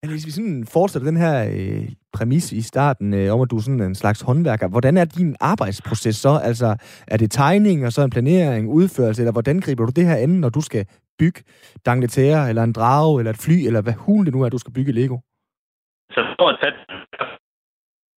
Men 0.03 0.11
hvis 0.11 0.27
vi 0.27 0.33
sådan 0.37 0.67
fortsætter 0.77 1.11
den 1.11 1.21
her 1.25 1.37
øh, 1.59 1.89
præmis 2.19 2.53
i 2.53 2.63
starten 2.63 3.15
øh, 3.15 3.35
om, 3.35 3.41
at 3.41 3.51
du 3.51 3.57
er 3.57 3.61
sådan 3.61 3.81
en 3.81 3.95
slags 3.95 4.21
håndværker, 4.21 4.69
hvordan 4.69 4.97
er 4.97 5.05
din 5.05 5.37
arbejdsproces 5.41 6.17
så? 6.17 6.41
Altså, 6.43 6.77
er 7.07 7.17
det 7.17 7.31
tegning 7.31 7.87
og 7.87 7.93
så 7.93 8.03
en 8.03 8.11
planering, 8.11 8.69
udførelse, 8.69 9.23
eller 9.23 9.33
hvordan 9.33 9.61
griber 9.61 9.87
du 9.87 9.93
det 9.97 10.07
her 10.07 10.17
an, 10.17 10.29
når 10.29 10.49
du 10.49 10.61
skal 10.61 10.87
bygge 11.19 11.41
dangletære, 11.87 12.49
eller 12.49 12.63
en 12.63 12.73
drage, 12.73 13.21
eller 13.21 13.31
et 13.31 13.43
fly, 13.47 13.57
eller 13.67 13.81
hvad 13.81 13.93
hul 13.93 14.27
det 14.27 14.35
nu 14.35 14.43
er, 14.43 14.49
du 14.49 14.59
skal 14.59 14.73
bygge 14.73 14.93
Lego? 14.93 15.19
så 16.15 16.21
for 16.39 16.49
at 16.53 16.57
tage 16.63 16.75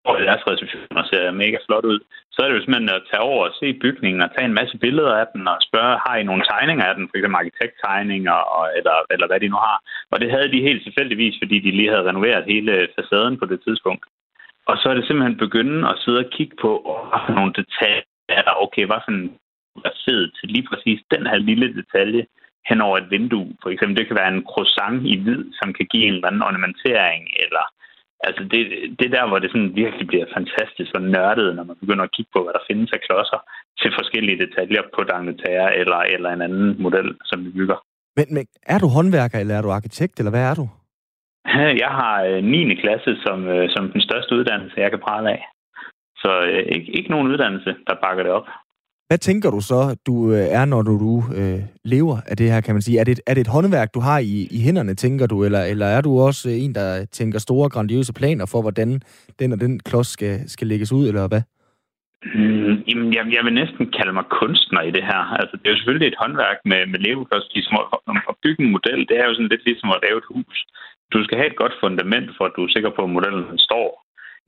og 0.09 0.15
deres 0.29 0.43
receptioner 0.51 1.03
ser 1.11 1.39
mega 1.43 1.59
flot 1.67 1.87
ud, 1.93 2.01
så 2.33 2.39
er 2.43 2.49
det 2.49 2.57
jo 2.57 2.63
simpelthen 2.63 2.97
at 2.97 3.07
tage 3.11 3.27
over 3.31 3.43
og 3.49 3.55
se 3.61 3.69
bygningen 3.85 4.23
og 4.23 4.31
tage 4.33 4.49
en 4.51 4.59
masse 4.61 4.77
billeder 4.85 5.15
af 5.23 5.27
den 5.35 5.49
og 5.53 5.59
spørge, 5.69 6.01
har 6.05 6.17
I 6.17 6.29
nogle 6.29 6.45
tegninger 6.51 6.85
af 6.85 6.95
den, 6.95 7.09
for 7.09 7.17
eksempel 7.17 7.41
arkitekttegninger 7.43 8.39
og, 8.57 8.65
eller, 8.79 8.97
eller 9.15 9.27
hvad 9.27 9.41
de 9.41 9.49
nu 9.55 9.59
har. 9.69 9.79
Og 10.13 10.21
det 10.21 10.31
havde 10.35 10.53
de 10.55 10.67
helt 10.69 10.83
tilfældigvis, 10.83 11.37
fordi 11.43 11.57
de 11.59 11.71
lige 11.71 11.93
havde 11.93 12.09
renoveret 12.11 12.51
hele 12.53 12.89
facaden 12.97 13.37
på 13.39 13.47
det 13.53 13.61
tidspunkt. 13.67 14.05
Og 14.71 14.75
så 14.81 14.87
er 14.91 14.95
det 14.95 15.07
simpelthen 15.07 15.45
begynde 15.45 15.89
at 15.91 15.99
sidde 16.03 16.23
og 16.25 16.31
kigge 16.37 16.57
på, 16.65 16.73
hvad 17.11 17.21
for 17.27 17.33
nogle 17.39 17.53
detaljer 17.61 18.03
er 18.29 18.43
der, 18.43 18.63
okay, 18.65 18.85
hvad 18.87 19.01
for 19.05 19.13
en 19.13 19.25
sidder 20.05 20.27
til 20.39 20.49
lige 20.55 20.67
præcis 20.71 21.01
den 21.15 21.27
her 21.27 21.39
lille 21.51 21.69
detalje 21.81 22.27
hen 22.69 22.81
over 22.81 22.97
et 22.99 23.11
vindue. 23.11 23.53
For 23.63 23.71
eksempel, 23.71 23.97
det 23.99 24.07
kan 24.07 24.21
være 24.21 24.33
en 24.35 24.47
croissant 24.51 25.07
i 25.13 25.15
hvid, 25.23 25.43
som 25.59 25.73
kan 25.73 25.87
give 25.93 26.05
en 26.07 26.15
eller 26.15 26.29
anden 26.29 26.43
ornamentering, 26.49 27.23
eller 27.45 27.65
Altså 28.27 28.43
det, 28.53 28.61
det 29.01 29.09
der, 29.17 29.25
hvor 29.29 29.39
det 29.39 29.51
sådan 29.51 29.77
virkelig 29.83 30.07
bliver 30.07 30.27
fantastisk 30.37 30.91
og 30.95 31.03
nørdet, 31.03 31.57
når 31.57 31.65
man 31.65 31.77
begynder 31.83 32.05
at 32.05 32.15
kigge 32.17 32.31
på, 32.35 32.41
hvad 32.43 32.55
der 32.55 32.69
findes 32.71 32.91
af 32.97 33.01
klodser 33.07 33.41
til 33.81 33.91
forskellige 33.99 34.43
detaljer 34.45 34.83
på 34.95 35.01
Dagnetære 35.11 35.77
eller, 35.81 36.01
eller 36.15 36.31
en 36.31 36.43
anden 36.43 36.83
model, 36.83 37.09
som 37.25 37.45
vi 37.45 37.51
bygger. 37.51 37.79
Men, 38.17 38.27
men 38.35 38.45
er 38.75 38.79
du 38.79 38.87
håndværker, 38.97 39.39
eller 39.39 39.55
er 39.55 39.63
du 39.63 39.71
arkitekt, 39.71 40.19
eller 40.19 40.31
hvad 40.35 40.45
er 40.51 40.55
du? 40.61 40.67
Jeg 41.85 41.93
har 42.01 42.41
9. 42.41 42.65
Øh, 42.65 42.81
klasse 42.83 43.11
som, 43.27 43.39
øh, 43.49 43.69
som 43.75 43.93
den 43.95 44.01
største 44.01 44.35
uddannelse, 44.39 44.81
jeg 44.81 44.91
kan 44.91 45.07
prale 45.09 45.31
af. 45.31 45.43
Så 46.23 46.31
øh, 46.53 46.63
ikke, 46.77 46.89
ikke 46.99 47.11
nogen 47.11 47.31
uddannelse, 47.33 47.77
der 47.87 48.03
bakker 48.05 48.23
det 48.23 48.33
op. 48.33 48.49
Hvad 49.11 49.18
tænker 49.18 49.51
du 49.57 49.61
så, 49.73 49.81
du 50.09 50.14
øh, 50.37 50.46
er, 50.59 50.64
når 50.73 50.83
du, 50.88 50.94
du 51.07 51.14
øh, 51.40 51.61
lever 51.94 52.16
af 52.31 52.37
det 52.37 52.46
her, 52.53 52.61
kan 52.61 52.75
man 52.75 52.83
sige? 52.83 53.01
Er 53.03 53.07
det, 53.09 53.20
er 53.31 53.35
det 53.35 53.40
et 53.46 53.55
håndværk, 53.57 53.88
du 53.96 54.01
har 54.09 54.18
i, 54.18 54.35
i 54.57 54.59
hænderne, 54.66 54.94
tænker 55.05 55.27
du, 55.33 55.37
eller, 55.46 55.62
eller 55.73 55.87
er 55.96 56.01
du 56.01 56.11
også 56.29 56.49
en, 56.64 56.73
der 56.79 56.88
tænker 57.18 57.38
store, 57.38 57.68
grandiøse 57.75 58.12
planer 58.20 58.46
for, 58.53 58.61
hvordan 58.62 58.88
den 59.40 59.53
og 59.55 59.61
den 59.64 59.73
klods 59.88 60.09
skal, 60.16 60.35
skal 60.55 60.66
lægges 60.73 60.92
ud, 60.99 61.05
eller 61.09 61.29
hvad? 61.29 61.42
Mm, 62.35 62.75
jamen, 62.88 63.09
jeg, 63.16 63.25
jeg 63.37 63.42
vil 63.46 63.55
næsten 63.61 63.85
kalde 63.96 64.12
mig 64.18 64.27
kunstner 64.40 64.83
i 64.88 64.90
det 64.96 65.05
her. 65.11 65.20
Altså, 65.40 65.55
det 65.57 65.66
er 65.66 65.75
jo 65.75 65.81
selvfølgelig 65.81 66.09
et 66.09 66.20
håndværk 66.23 66.59
med, 66.70 66.81
med 66.92 66.99
leveklods. 67.07 67.46
Ligesom 67.55 67.75
at, 67.81 67.87
at 68.31 68.37
bygge 68.42 68.61
en 68.64 68.75
model, 68.77 69.01
det 69.09 69.16
er 69.20 69.27
jo 69.27 69.35
sådan 69.35 69.53
lidt 69.53 69.64
ligesom 69.68 69.90
at 69.94 70.03
lave 70.07 70.18
et 70.23 70.31
hus. 70.35 70.57
Du 71.12 71.18
skal 71.25 71.38
have 71.38 71.51
et 71.51 71.61
godt 71.62 71.75
fundament, 71.83 72.29
for 72.37 72.44
at 72.46 72.55
du 72.57 72.61
er 72.64 72.75
sikker 72.75 72.90
på, 72.94 73.01
at 73.05 73.14
modellen 73.16 73.59
står. 73.68 73.87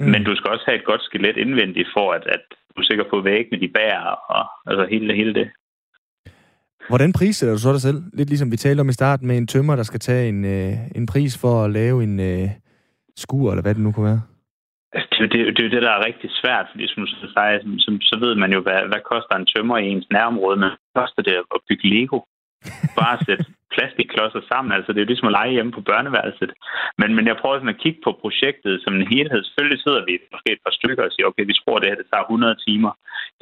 Mm. 0.00 0.10
Men 0.12 0.24
du 0.24 0.36
skal 0.36 0.50
også 0.50 0.64
have 0.66 0.78
et 0.78 0.84
godt 0.84 1.02
skelet 1.02 1.36
indvendigt, 1.36 1.88
for 1.96 2.12
at, 2.12 2.24
at 2.26 2.44
du 2.76 2.80
er 2.80 2.84
sikker 2.90 3.04
på, 3.10 3.20
væggene 3.20 3.60
de 3.60 3.68
bærer, 3.68 4.14
og 4.36 4.44
altså 4.66 4.86
hele, 4.90 5.14
hele 5.14 5.34
det. 5.34 5.50
Hvordan 6.88 7.12
prissætter 7.12 7.54
du 7.54 7.60
så 7.60 7.72
dig 7.72 7.80
selv? 7.80 8.00
Lidt 8.12 8.28
ligesom 8.28 8.52
vi 8.52 8.56
talte 8.56 8.80
om 8.80 8.88
i 8.88 8.98
starten 9.00 9.26
med 9.26 9.36
en 9.36 9.46
tømmer, 9.46 9.76
der 9.76 9.82
skal 9.82 10.00
tage 10.00 10.28
en, 10.28 10.44
øh, 10.44 10.72
en 10.94 11.06
pris 11.06 11.38
for 11.42 11.64
at 11.64 11.70
lave 11.70 12.02
en 12.02 12.20
øh, 12.20 12.48
skur, 13.16 13.50
eller 13.50 13.62
hvad 13.62 13.74
det 13.74 13.82
nu 13.82 13.92
kunne 13.92 14.10
være. 14.12 14.22
Altså, 14.96 15.08
det, 15.20 15.30
det, 15.32 15.38
det 15.54 15.60
er 15.62 15.68
jo 15.68 15.74
det, 15.74 15.82
der 15.82 15.92
er 15.94 16.06
rigtig 16.08 16.30
svært, 16.40 16.66
fordi 16.70 16.84
som 16.88 17.02
du 17.02 17.08
siger, 17.10 17.78
som, 17.84 18.00
så 18.00 18.16
ved 18.24 18.34
man 18.34 18.52
jo, 18.52 18.60
hvad, 18.66 18.80
hvad 18.90 19.02
koster 19.12 19.34
en 19.36 19.50
tømmer 19.52 19.76
i 19.78 19.88
ens 19.92 20.08
nærområde, 20.10 20.56
men 20.60 20.68
hvad 20.68 21.02
koster 21.02 21.22
det 21.22 21.34
at 21.54 21.60
bygge 21.68 21.88
Lego? 21.92 22.18
Bare 22.98 23.14
at 23.18 23.24
sætte 23.26 23.44
plastikklodser 23.74 24.42
sammen. 24.50 24.70
Altså, 24.76 24.88
det 24.90 24.98
er 24.98 25.06
jo 25.06 25.12
ligesom 25.12 25.30
at 25.30 25.36
lege 25.38 25.56
hjemme 25.56 25.72
på 25.76 25.82
børneværelset. 25.90 26.52
Men, 27.00 27.10
men 27.16 27.24
jeg 27.26 27.36
prøver 27.40 27.56
sådan 27.56 27.74
at 27.76 27.82
kigge 27.84 28.00
på 28.04 28.12
projektet 28.22 28.74
som 28.84 28.92
en 28.94 29.10
helhed. 29.14 29.40
Selvfølgelig 29.44 29.80
sidder 29.82 30.02
vi 30.08 30.14
måske 30.34 30.50
et 30.52 30.64
par 30.66 30.74
stykker 30.78 31.04
og 31.04 31.12
siger, 31.12 31.26
okay, 31.26 31.44
vi 31.50 31.58
tror, 31.60 31.78
det 31.78 31.88
her 31.88 32.00
det 32.00 32.08
tager 32.10 32.24
100 32.24 32.56
timer. 32.66 32.92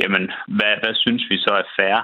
Jamen, 0.03 0.25
hvad, 0.57 0.75
hvad 0.83 0.95
synes 1.05 1.23
vi 1.31 1.37
så 1.47 1.53
er 1.61 1.73
fair 1.79 1.99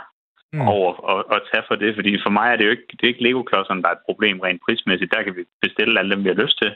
mm. 0.52 0.68
over 0.74 0.90
at, 1.12 1.20
at 1.34 1.40
tage 1.50 1.66
for 1.68 1.76
det? 1.82 1.90
Fordi 1.98 2.10
for 2.24 2.32
mig 2.38 2.46
er 2.48 2.56
det 2.56 2.66
jo 2.66 2.74
ikke, 2.76 2.88
det 2.96 3.04
er 3.04 3.12
ikke 3.12 3.26
Lego-klodserne, 3.26 3.82
der 3.82 3.88
er 3.90 3.96
et 3.98 4.08
problem 4.08 4.36
rent 4.40 4.62
prismæssigt. 4.64 5.14
Der 5.14 5.22
kan 5.22 5.36
vi 5.38 5.42
bestille 5.64 5.98
alle 5.98 6.12
dem, 6.14 6.24
vi 6.24 6.32
har 6.32 6.42
lyst 6.44 6.58
til. 6.62 6.72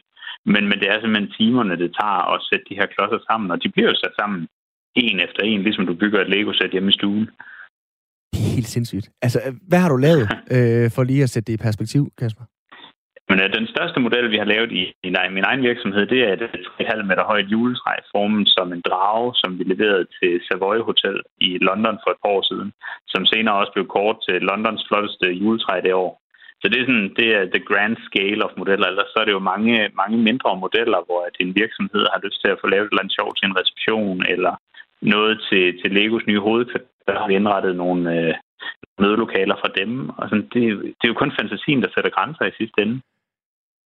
Men, 0.52 0.62
men 0.68 0.78
det 0.80 0.88
er 0.88 0.98
simpelthen 1.00 1.34
timerne, 1.38 1.80
det 1.82 1.96
tager 2.00 2.20
at 2.34 2.44
sætte 2.48 2.64
de 2.70 2.78
her 2.80 2.88
klodser 2.94 3.20
sammen. 3.28 3.48
Og 3.50 3.58
de 3.62 3.68
bliver 3.68 3.88
jo 3.90 3.96
sat 4.02 4.14
sammen 4.20 4.40
en 4.94 5.20
efter 5.26 5.42
en, 5.42 5.62
ligesom 5.62 5.86
du 5.86 5.94
bygger 5.94 6.20
et 6.20 6.30
Lego-sæt 6.34 6.70
hjemme 6.70 6.90
i 6.90 6.98
stuen. 6.98 7.30
Det 8.32 8.40
er 8.46 8.54
helt 8.58 8.66
sindssygt. 8.76 9.10
Altså, 9.22 9.38
hvad 9.68 9.78
har 9.78 9.88
du 9.88 9.96
lavet 9.96 10.28
øh, 10.54 10.90
for 10.94 11.02
lige 11.02 11.22
at 11.22 11.30
sætte 11.30 11.46
det 11.46 11.58
i 11.58 11.64
perspektiv, 11.66 12.02
Kasper? 12.18 12.44
Men 13.30 13.38
uh, 13.42 13.48
den 13.58 13.66
største 13.74 14.00
model, 14.06 14.26
vi 14.30 14.38
har 14.42 14.48
lavet 14.54 14.70
i, 14.80 14.82
i 15.06 15.10
min 15.36 15.44
egen 15.50 15.62
virksomhed, 15.68 16.06
det 16.06 16.20
er 16.28 16.32
et 16.32 16.42
3,5 16.42 17.02
meter 17.10 17.24
højt 17.32 17.48
juletræ 17.54 17.94
formet 18.12 18.48
som 18.56 18.72
en 18.72 18.82
drage, 18.88 19.30
som 19.40 19.58
vi 19.58 19.64
leverede 19.64 20.06
til 20.18 20.32
Savoy 20.46 20.78
Hotel 20.88 21.16
i 21.48 21.50
London 21.68 21.96
for 22.02 22.10
et 22.10 22.20
par 22.22 22.32
år 22.36 22.42
siden, 22.50 22.70
som 23.12 23.26
senere 23.26 23.54
også 23.60 23.72
blev 23.74 23.86
kort 23.98 24.16
til 24.28 24.36
Londons 24.50 24.82
flotteste 24.88 25.26
juletræ 25.40 25.74
det 25.86 25.94
år. 26.04 26.12
Så 26.60 26.64
det 26.68 26.78
er 26.78 26.86
sådan, 26.88 27.10
det 27.20 27.28
er 27.38 27.44
the 27.54 27.66
grand 27.70 27.96
scale 28.08 28.40
of 28.46 28.56
modeller. 28.60 28.86
Ellers 28.88 29.10
så 29.12 29.18
er 29.20 29.26
det 29.26 29.36
jo 29.38 29.48
mange, 29.52 29.74
mange 30.02 30.18
mindre 30.28 30.50
modeller, 30.64 31.00
hvor 31.06 31.20
at 31.28 31.34
en 31.44 31.52
virksomhed 31.62 32.04
har 32.12 32.20
lyst 32.24 32.38
til 32.40 32.50
at 32.52 32.60
få 32.60 32.66
lavet 32.68 32.86
et 32.86 32.92
eller 32.92 33.02
andet 33.02 33.18
sjovt 33.18 33.34
til 33.36 33.46
en 33.48 33.58
reception, 33.60 34.18
eller 34.34 34.54
noget 35.14 35.34
til, 35.48 35.64
til 35.80 35.90
Legos 35.96 36.26
nye 36.30 36.44
hovedkvarter 36.46 36.89
der 37.06 37.18
har 37.20 37.26
vi 37.28 37.34
indrettet 37.34 37.76
nogle 37.76 38.02
øh, 38.16 38.34
mødelokaler 39.02 39.56
fra 39.62 39.70
dem. 39.80 40.08
Og 40.18 40.24
sådan, 40.28 40.48
det, 40.52 40.62
det 40.98 41.04
er 41.04 41.12
jo 41.12 41.20
kun 41.22 41.32
fantasien, 41.40 41.82
der 41.82 41.90
sætter 41.94 42.10
grænser 42.16 42.44
i 42.44 42.58
sidste 42.60 42.82
ende. 42.82 43.00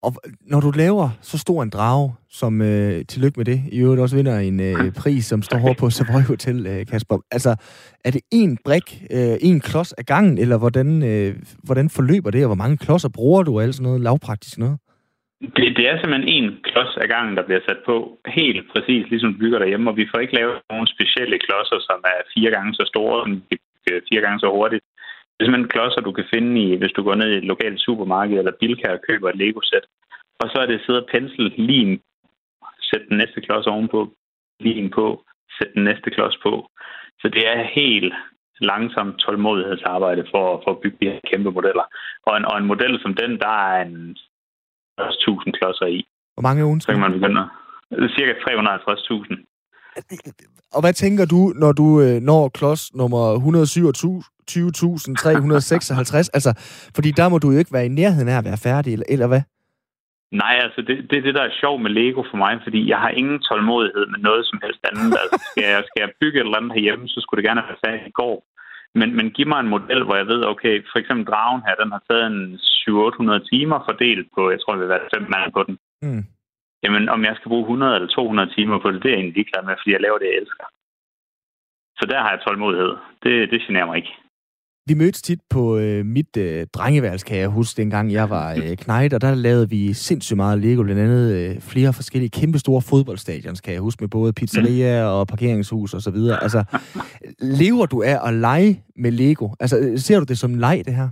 Og 0.06 0.12
når 0.40 0.60
du 0.60 0.70
laver 0.70 1.08
så 1.20 1.38
stor 1.38 1.62
en 1.62 1.70
drage, 1.70 2.14
som 2.30 2.62
øh, 2.62 3.04
tillykke 3.08 3.40
med 3.40 3.44
det, 3.44 3.60
i 3.72 3.78
øvrigt 3.78 4.00
også 4.00 4.16
vinder 4.16 4.38
en 4.38 4.60
øh, 4.60 4.92
pris, 5.02 5.24
som 5.26 5.42
står 5.42 5.60
over 5.64 5.74
på 5.74 5.90
Savoy 5.90 6.22
Hotel, 6.22 6.66
øh, 6.66 6.86
Kasper. 6.86 7.18
Altså, 7.30 7.56
er 8.04 8.10
det 8.10 8.20
en 8.32 8.58
brik, 8.64 9.02
øh, 9.10 9.36
en 9.40 9.60
klods 9.60 9.92
af 9.92 10.04
gangen, 10.06 10.38
eller 10.38 10.58
hvordan, 10.58 11.02
øh, 11.02 11.34
hvordan 11.62 11.90
forløber 11.90 12.30
det, 12.30 12.42
og 12.44 12.48
hvor 12.48 12.62
mange 12.62 12.76
klodser 12.76 13.08
bruger 13.08 13.42
du, 13.42 13.56
og 13.56 13.62
alt 13.62 13.74
sådan 13.74 13.84
noget 13.84 14.00
lavpraktisk 14.00 14.58
noget? 14.58 14.78
Det, 15.56 15.76
det 15.78 15.84
er 15.88 15.96
simpelthen 15.96 16.28
en 16.36 16.46
klods 16.68 16.96
af 16.96 17.08
gangen, 17.08 17.36
der 17.36 17.44
bliver 17.46 17.60
sat 17.68 17.80
på 17.86 18.18
helt 18.26 18.72
præcis, 18.72 19.10
ligesom 19.10 19.32
du 19.32 19.38
bygger 19.38 19.58
derhjemme, 19.58 19.90
og 19.90 19.96
vi 19.96 20.08
får 20.10 20.18
ikke 20.18 20.34
lavet 20.34 20.60
nogle 20.70 20.88
specielle 20.94 21.38
klodser, 21.38 21.78
som 21.88 21.98
er 22.14 22.18
fire 22.34 22.50
gange 22.50 22.74
så 22.74 22.84
store, 22.92 23.16
som 23.24 23.42
fire 24.08 24.22
gange 24.24 24.40
så 24.40 24.48
hurtigt. 24.56 24.84
Det 25.34 25.40
er 25.40 25.44
simpelthen 25.44 25.74
klodser, 25.74 26.00
du 26.00 26.12
kan 26.12 26.30
finde 26.34 26.50
i, 26.64 26.76
hvis 26.76 26.92
du 26.96 27.02
går 27.02 27.14
ned 27.14 27.30
i 27.32 27.36
et 27.36 27.50
lokalt 27.52 27.80
supermarked 27.80 28.38
eller 28.38 28.58
Bilka 28.60 28.88
og 28.92 29.00
køber 29.08 29.28
et 29.28 29.36
Lego-sæt. 29.36 29.86
Og 30.40 30.46
så 30.50 30.56
er 30.62 30.66
det 30.66 30.82
sidde 30.86 31.02
og 31.02 31.08
pensel, 31.14 31.52
lim, 31.56 32.00
sæt 32.88 33.04
den 33.08 33.16
næste 33.16 33.40
klods 33.40 33.66
ovenpå, 33.66 34.00
lim 34.60 34.90
på, 34.90 35.24
sæt 35.56 35.70
den 35.74 35.84
næste 35.84 36.10
klods 36.10 36.36
på. 36.42 36.52
Så 37.20 37.28
det 37.28 37.48
er 37.48 37.72
helt 37.80 38.14
langsomt 38.60 39.18
tålmodighedsarbejde 39.18 40.24
for, 40.30 40.62
for 40.64 40.70
at 40.70 40.80
bygge 40.82 40.98
de 41.00 41.10
her 41.10 41.20
kæmpe 41.30 41.50
modeller. 41.50 41.86
Og 42.26 42.36
en, 42.36 42.44
og 42.44 42.58
en 42.58 42.70
model 42.72 43.00
som 43.02 43.14
den, 43.14 43.38
der 43.38 43.54
er 43.72 43.82
en 43.82 44.16
1000 44.98 45.54
klodser 45.58 45.86
i. 45.86 46.06
Hvor 46.34 46.42
mange 46.42 46.64
ugen? 46.64 46.80
Så 46.80 46.92
kan 46.92 47.00
man 47.00 47.12
begynde. 47.12 47.48
Cirka 48.16 48.32
350.000. 48.32 49.54
Og 50.76 50.80
hvad 50.80 50.92
tænker 50.92 51.24
du, 51.34 51.40
når 51.62 51.72
du 51.72 52.00
øh, 52.00 52.20
når 52.30 52.48
klods 52.48 52.94
nummer 52.94 53.24
127.356? 53.34 56.30
altså, 56.36 56.50
fordi 56.96 57.10
der 57.10 57.28
må 57.28 57.38
du 57.38 57.50
jo 57.50 57.58
ikke 57.58 57.72
være 57.72 57.86
i 57.86 57.96
nærheden 58.00 58.28
af 58.28 58.38
at 58.38 58.44
være 58.44 58.64
færdig, 58.68 58.92
eller, 58.92 59.06
eller 59.08 59.26
hvad? 59.26 59.42
Nej, 60.42 60.54
altså 60.66 60.80
det, 60.88 60.96
det 61.10 61.16
er 61.18 61.24
det, 61.26 61.34
der 61.38 61.44
er 61.46 61.58
sjovt 61.62 61.80
med 61.82 61.90
Lego 61.90 62.22
for 62.30 62.38
mig, 62.44 62.54
fordi 62.66 62.80
jeg 62.92 62.98
har 63.04 63.12
ingen 63.20 63.38
tålmodighed 63.48 64.04
med 64.12 64.20
noget 64.28 64.42
som 64.50 64.58
helst 64.64 64.80
andet. 64.88 65.06
Altså, 65.22 65.36
skal, 65.50 65.66
jeg, 65.74 65.82
skal 65.88 66.00
jeg 66.04 66.10
bygge 66.20 66.36
et 66.38 66.44
eller 66.44 66.60
andet 66.60 66.72
herhjemme, 66.76 67.04
så 67.08 67.18
skulle 67.20 67.38
det 67.38 67.48
gerne 67.48 67.62
være 67.68 67.82
færdigt 67.84 68.10
i 68.12 68.14
går. 68.20 68.36
Men, 68.94 69.16
men 69.16 69.30
giv 69.30 69.46
mig 69.48 69.60
en 69.60 69.74
model, 69.76 70.04
hvor 70.04 70.16
jeg 70.16 70.26
ved, 70.26 70.44
okay, 70.52 70.74
for 70.90 70.98
eksempel 70.98 71.26
dragen 71.26 71.62
her, 71.66 71.74
den 71.74 71.92
har 71.92 72.02
taget 72.10 72.26
en 72.26 72.42
700-800 72.54 73.48
timer 73.50 73.78
fordelt 73.88 74.28
på, 74.34 74.50
jeg 74.50 74.60
tror, 74.60 74.72
det 74.72 74.80
vil 74.80 74.94
være 74.94 75.10
fem 75.14 75.24
mand 75.32 75.52
på 75.52 75.62
den. 75.68 75.76
Mm. 76.02 76.24
Jamen, 76.82 77.08
om 77.08 77.24
jeg 77.24 77.34
skal 77.36 77.48
bruge 77.48 77.62
100 77.62 77.94
eller 77.94 78.08
200 78.08 78.54
timer 78.56 78.78
på 78.78 78.90
det, 78.90 79.02
det 79.02 79.08
er 79.08 79.12
jeg 79.12 79.20
egentlig 79.20 79.36
ligeglad 79.36 79.62
med, 79.64 79.74
fordi 79.78 79.92
jeg 79.92 80.04
laver 80.04 80.18
det, 80.18 80.28
jeg 80.30 80.40
elsker. 80.40 80.66
Så 81.98 82.04
der 82.10 82.18
har 82.22 82.30
jeg 82.30 82.40
tålmodighed. 82.40 82.92
Det, 83.22 83.50
det 83.50 83.62
generer 83.66 83.86
mig 83.86 83.96
ikke. 83.96 84.14
Vi 84.88 84.94
mødtes 84.94 85.22
tit 85.22 85.42
på 85.54 85.62
øh, 85.78 86.04
mit 86.16 86.36
øh, 86.46 86.66
drengeværelse, 86.76 87.26
kan 87.26 87.38
jeg 87.38 87.48
huske, 87.48 87.82
dengang 87.82 88.12
jeg 88.12 88.30
var 88.30 88.48
øh, 88.60 88.76
knejt, 88.84 89.12
og 89.14 89.20
der 89.20 89.34
lavede 89.34 89.68
vi 89.74 89.92
sindssygt 89.92 90.36
meget 90.36 90.58
Lego, 90.64 90.82
blandt 90.82 91.02
andet 91.06 91.26
øh, 91.38 91.50
flere 91.72 91.92
forskellige 92.00 92.34
kæmpestore 92.38 92.82
fodboldstadions, 92.90 93.60
kan 93.60 93.72
jeg 93.74 93.80
huske, 93.80 94.02
med 94.02 94.08
både 94.08 94.32
pizzeria 94.32 94.92
mm. 95.02 95.14
og 95.14 95.26
parkeringshus 95.32 95.94
og 95.94 96.00
så 96.06 96.10
videre. 96.16 96.36
Altså, 96.42 96.60
lever 97.62 97.86
du 97.86 98.02
af 98.12 98.16
at 98.28 98.34
lege 98.34 98.72
med 98.96 99.12
Lego? 99.20 99.46
Altså, 99.62 99.76
ser 100.06 100.18
du 100.20 100.26
det 100.32 100.38
som 100.38 100.54
leg, 100.54 100.78
det 100.88 100.94
her? 101.00 101.08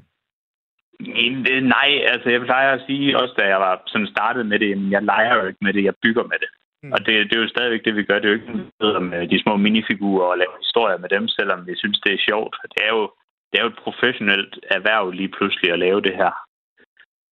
Nej, 1.76 1.90
altså 2.12 2.28
jeg 2.34 2.40
plejer 2.48 2.70
at 2.74 2.82
sige, 2.86 3.18
også 3.20 3.34
da 3.40 3.44
jeg 3.52 3.60
var 3.66 3.74
sådan 3.86 4.12
startet 4.14 4.44
med 4.46 4.58
det, 4.58 4.70
jeg 4.94 5.02
leger 5.02 5.34
jo 5.38 5.44
ikke 5.46 5.64
med 5.66 5.72
det, 5.76 5.84
jeg 5.84 5.94
bygger 6.02 6.24
med 6.32 6.38
det. 6.42 6.50
Mm. 6.82 6.92
Og 6.94 6.98
det, 7.06 7.12
det 7.28 7.34
er 7.36 7.42
jo 7.44 7.54
stadigvæk 7.54 7.84
det, 7.84 7.94
vi 7.96 8.04
gør. 8.08 8.18
Det 8.18 8.26
er 8.26 8.32
jo 8.32 8.40
ikke 8.40 8.54
noget 8.80 9.02
med 9.12 9.20
de 9.32 9.42
små 9.42 9.52
minifigurer 9.56 10.26
og 10.32 10.38
lave 10.38 10.54
historier 10.64 10.98
med 11.02 11.10
dem, 11.16 11.24
selvom 11.28 11.60
vi 11.68 11.74
synes, 11.82 11.98
det 12.04 12.12
er 12.14 12.26
sjovt. 12.28 12.54
Det 12.74 12.80
er 12.88 12.92
jo 12.98 13.04
det 13.52 13.58
er 13.58 13.64
jo 13.64 13.68
et 13.74 13.82
professionelt 13.84 14.58
erhverv 14.70 15.10
lige 15.10 15.34
pludselig 15.36 15.72
at 15.72 15.78
lave 15.78 16.00
det 16.00 16.14
her. 16.14 16.32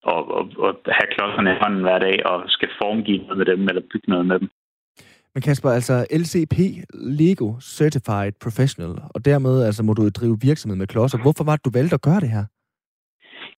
Og, 0.03 0.35
og, 0.37 0.45
og 0.59 0.73
have 0.97 1.09
klodserne 1.15 1.53
i 1.53 1.61
hånden 1.63 1.83
hver 1.83 1.99
dag 1.99 2.27
og 2.27 2.45
skal 2.49 2.69
formgive 2.83 3.19
noget 3.19 3.39
med 3.39 3.47
dem 3.47 3.69
eller 3.69 3.83
bygge 3.93 4.11
noget 4.11 4.27
med 4.27 4.39
dem. 4.39 4.49
Men 5.35 5.43
Kasper, 5.43 5.71
altså 5.71 6.07
LCP, 6.21 6.57
Lego 7.21 7.49
Certified 7.61 8.33
Professional, 8.45 8.95
og 9.15 9.25
dermed 9.25 9.65
altså 9.69 9.83
må 9.83 9.93
du 9.95 10.09
drive 10.09 10.39
virksomhed 10.43 10.77
med 10.79 10.87
klodser. 10.87 11.19
Hvorfor 11.19 11.45
var 11.45 11.57
det, 11.57 11.65
du 11.65 11.71
valgte 11.79 11.95
at 11.95 12.07
gøre 12.09 12.21
det 12.25 12.31
her? 12.37 12.45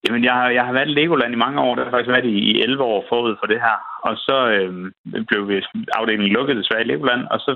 Jamen, 0.04 0.24
jeg 0.24 0.34
har, 0.38 0.48
jeg 0.50 0.64
har 0.66 0.72
været 0.72 0.88
i 0.88 0.98
Legoland 1.00 1.32
i 1.34 1.44
mange 1.44 1.60
år. 1.60 1.74
Det 1.74 1.84
har 1.84 1.90
faktisk 1.90 2.14
været 2.16 2.24
i, 2.24 2.36
i 2.50 2.62
11 2.62 2.82
år 2.82 3.04
forud 3.08 3.36
for 3.40 3.46
det 3.46 3.60
her. 3.66 3.76
Og 4.08 4.14
så 4.16 4.36
øh, 4.56 4.72
blev 5.28 5.48
vi 5.48 5.56
afdelingen 5.98 6.32
lukket 6.36 6.56
desværre 6.56 6.84
i 6.84 6.90
Legoland, 6.92 7.22
og 7.30 7.38
så 7.40 7.50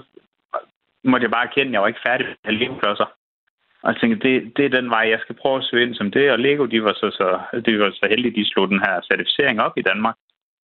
måtte 1.05 1.25
jeg 1.25 1.31
bare 1.31 1.47
erkende, 1.49 1.71
at 1.71 1.73
jeg 1.73 1.83
var 1.83 1.89
ikke 1.93 2.07
færdig 2.09 2.27
med 2.45 2.53
Lego-klodser. 2.53 3.09
Og 3.87 3.93
jeg 3.93 4.01
tænkte, 4.01 4.29
det, 4.29 4.57
det 4.57 4.65
er 4.65 4.77
den 4.79 4.91
vej, 4.91 5.05
jeg 5.15 5.21
skal 5.23 5.35
prøve 5.43 5.59
at 5.59 5.65
søge 5.65 5.87
ind 5.87 5.95
som 5.95 6.11
det. 6.11 6.31
Og 6.33 6.39
Lego, 6.39 6.65
de 6.65 6.85
var 6.85 6.93
så, 6.93 7.09
så, 7.19 7.29
de 7.67 7.79
var 7.79 7.91
så 7.91 8.07
heldige, 8.11 8.39
de 8.41 8.51
slog 8.51 8.69
den 8.69 8.81
her 8.87 8.95
certificering 9.09 9.61
op 9.61 9.75
i 9.77 9.83
Danmark. 9.91 10.17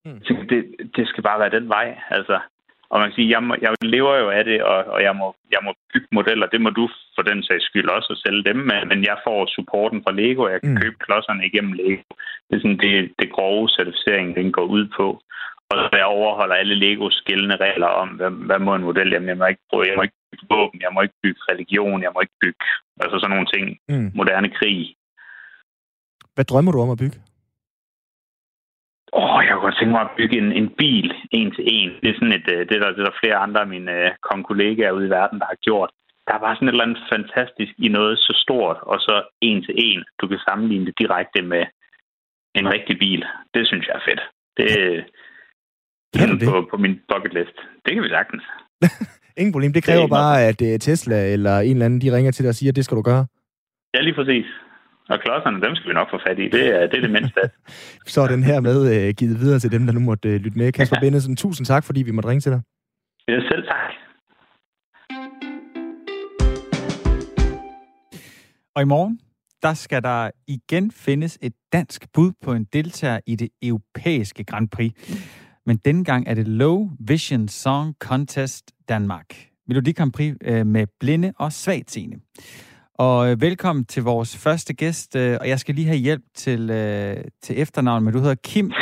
Mm. 0.04 0.14
Jeg 0.14 0.22
tænkte, 0.26 0.46
det, 0.54 0.62
det 0.96 1.08
skal 1.08 1.22
bare 1.22 1.40
være 1.40 1.56
den 1.58 1.68
vej. 1.68 1.98
Altså, 2.10 2.36
og 2.90 3.00
man 3.00 3.08
kan 3.08 3.14
sige, 3.14 3.30
jeg, 3.30 3.42
må, 3.42 3.54
jeg 3.60 3.70
lever 3.82 4.14
jo 4.22 4.28
af 4.30 4.44
det, 4.44 4.62
og, 4.62 4.78
og 4.94 5.02
jeg, 5.02 5.14
må, 5.16 5.26
jeg 5.54 5.60
må 5.64 5.72
bygge 5.92 6.08
modeller. 6.12 6.46
Det 6.46 6.60
må 6.60 6.70
du 6.70 6.88
for 7.14 7.22
den 7.22 7.42
sags 7.42 7.64
skyld 7.64 7.88
også 7.88 8.10
at 8.12 8.22
sælge 8.24 8.44
dem, 8.44 8.56
men, 8.56 8.80
men 8.90 9.04
jeg 9.04 9.16
får 9.26 9.46
supporten 9.46 10.02
fra 10.04 10.12
Lego, 10.12 10.42
og 10.42 10.52
jeg 10.52 10.60
kan 10.60 10.70
mm. 10.74 10.80
købe 10.80 10.96
klodserne 11.04 11.46
igennem 11.46 11.72
Lego. 11.72 12.02
Det 12.46 12.54
er 12.56 12.62
sådan 12.62 12.82
det, 12.86 13.12
det 13.18 13.32
grove 13.32 13.68
certificering, 13.68 14.36
den 14.36 14.52
går 14.52 14.66
ud 14.76 14.84
på. 14.96 15.06
Og 15.72 15.98
jeg 16.02 16.04
overholder 16.04 16.54
alle 16.54 16.74
Legos 16.74 17.22
gældende 17.26 17.56
regler 17.56 17.86
om, 17.86 18.08
hvad, 18.08 18.30
hvad 18.30 18.58
må 18.58 18.74
en 18.74 18.88
model, 18.90 19.10
jamen 19.12 19.28
jeg 19.28 19.38
må 19.38 19.46
ikke 19.46 19.66
bruge, 19.70 19.88
jeg 19.88 19.96
må 19.96 20.02
ikke 20.02 20.20
bygge 20.30 20.46
våben, 20.54 20.80
jeg 20.80 20.92
må 20.94 21.00
ikke 21.02 21.18
bygge 21.22 21.40
religion, 21.52 22.02
jeg 22.02 22.12
må 22.14 22.20
ikke 22.20 22.38
bygge, 22.44 22.64
altså 23.02 23.16
sådan 23.18 23.34
nogle 23.34 23.50
ting, 23.54 23.64
mm. 23.88 24.10
moderne 24.14 24.50
krig. 24.58 24.96
Hvad 26.34 26.44
drømmer 26.44 26.72
du 26.72 26.80
om 26.80 26.90
at 26.90 26.98
bygge? 27.04 27.18
Åh, 29.12 29.34
oh, 29.34 29.44
jeg 29.44 29.52
kunne 29.52 29.66
godt 29.66 29.78
tænke 29.78 29.94
mig 29.96 30.04
at 30.06 30.16
bygge 30.18 30.36
en, 30.42 30.52
en 30.60 30.68
bil 30.82 31.08
en 31.38 31.50
til 31.56 31.64
en. 31.76 31.90
Det 32.02 32.08
er 32.10 32.18
sådan 32.18 32.38
et, 32.40 32.48
øh, 32.54 32.60
det 32.68 32.74
er 32.76 32.82
der, 32.82 32.90
det 32.96 33.00
er 33.00 33.08
der 33.10 33.20
flere 33.22 33.42
andre 33.44 33.60
af 33.60 33.70
mine 33.74 33.92
uh, 34.04 34.10
konkollegaer 34.30 34.96
ude 34.96 35.06
i 35.06 35.14
verden, 35.18 35.38
der 35.40 35.46
har 35.52 35.60
gjort. 35.68 35.90
Der 36.26 36.32
er 36.34 36.44
bare 36.44 36.54
sådan 36.56 36.68
et 36.68 36.72
eller 36.72 36.84
andet 36.84 37.02
fantastisk 37.14 37.72
i 37.78 37.88
noget 37.88 38.18
så 38.18 38.32
stort, 38.44 38.78
og 38.92 38.98
så 39.06 39.14
en 39.40 39.62
til 39.62 39.74
en. 39.88 40.04
Du 40.20 40.26
kan 40.28 40.38
sammenligne 40.48 40.86
det 40.86 40.98
direkte 40.98 41.42
med 41.42 41.64
en 42.54 42.66
rigtig 42.74 42.98
bil. 42.98 43.24
Det 43.54 43.66
synes 43.66 43.86
jeg 43.86 43.96
er 43.96 44.06
fedt. 44.08 44.22
Det, 44.56 44.68
kan 46.18 46.28
du 46.28 46.36
det? 46.38 46.48
På, 46.48 46.66
på 46.70 46.76
min 46.76 46.94
bucket 47.10 47.32
list. 47.34 47.56
Det 47.84 47.94
kan 47.94 48.02
vi 48.02 48.08
sagtens. 48.08 48.44
Ingen 49.40 49.52
problem. 49.52 49.72
Det 49.72 49.82
kræver 49.84 50.00
det 50.00 50.10
bare, 50.10 50.42
at 50.50 50.60
uh, 50.62 50.78
Tesla 50.86 51.32
eller 51.32 51.58
en 51.58 51.70
eller 51.70 51.86
anden, 51.86 52.00
de 52.00 52.16
ringer 52.16 52.32
til 52.32 52.42
dig 52.44 52.48
og 52.48 52.54
siger, 52.54 52.70
at 52.72 52.76
det 52.76 52.84
skal 52.84 52.96
du 52.96 53.02
gøre. 53.02 53.26
Ja, 53.94 54.00
lige 54.00 54.14
præcis. 54.14 54.46
Og 55.08 55.20
klodserne, 55.20 55.60
dem 55.66 55.74
skal 55.76 55.88
vi 55.88 55.94
nok 55.94 56.10
få 56.10 56.18
fat 56.26 56.38
i. 56.38 56.48
Det 56.48 56.66
er 56.82 56.86
det, 56.86 56.96
er 56.96 57.00
det 57.00 57.10
mindste. 57.10 57.40
Så 58.14 58.20
er 58.20 58.28
den 58.28 58.44
her 58.44 58.60
med 58.60 59.08
uh, 59.08 59.14
givet 59.14 59.40
videre 59.40 59.58
til 59.58 59.72
dem, 59.72 59.86
der 59.86 59.92
nu 59.92 60.00
måtte 60.00 60.28
uh, 60.28 60.34
lytte 60.34 60.58
med. 60.58 60.72
Kasper. 60.72 60.96
Bennesen, 61.00 61.36
tusind 61.36 61.66
tak, 61.66 61.84
fordi 61.84 62.02
vi 62.02 62.10
måtte 62.10 62.28
ringe 62.28 62.40
til 62.40 62.52
dig. 62.52 62.60
Ja, 63.28 63.40
selv 63.50 63.64
tak. 63.66 63.92
Og 68.74 68.82
i 68.82 68.84
morgen, 68.84 69.20
der 69.62 69.74
skal 69.74 70.02
der 70.02 70.30
igen 70.46 70.90
findes 70.90 71.38
et 71.42 71.52
dansk 71.72 72.12
bud 72.14 72.32
på 72.42 72.52
en 72.52 72.64
deltager 72.64 73.20
i 73.26 73.36
det 73.36 73.48
europæiske 73.62 74.44
Grand 74.44 74.68
Prix. 74.68 74.92
Men 75.66 75.76
denne 75.76 76.04
gang 76.04 76.28
er 76.28 76.34
det 76.34 76.48
Low 76.48 76.88
Vision 77.08 77.48
Song 77.48 77.94
Contest 78.00 78.72
Danmark. 78.88 79.26
Melodi 79.68 79.92
Grand 79.92 80.12
Prix 80.12 80.34
øh, 80.44 80.66
med 80.66 80.86
blinde 81.00 81.32
og 81.38 81.52
svagtseende. 81.52 82.16
Og 82.94 83.30
øh, 83.30 83.40
velkommen 83.40 83.84
til 83.84 84.02
vores 84.02 84.44
første 84.44 84.74
gæst, 84.74 85.16
øh, 85.16 85.36
og 85.40 85.48
jeg 85.48 85.58
skal 85.58 85.74
lige 85.74 85.86
have 85.86 85.98
hjælp 85.98 86.22
til, 86.34 86.70
øh, 86.70 87.16
til 87.42 87.60
efternavn, 87.60 88.04
men 88.04 88.12
du 88.14 88.18
hedder 88.18 88.34
Kim. 88.34 88.66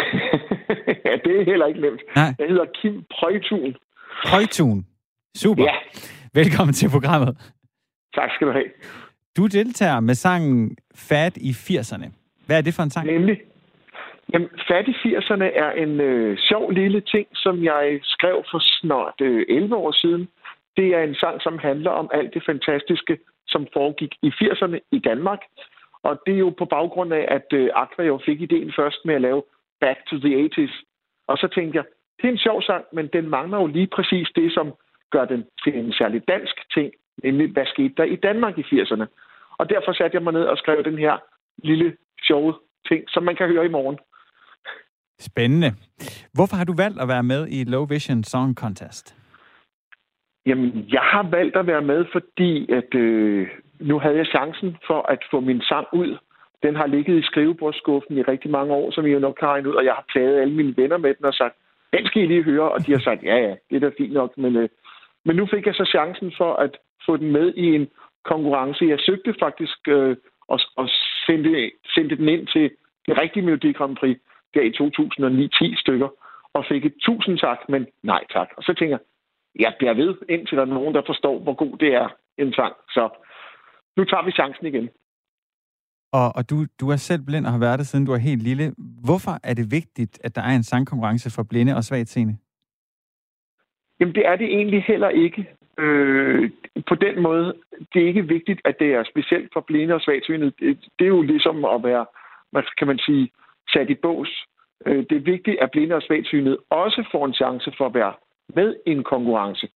ja, 1.06 1.14
det 1.24 1.32
er 1.40 1.44
heller 1.44 1.66
ikke 1.66 1.80
nemt. 1.80 2.00
Nej. 2.16 2.34
Jeg 2.38 2.48
hedder 2.48 2.66
Kim 2.82 3.04
Prøjtun. 3.10 3.76
Prøjtun. 4.26 4.86
Super. 5.36 5.62
Ja. 5.62 5.74
Velkommen 6.34 6.74
til 6.74 6.88
programmet. 6.90 7.54
Tak 8.14 8.30
skal 8.34 8.46
du 8.46 8.52
have. 8.52 8.70
Du 9.36 9.46
deltager 9.46 10.00
med 10.00 10.14
sangen 10.14 10.76
Fat 10.94 11.36
i 11.36 11.50
80'erne. 11.50 12.06
Hvad 12.46 12.58
er 12.58 12.62
det 12.62 12.74
for 12.74 12.82
en 12.82 12.90
sang? 12.90 13.06
Nemlig. 13.06 13.36
Jamen, 14.32 14.50
Fat 14.68 14.88
i 14.88 14.90
80'erne 14.90 15.44
er 15.44 15.70
en 15.72 16.00
øh, 16.00 16.38
sjov 16.38 16.70
lille 16.70 17.00
ting, 17.00 17.28
som 17.34 17.64
jeg 17.64 18.00
skrev 18.02 18.44
for 18.50 18.58
snart 18.58 19.20
øh, 19.20 19.46
11 19.48 19.76
år 19.76 19.92
siden. 19.92 20.28
Det 20.76 20.94
er 20.94 21.02
en 21.02 21.14
sang, 21.14 21.42
som 21.42 21.58
handler 21.58 21.90
om 21.90 22.10
alt 22.12 22.34
det 22.34 22.42
fantastiske, 22.46 23.18
som 23.46 23.66
foregik 23.72 24.14
i 24.22 24.28
80'erne 24.28 24.78
i 24.92 24.98
Danmark. 24.98 25.40
Og 26.02 26.22
det 26.26 26.34
er 26.34 26.38
jo 26.38 26.50
på 26.58 26.64
baggrund 26.64 27.12
af, 27.12 27.24
at 27.28 27.46
øh, 27.52 27.70
Aqua 27.74 28.04
jo 28.04 28.20
fik 28.24 28.40
ideen 28.40 28.72
først 28.76 29.04
med 29.04 29.14
at 29.14 29.20
lave 29.20 29.42
Back 29.80 29.98
to 30.10 30.18
the 30.18 30.46
80s. 30.46 30.84
Og 31.26 31.38
så 31.38 31.48
tænkte 31.48 31.76
jeg, 31.76 31.84
det 32.16 32.24
er 32.28 32.32
en 32.32 32.38
sjov 32.38 32.62
sang, 32.62 32.84
men 32.92 33.06
den 33.06 33.28
mangler 33.28 33.58
jo 33.58 33.66
lige 33.66 33.86
præcis 33.86 34.28
det, 34.36 34.52
som 34.52 34.72
gør 35.10 35.24
den 35.24 35.44
til 35.64 35.78
en 35.78 35.92
særlig 35.92 36.28
dansk 36.28 36.56
ting, 36.74 36.92
nemlig 37.22 37.52
hvad 37.52 37.66
skete 37.66 37.94
der 37.96 38.04
i 38.04 38.16
Danmark 38.16 38.58
i 38.58 38.62
80'erne. 38.62 39.04
Og 39.58 39.70
derfor 39.70 39.92
satte 39.92 40.14
jeg 40.14 40.22
mig 40.22 40.32
ned 40.32 40.44
og 40.44 40.58
skrev 40.58 40.84
den 40.84 40.98
her 40.98 41.18
lille 41.58 41.96
sjove 42.26 42.54
ting, 42.88 43.04
som 43.08 43.22
man 43.22 43.36
kan 43.36 43.48
høre 43.48 43.64
i 43.64 43.74
morgen. 43.78 43.98
Spændende. 45.28 45.70
Hvorfor 46.34 46.56
har 46.56 46.64
du 46.64 46.74
valgt 46.76 47.00
at 47.00 47.08
være 47.08 47.22
med 47.22 47.48
i 47.48 47.64
Low 47.64 47.84
Vision 47.86 48.24
Song 48.24 48.54
Contest? 48.54 49.16
Jamen, 50.46 50.86
jeg 50.92 51.00
har 51.12 51.28
valgt 51.30 51.56
at 51.56 51.66
være 51.66 51.82
med, 51.82 52.04
fordi 52.12 52.72
at, 52.72 52.94
øh, 52.94 53.48
nu 53.80 53.98
havde 53.98 54.16
jeg 54.16 54.26
chancen 54.26 54.76
for 54.86 55.00
at 55.12 55.18
få 55.30 55.40
min 55.40 55.60
sang 55.60 55.86
ud. 55.92 56.18
Den 56.62 56.76
har 56.76 56.86
ligget 56.86 57.18
i 57.18 57.22
skrivebordskuffen 57.22 58.18
i 58.18 58.22
rigtig 58.22 58.50
mange 58.50 58.74
år, 58.74 58.90
som 58.90 59.06
I 59.06 59.10
jo 59.10 59.18
nok 59.18 59.40
har 59.40 59.62
ud, 59.66 59.74
og 59.74 59.84
jeg 59.84 59.92
har 59.92 60.04
plaget 60.12 60.40
alle 60.40 60.54
mine 60.54 60.76
venner 60.76 60.98
med 60.98 61.14
den 61.14 61.24
og 61.24 61.34
sagt, 61.34 61.54
den 61.92 62.06
skal 62.06 62.22
I 62.22 62.26
lige 62.26 62.42
høre, 62.42 62.70
og 62.72 62.86
de 62.86 62.92
har 62.92 63.00
sagt, 63.00 63.22
ja, 63.22 63.36
ja, 63.36 63.54
det 63.70 63.76
er 63.76 63.80
da 63.80 63.90
fint 63.98 64.12
nok, 64.12 64.38
men, 64.38 64.56
øh, 64.56 64.68
men 65.24 65.36
nu 65.36 65.46
fik 65.46 65.66
jeg 65.66 65.74
så 65.74 65.84
chancen 65.84 66.32
for 66.36 66.52
at 66.54 66.76
få 67.06 67.16
den 67.16 67.32
med 67.32 67.54
i 67.54 67.66
en 67.74 67.88
konkurrence. 68.24 68.84
Jeg 68.84 68.98
søgte 69.00 69.34
faktisk 69.40 69.88
øh, 69.88 70.16
og, 70.48 70.60
og 70.76 70.88
sendte, 71.26 71.70
sendte 71.94 72.16
den 72.16 72.28
ind 72.28 72.46
til 72.46 72.70
det 73.06 73.20
rigtige 73.20 73.44
Melodi 73.44 73.72
Grand 73.72 73.96
Prix 73.96 74.16
der 74.54 74.62
i 74.62 74.72
2009 74.72 75.48
10 75.48 75.76
stykker, 75.76 76.08
og 76.54 76.64
fik 76.68 76.84
et 76.84 76.94
tusind 77.00 77.38
tak, 77.38 77.58
men 77.68 77.86
nej 78.02 78.24
tak. 78.32 78.48
Og 78.56 78.62
så 78.62 78.74
tænker 78.78 78.98
jeg, 78.98 79.04
jeg 79.64 79.74
bliver 79.78 79.94
ved, 79.94 80.14
indtil 80.28 80.56
der 80.56 80.62
er 80.62 80.76
nogen, 80.78 80.94
der 80.94 81.02
forstår, 81.06 81.38
hvor 81.38 81.54
god 81.54 81.78
det 81.78 81.94
er 81.94 82.08
en 82.38 82.52
sang. 82.52 82.74
Så 82.88 83.08
nu 83.96 84.04
tager 84.04 84.24
vi 84.24 84.30
chancen 84.30 84.66
igen. 84.66 84.88
Og, 86.12 86.28
og 86.36 86.50
du, 86.50 86.56
du 86.80 86.90
er 86.90 86.96
selv 86.96 87.22
blind 87.26 87.46
og 87.46 87.52
har 87.52 87.58
været 87.58 87.78
det, 87.78 87.86
siden 87.86 88.06
du 88.06 88.12
er 88.12 88.26
helt 88.28 88.42
lille. 88.42 88.74
Hvorfor 89.04 89.34
er 89.42 89.54
det 89.54 89.66
vigtigt, 89.70 90.20
at 90.24 90.34
der 90.36 90.42
er 90.42 90.54
en 90.56 90.62
sangkonkurrence 90.62 91.30
for 91.36 91.42
blinde 91.42 91.76
og 91.76 91.84
svagt 91.84 92.08
seende? 92.08 92.36
Jamen, 94.00 94.14
det 94.14 94.26
er 94.26 94.36
det 94.36 94.46
egentlig 94.46 94.84
heller 94.84 95.08
ikke. 95.08 95.48
Øh, 95.78 96.50
på 96.88 96.94
den 96.94 97.22
måde, 97.22 97.54
det 97.94 98.02
er 98.02 98.06
ikke 98.06 98.28
vigtigt, 98.28 98.60
at 98.64 98.76
det 98.78 98.94
er 98.94 99.04
specielt 99.04 99.50
for 99.52 99.60
blinde 99.60 99.94
og 99.94 100.00
svagt 100.00 100.26
seende. 100.26 100.46
Det, 100.46 100.78
det 100.98 101.04
er 101.04 101.14
jo 101.18 101.22
ligesom 101.22 101.64
at 101.64 101.82
være, 101.82 102.06
hvad 102.50 102.62
kan 102.78 102.86
man 102.86 102.98
sige, 102.98 103.30
sat 103.72 103.90
i 103.90 103.94
bås. 103.94 104.44
Øh, 104.86 105.04
det 105.10 105.16
er 105.16 105.30
vigtigt, 105.34 105.60
at 105.60 105.70
blinde 105.70 105.94
og 105.94 106.02
svagt 106.02 106.34
også 106.70 107.08
får 107.12 107.26
en 107.26 107.34
chance 107.34 107.72
for 107.78 107.86
at 107.86 107.94
være 107.94 108.12
med 108.54 108.76
i 108.86 108.90
en 108.90 109.04
konkurrence. 109.04 109.68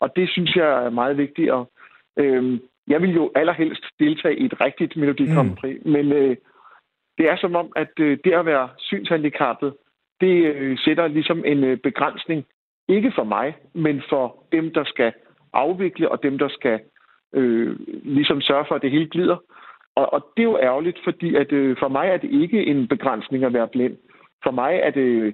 Og 0.00 0.16
det 0.16 0.30
synes 0.30 0.56
jeg 0.56 0.84
er 0.84 0.90
meget 0.90 1.16
vigtigt. 1.16 1.50
Og, 1.50 1.70
øh, 2.16 2.58
jeg 2.88 3.02
vil 3.02 3.14
jo 3.14 3.32
allerhelst 3.34 3.84
deltage 4.00 4.38
i 4.38 4.44
et 4.44 4.60
rigtigt 4.60 4.96
Melodi 4.96 5.26
Grand 5.34 5.56
Prix, 5.56 5.78
mm. 5.84 5.90
men 5.92 6.12
øh, 6.12 6.36
det 7.18 7.28
er 7.28 7.36
som 7.36 7.56
om, 7.56 7.72
at 7.76 7.92
øh, 8.00 8.18
det 8.24 8.32
at 8.32 8.46
være 8.46 8.68
synshandicappet, 8.78 9.74
det 10.20 10.54
øh, 10.54 10.78
sætter 10.78 11.06
ligesom 11.08 11.44
en 11.44 11.64
øh, 11.64 11.76
begrænsning, 11.76 12.44
ikke 12.88 13.12
for 13.14 13.24
mig, 13.24 13.56
men 13.74 14.02
for 14.08 14.44
dem, 14.52 14.72
der 14.72 14.84
skal 14.84 15.12
afvikle, 15.52 16.10
og 16.10 16.22
dem, 16.22 16.38
der 16.38 16.48
skal 16.48 16.80
øh, 17.34 17.76
ligesom 18.04 18.40
sørge 18.40 18.64
for, 18.68 18.74
at 18.74 18.82
det 18.82 18.90
hele 18.90 19.08
glider. 19.08 19.36
Og, 19.96 20.12
og 20.12 20.26
det 20.36 20.42
er 20.42 20.50
jo 20.52 20.58
ærgerligt, 20.58 20.98
fordi 21.04 21.34
at, 21.36 21.52
øh, 21.52 21.76
for 21.78 21.88
mig 21.88 22.08
er 22.08 22.16
det 22.16 22.30
ikke 22.30 22.66
en 22.66 22.88
begrænsning 22.88 23.44
at 23.44 23.52
være 23.52 23.68
blind. 23.68 23.96
For 24.42 24.50
mig 24.50 24.74
er 24.82 24.90
det 24.90 25.00
øh, 25.00 25.32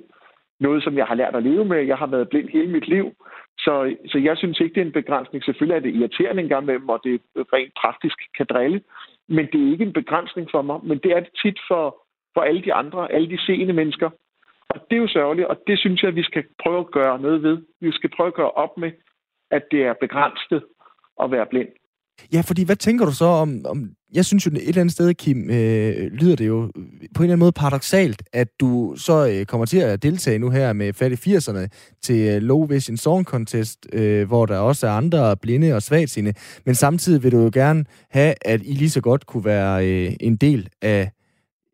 noget, 0.61 0.83
som 0.85 0.97
jeg 0.97 1.07
har 1.07 1.15
lært 1.15 1.37
at 1.37 1.43
leve 1.43 1.65
med. 1.65 1.83
Jeg 1.83 1.97
har 1.97 2.07
været 2.07 2.29
blind 2.29 2.49
hele 2.49 2.71
mit 2.71 2.89
liv. 2.89 3.13
Så, 3.59 3.97
så 4.07 4.19
jeg 4.19 4.37
synes 4.37 4.61
ikke, 4.61 4.75
det 4.75 4.81
er 4.81 4.87
en 4.87 5.01
begrænsning. 5.01 5.45
Selvfølgelig 5.45 5.77
er 5.77 5.81
det 5.81 5.95
irriterende 5.95 6.43
en 6.43 6.49
gang 6.49 6.65
med 6.67 6.75
dem, 6.75 6.89
og 6.89 7.01
det 7.05 7.21
rent 7.37 7.75
praktisk 7.75 8.19
kan 8.37 8.47
drille. 8.47 8.81
Men 9.29 9.47
det 9.53 9.63
er 9.63 9.73
ikke 9.73 9.85
en 9.85 9.93
begrænsning 9.93 10.49
for 10.51 10.63
mig. 10.63 10.81
Men 10.83 10.99
det 10.99 11.11
er 11.13 11.21
det 11.21 11.31
tit 11.43 11.59
for, 11.69 12.03
for 12.35 12.41
alle 12.41 12.63
de 12.63 12.75
andre, 12.75 13.13
alle 13.13 13.31
de 13.31 13.39
seende 13.47 13.73
mennesker. 13.73 14.11
Og 14.71 14.81
det 14.91 14.97
er 14.97 15.01
jo 15.01 15.09
sørgeligt, 15.09 15.49
og 15.49 15.57
det 15.67 15.79
synes 15.79 16.03
jeg, 16.03 16.17
vi 16.17 16.23
skal 16.23 16.45
prøve 16.63 16.81
at 16.81 16.91
gøre 16.91 17.21
noget 17.21 17.43
ved. 17.43 17.59
Vi 17.81 17.93
skal 17.93 18.11
prøve 18.17 18.27
at 18.27 18.35
gøre 18.35 18.51
op 18.51 18.79
med, 18.79 18.93
at 19.51 19.63
det 19.71 19.83
er 19.83 19.95
begrænset 20.01 20.65
at 21.23 21.31
være 21.31 21.47
blind. 21.47 21.69
Ja, 22.33 22.41
fordi 22.41 22.63
hvad 22.63 22.77
tænker 22.77 23.05
du 23.05 23.13
så 23.13 23.25
om, 23.25 23.61
om 23.65 23.91
jeg 24.13 24.25
synes 24.25 24.47
jo 24.47 24.51
et 24.51 24.69
eller 24.69 24.81
andet 24.81 24.93
sted, 24.93 25.15
Kim, 25.15 25.51
øh, 25.51 26.13
lyder 26.13 26.37
det 26.37 26.47
jo 26.47 26.61
på 27.15 27.23
en 27.23 27.23
eller 27.23 27.23
anden 27.23 27.39
måde 27.39 27.53
paradoxalt, 27.53 28.23
at 28.33 28.49
du 28.61 28.95
så 28.97 29.29
øh, 29.29 29.47
kommer 29.47 29.67
til 29.67 29.79
at 29.79 30.03
deltage 30.03 30.39
nu 30.39 30.51
her 30.51 30.73
med 30.73 30.93
Fat 30.93 31.27
i 31.27 31.37
80'erne 31.37 31.67
til 32.03 32.29
øh, 32.29 32.43
Low 32.43 32.67
Vision 32.67 32.97
Song 32.97 33.25
Contest, 33.25 33.87
øh, 33.93 34.27
hvor 34.27 34.47
der 34.47 34.59
også 34.59 34.87
er 34.87 34.91
andre 34.91 35.37
blinde 35.37 35.75
og 35.75 35.83
svagtseende, 35.83 36.35
men 36.67 36.75
samtidig 36.75 37.23
vil 37.23 37.33
du 37.33 37.39
jo 37.39 37.51
gerne 37.53 37.85
have, 38.11 38.35
at 38.43 38.61
I 38.65 38.73
lige 38.73 38.91
så 38.91 39.01
godt 39.01 39.27
kunne 39.27 39.45
være 39.45 39.89
øh, 39.89 40.13
en 40.21 40.37
del 40.37 40.69
af 40.83 41.11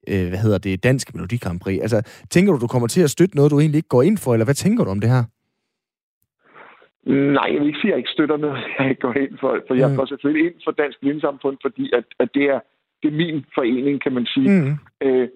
øh, 0.09 0.29
hvad 0.29 0.39
hedder 0.39 0.59
det, 0.59 0.83
Dansk 0.83 1.15
Melodi 1.15 1.37
Grand 1.37 1.61
Prix. 1.61 1.81
Altså, 1.83 2.03
tænker 2.31 2.53
du, 2.53 2.59
du 2.59 2.67
kommer 2.67 2.89
til 2.89 3.01
at 3.01 3.11
støtte 3.11 3.37
noget, 3.37 3.51
du 3.51 3.61
egentlig 3.61 3.79
ikke 3.79 3.89
går 3.89 4.03
ind 4.03 4.19
for, 4.19 4.35
eller 4.35 4.45
hvad 4.45 4.55
tænker 4.55 4.85
du 4.85 4.91
om 4.91 5.01
det 5.01 5.11
her? 5.11 5.25
Nej, 7.07 7.49
jeg 7.53 7.61
vil 7.61 7.67
ikke 7.67 7.79
sige, 7.79 7.91
at 7.91 7.95
jeg 7.95 7.99
ikke 7.99 8.11
støtter 8.11 8.37
noget, 8.37 8.65
jeg 8.79 8.99
går 8.99 9.15
ind 9.15 9.39
for. 9.39 9.61
For 9.67 9.75
jeg 9.75 9.91
mm. 9.91 9.97
går 9.97 10.07
selvfølgelig 10.07 10.47
ind 10.47 10.55
for 10.65 10.71
Dansk 10.71 11.01
Blindsamfund, 11.01 11.57
fordi 11.63 11.91
at, 11.93 12.05
at 12.19 12.29
det, 12.35 12.45
er, 12.45 12.61
det 13.03 13.09
er 13.09 13.17
min 13.17 13.45
forening, 13.55 14.03
kan 14.03 14.13
man 14.13 14.27
sige. 14.27 14.51
Mm. 14.51 14.79
Øh, 15.07 15.29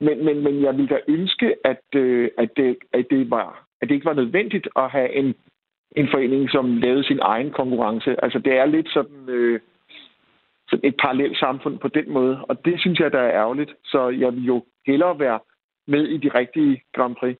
men, 0.00 0.24
men, 0.24 0.44
men 0.44 0.62
jeg 0.62 0.76
ville 0.76 0.88
da 0.88 0.98
ønske, 1.08 1.54
at, 1.64 1.84
øh, 1.94 2.28
at, 2.38 2.56
det, 2.56 2.76
at, 2.92 3.06
det 3.10 3.30
var, 3.30 3.66
at 3.80 3.88
det 3.88 3.94
ikke 3.94 4.06
var 4.06 4.20
nødvendigt 4.22 4.68
at 4.76 4.90
have 4.90 5.12
en, 5.12 5.34
en 5.96 6.08
forening, 6.12 6.50
som 6.50 6.76
lavede 6.76 7.04
sin 7.04 7.18
egen 7.22 7.50
konkurrence. 7.50 8.24
Altså, 8.24 8.38
det 8.38 8.52
er 8.52 8.66
lidt 8.66 8.88
sådan, 8.88 9.28
øh, 9.28 9.60
sådan 10.68 10.88
et 10.88 10.96
parallelt 11.02 11.38
samfund 11.38 11.78
på 11.78 11.88
den 11.88 12.12
måde, 12.12 12.44
og 12.44 12.64
det 12.64 12.80
synes 12.80 13.00
jeg, 13.00 13.12
der 13.12 13.18
er 13.18 13.40
ærgerligt. 13.40 13.74
Så 13.84 14.08
jeg 14.08 14.34
vil 14.34 14.44
jo 14.44 14.64
hellere 14.86 15.18
være 15.18 15.38
med 15.86 16.04
i 16.04 16.16
de 16.16 16.28
rigtige 16.28 16.82
Grand 16.94 17.16
Prix. 17.16 17.36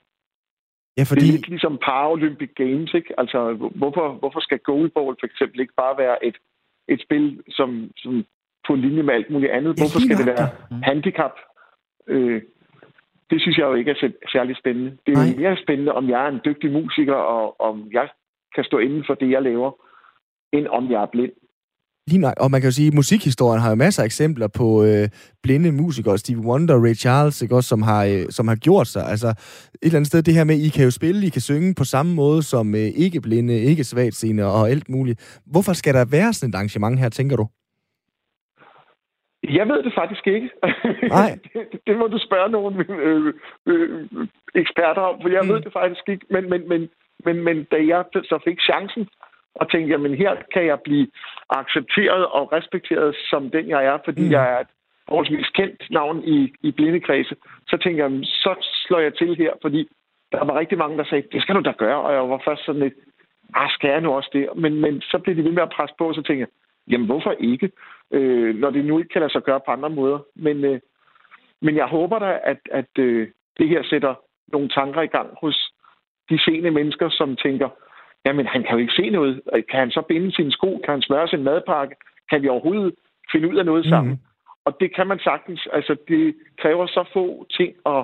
Ja, 0.98 1.02
fordi... 1.02 1.20
Det 1.20 1.28
er 1.28 1.32
lidt 1.32 1.48
ligesom 1.48 1.78
Paralympic 1.82 2.50
Games, 2.56 2.94
ikke? 2.94 3.20
Altså, 3.20 3.38
hvorfor, 3.54 4.12
hvorfor 4.20 4.40
skal 4.40 4.58
goalball 4.58 5.16
for 5.20 5.26
eksempel 5.26 5.60
ikke 5.60 5.74
bare 5.76 5.98
være 5.98 6.24
et, 6.24 6.36
et 6.88 7.00
spil, 7.02 7.42
som, 7.48 7.90
som 7.96 8.24
på 8.66 8.74
linje 8.74 9.02
med 9.02 9.14
alt 9.14 9.30
muligt 9.30 9.52
andet? 9.52 9.78
Hvorfor 9.80 10.00
skal 10.00 10.16
det 10.16 10.26
være 10.26 10.48
handicap? 10.82 11.34
Øh, 12.08 12.42
det 13.30 13.40
synes 13.40 13.58
jeg 13.58 13.64
jo 13.64 13.74
ikke 13.74 13.90
er 13.90 14.10
særlig 14.32 14.56
spændende. 14.56 14.90
Det 15.06 15.10
er 15.18 15.26
jo 15.26 15.40
mere 15.40 15.56
spændende, 15.64 15.92
om 15.92 16.08
jeg 16.08 16.24
er 16.24 16.28
en 16.28 16.40
dygtig 16.44 16.72
musiker, 16.72 17.14
og 17.14 17.60
om 17.60 17.88
jeg 17.92 18.08
kan 18.54 18.64
stå 18.64 18.78
inden 18.78 19.04
for 19.06 19.14
det, 19.14 19.30
jeg 19.30 19.42
laver, 19.42 19.70
end 20.52 20.66
om 20.66 20.90
jeg 20.90 21.02
er 21.02 21.06
blind. 21.06 21.32
Lige 22.10 22.20
nok. 22.20 22.34
Og 22.40 22.50
man 22.50 22.60
kan 22.60 22.68
jo 22.70 22.74
sige, 22.74 22.88
at 22.88 22.94
musikhistorien 22.94 23.60
har 23.62 23.70
jo 23.70 23.74
masser 23.84 24.02
af 24.02 24.06
eksempler 24.06 24.48
på 24.58 24.66
øh, 24.84 25.08
blinde 25.42 25.72
musikere. 25.72 26.18
Stevie 26.18 26.46
Wonder, 26.48 26.76
Ray 26.84 26.94
Charles, 26.94 27.42
ikke, 27.42 27.54
også, 27.54 27.68
som, 27.68 27.82
har, 27.82 28.04
øh, 28.04 28.24
som 28.30 28.48
har 28.48 28.56
gjort 28.66 28.86
sig. 28.86 29.02
Altså, 29.12 29.28
et 29.28 29.36
eller 29.82 29.98
andet 29.98 30.10
sted, 30.12 30.22
det 30.22 30.34
her 30.34 30.44
med, 30.44 30.56
I 30.66 30.68
kan 30.68 30.84
jo 30.84 30.90
spille, 30.90 31.26
I 31.26 31.30
kan 31.36 31.40
synge 31.50 31.74
på 31.78 31.84
samme 31.84 32.14
måde 32.14 32.42
som 32.42 32.74
øh, 32.74 32.88
ikke 33.04 33.20
blinde, 33.20 33.54
ikke 33.70 33.84
svagt 33.84 34.24
og 34.40 34.70
alt 34.70 34.88
muligt. 34.88 35.40
Hvorfor 35.52 35.72
skal 35.72 35.94
der 35.94 36.04
være 36.16 36.32
sådan 36.32 36.50
et 36.50 36.54
arrangement 36.54 36.98
her, 37.00 37.08
tænker 37.08 37.36
du? 37.36 37.46
Jeg 39.58 39.68
ved 39.68 39.82
det 39.82 39.92
faktisk 40.00 40.26
ikke. 40.26 40.48
Nej. 41.08 41.38
det, 41.54 41.62
det 41.86 41.96
må 41.98 42.06
du 42.06 42.18
spørge 42.18 42.50
nogle 42.50 42.84
øh, 42.88 43.34
øh, 43.66 44.06
eksperter 44.54 45.02
om, 45.10 45.16
for 45.22 45.28
jeg 45.28 45.42
mm. 45.42 45.48
ved 45.48 45.60
det 45.60 45.72
faktisk 45.72 46.08
ikke. 46.08 46.26
Men, 46.30 46.50
men, 46.50 46.68
men, 46.68 46.88
men, 47.24 47.36
men 47.44 47.56
da 47.72 47.76
jeg 47.92 48.04
så 48.12 48.38
fik 48.44 48.58
chancen 48.70 49.08
og 49.60 49.70
tænkte, 49.70 49.90
jamen 49.92 50.14
her 50.14 50.32
kan 50.52 50.66
jeg 50.66 50.78
blive 50.84 51.06
accepteret 51.50 52.26
og 52.26 52.52
respekteret 52.52 53.16
som 53.30 53.50
den, 53.50 53.68
jeg 53.68 53.84
er, 53.84 53.98
fordi 54.04 54.22
mm. 54.24 54.30
jeg 54.30 54.54
er 54.54 54.60
et 54.60 54.66
forholdsvis 55.08 55.48
kendt 55.48 55.90
navn 55.90 56.24
i, 56.24 56.52
i 56.62 56.70
blindekredse, 56.70 57.36
så 57.68 57.76
tænkte 57.76 58.02
jeg, 58.02 58.10
så 58.24 58.54
slår 58.86 58.98
jeg 58.98 59.14
til 59.14 59.36
her, 59.36 59.52
fordi 59.62 59.88
der 60.32 60.44
var 60.44 60.58
rigtig 60.58 60.78
mange, 60.78 60.98
der 60.98 61.04
sagde, 61.04 61.28
det 61.32 61.42
skal 61.42 61.54
du 61.54 61.60
da 61.60 61.72
gøre, 61.78 62.00
og 62.02 62.12
jeg 62.12 62.28
var 62.30 62.42
først 62.44 62.64
sådan 62.66 62.82
lidt, 62.82 62.94
ah, 63.54 63.70
skal 63.70 63.90
jeg 63.90 64.00
nu 64.00 64.12
også 64.12 64.30
det? 64.32 64.48
Men, 64.56 64.80
men 64.80 65.00
så 65.00 65.18
blev 65.18 65.36
de 65.36 65.44
ved 65.44 65.52
med 65.52 65.62
at 65.62 65.74
presse 65.76 65.94
på, 65.98 66.08
og 66.08 66.14
så 66.14 66.22
tænkte 66.22 66.40
jeg, 66.40 66.48
jamen 66.90 67.06
hvorfor 67.06 67.32
ikke? 67.32 67.70
Øh, 68.10 68.54
når 68.54 68.70
det 68.70 68.84
nu 68.84 68.98
ikke 68.98 69.08
kan 69.08 69.20
lade 69.20 69.32
sig 69.32 69.42
gøre 69.42 69.60
på 69.66 69.70
andre 69.70 69.90
måder. 69.90 70.18
Men, 70.34 70.64
øh, 70.64 70.80
men 71.62 71.76
jeg 71.76 71.86
håber 71.86 72.18
da, 72.18 72.38
at, 72.44 72.60
at 72.70 72.98
øh, 72.98 73.28
det 73.58 73.68
her 73.68 73.82
sætter 73.82 74.14
nogle 74.48 74.68
tanker 74.68 75.02
i 75.02 75.06
gang 75.06 75.28
hos 75.40 75.72
de 76.30 76.38
seende 76.44 76.70
mennesker, 76.70 77.08
som 77.08 77.36
tænker, 77.36 77.68
Jamen, 78.26 78.46
han 78.46 78.62
kan 78.62 78.72
jo 78.72 78.78
ikke 78.78 78.98
se 79.00 79.10
noget. 79.10 79.40
Kan 79.70 79.78
han 79.84 79.90
så 79.90 80.02
binde 80.08 80.32
sine 80.36 80.52
sko? 80.52 80.80
Kan 80.84 80.92
han 80.94 81.02
smøre 81.02 81.28
sin 81.28 81.42
madpakke? 81.42 81.94
Kan 82.30 82.42
vi 82.42 82.48
overhovedet 82.48 82.94
finde 83.32 83.48
ud 83.50 83.56
af 83.56 83.66
noget 83.66 83.84
sammen? 83.86 84.12
Mm. 84.12 84.18
Og 84.64 84.72
det 84.80 84.94
kan 84.96 85.06
man 85.06 85.18
sagtens. 85.18 85.68
Altså, 85.72 85.96
det 86.08 86.34
kræver 86.62 86.86
så 86.86 87.04
få 87.12 87.46
ting 87.58 87.72
at, 87.86 88.02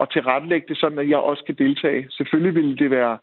at 0.00 0.10
tilrettelægge 0.12 0.66
det, 0.68 0.76
sådan 0.76 0.98
at 0.98 1.08
jeg 1.08 1.18
også 1.18 1.42
kan 1.46 1.54
deltage. 1.54 2.06
Selvfølgelig 2.10 2.54
ville 2.54 2.76
det 2.76 2.90
være 2.90 3.18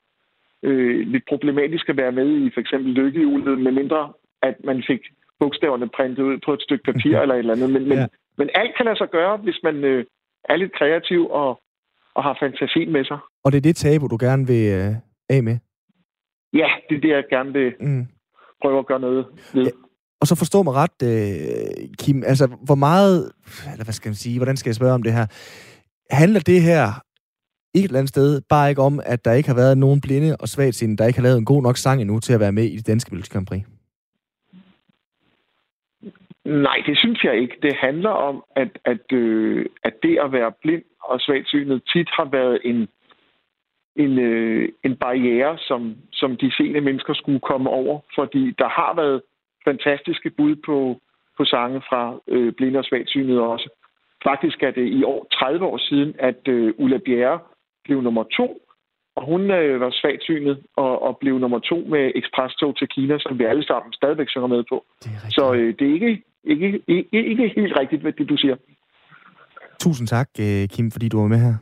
øh, 0.64 1.08
lidt 1.08 1.24
problematisk 1.30 1.90
at 1.90 1.98
være 1.98 2.12
med 2.12 2.30
i 2.46 2.52
for 2.54 2.62
eksempel 2.62 2.92
lykkehjulet, 2.94 3.60
med 3.60 3.72
mindre 3.72 4.14
at 4.42 4.56
man 4.64 4.84
fik 4.88 5.02
bogstaverne 5.40 5.90
printet 5.90 6.24
ud 6.24 6.38
på 6.46 6.54
et 6.54 6.62
stykke 6.62 6.84
papir 6.84 7.20
eller 7.20 7.36
et 7.36 7.40
eller 7.40 7.54
andet. 7.54 7.70
Men, 7.70 7.84
ja. 7.84 7.96
men, 7.96 8.10
men 8.38 8.50
alt 8.54 8.78
kan 8.78 8.86
lade 8.86 8.98
sig 8.98 9.10
gøre, 9.10 9.38
hvis 9.38 9.60
man 9.64 9.84
øh, 9.84 10.06
er 10.44 10.56
lidt 10.56 10.74
kreativ 10.74 11.30
og, 11.30 11.62
og 12.16 12.24
har 12.24 12.38
fantasien 12.40 12.92
med 12.92 13.06
sig. 13.06 13.18
Og 13.44 13.52
det 13.52 13.58
er 13.58 13.62
det 13.62 13.76
tabu, 13.76 14.08
du 14.08 14.18
gerne 14.20 14.48
vil 14.48 14.66
øh, 14.78 14.96
af 15.30 15.44
med? 15.44 15.58
Ja, 16.54 16.70
det 16.90 16.98
er 16.98 17.02
det, 17.02 17.10
jeg 17.10 17.24
gerne 17.30 17.54
vil 17.54 17.74
mm. 17.80 18.08
prøve 18.62 18.80
at 18.80 18.86
gøre 18.86 19.00
noget 19.00 19.26
ved. 19.54 19.64
Ja. 19.64 19.70
Og 20.22 20.28
så 20.28 20.36
forstå 20.36 20.64
mig 20.64 20.74
ret, 20.74 21.00
øh, 21.04 21.90
Kim, 22.00 22.24
altså 22.26 22.58
hvor 22.66 22.76
meget, 22.76 23.32
eller 23.72 23.84
hvad 23.84 23.94
skal 23.94 24.10
man 24.10 24.16
sige, 24.16 24.40
hvordan 24.40 24.58
skal 24.58 24.70
jeg 24.70 24.76
spørge 24.76 24.94
om 24.94 25.04
det 25.04 25.14
her? 25.14 25.26
Handler 26.12 26.40
det 26.40 26.62
her 26.62 26.84
et 27.76 27.84
eller 27.84 28.00
andet 28.00 28.10
sted 28.10 28.42
bare 28.50 28.70
ikke 28.70 28.82
om, 28.82 29.00
at 29.06 29.26
der 29.26 29.34
ikke 29.34 29.50
har 29.50 29.56
været 29.56 29.78
nogen 29.78 30.02
blinde 30.02 30.38
og 30.40 30.48
svagt 30.48 30.84
der 30.98 31.08
ikke 31.08 31.20
har 31.20 31.24
lavet 31.24 31.38
en 31.38 31.46
god 31.46 31.62
nok 31.64 31.78
sang 31.78 32.02
endnu 32.02 32.20
til 32.20 32.34
at 32.34 32.40
være 32.40 32.52
med 32.52 32.64
i 32.64 32.78
det 32.78 32.88
danske 32.88 33.12
Melodi 33.12 33.30
Grand 33.34 33.48
Prix? 33.48 33.62
Nej, 36.46 36.78
det 36.86 36.98
synes 36.98 37.24
jeg 37.24 37.36
ikke. 37.42 37.56
Det 37.62 37.76
handler 37.76 38.10
om, 38.10 38.44
at, 38.56 38.72
at, 38.86 39.12
øh, 39.12 39.66
at 39.84 39.94
det 40.04 40.20
at 40.24 40.32
være 40.32 40.52
blind 40.62 40.84
og 41.04 41.20
svagtsynet 41.20 41.82
tit 41.94 42.10
har 42.18 42.30
været 42.32 42.60
en, 42.64 42.88
en, 43.98 44.20
øh, 44.20 44.70
en 44.84 44.96
barriere, 44.96 45.58
som, 45.58 45.96
som 46.12 46.38
de 46.38 46.52
sene 46.58 46.82
mennesker 46.82 47.14
skulle 47.14 47.40
komme 47.40 47.70
over, 47.70 48.00
fordi 48.16 48.52
der 48.52 48.70
har 48.70 48.94
været 48.96 49.22
fantastiske 49.66 50.30
bud 50.30 50.56
på, 50.66 50.78
på 51.38 51.46
sange 51.46 51.82
fra 51.90 52.02
øh, 52.28 52.54
Blinde 52.54 52.80
og 52.80 52.86
Svagsynet 52.86 53.40
også. 53.40 53.70
Faktisk 54.24 54.64
er 54.64 54.72
det 54.72 54.88
i 54.88 55.04
år 55.04 55.28
30 55.32 55.66
år 55.66 55.78
siden, 55.78 56.16
at 56.20 56.48
øh, 56.48 56.74
Ulla 56.78 56.98
Bjerre 57.06 57.40
blev 57.84 58.02
nummer 58.02 58.24
to, 58.24 58.48
og 59.16 59.26
hun 59.26 59.42
øh, 59.52 59.82
var 59.82 59.92
svagsynet 60.02 60.64
og, 60.76 61.02
og 61.02 61.18
blev 61.18 61.40
nummer 61.40 61.60
to 61.60 61.78
med 61.94 62.12
ekspresstog 62.16 62.78
til 62.78 62.88
Kina, 62.88 63.20
som 63.20 63.40
vi 63.40 63.44
alle 63.44 63.66
sammen 63.66 63.94
stadigvæk 63.94 64.30
synger 64.30 64.48
med 64.48 64.64
på. 64.70 64.86
Så 65.30 65.54
øh, 65.54 65.74
det 65.80 65.90
er 65.90 65.94
ikke, 65.94 66.24
ikke, 66.44 66.82
ikke, 66.88 67.26
ikke 67.32 67.48
helt 67.56 67.80
rigtigt, 67.80 68.02
hvad 68.02 68.12
det 68.12 68.30
du 68.30 68.38
siger. 68.38 68.56
Tusind 69.80 70.08
tak, 70.08 70.30
øh, 70.40 70.68
Kim, 70.74 70.92
fordi 70.92 71.10
du 71.10 71.20
var 71.20 71.28
med 71.28 71.40
her. 71.40 71.56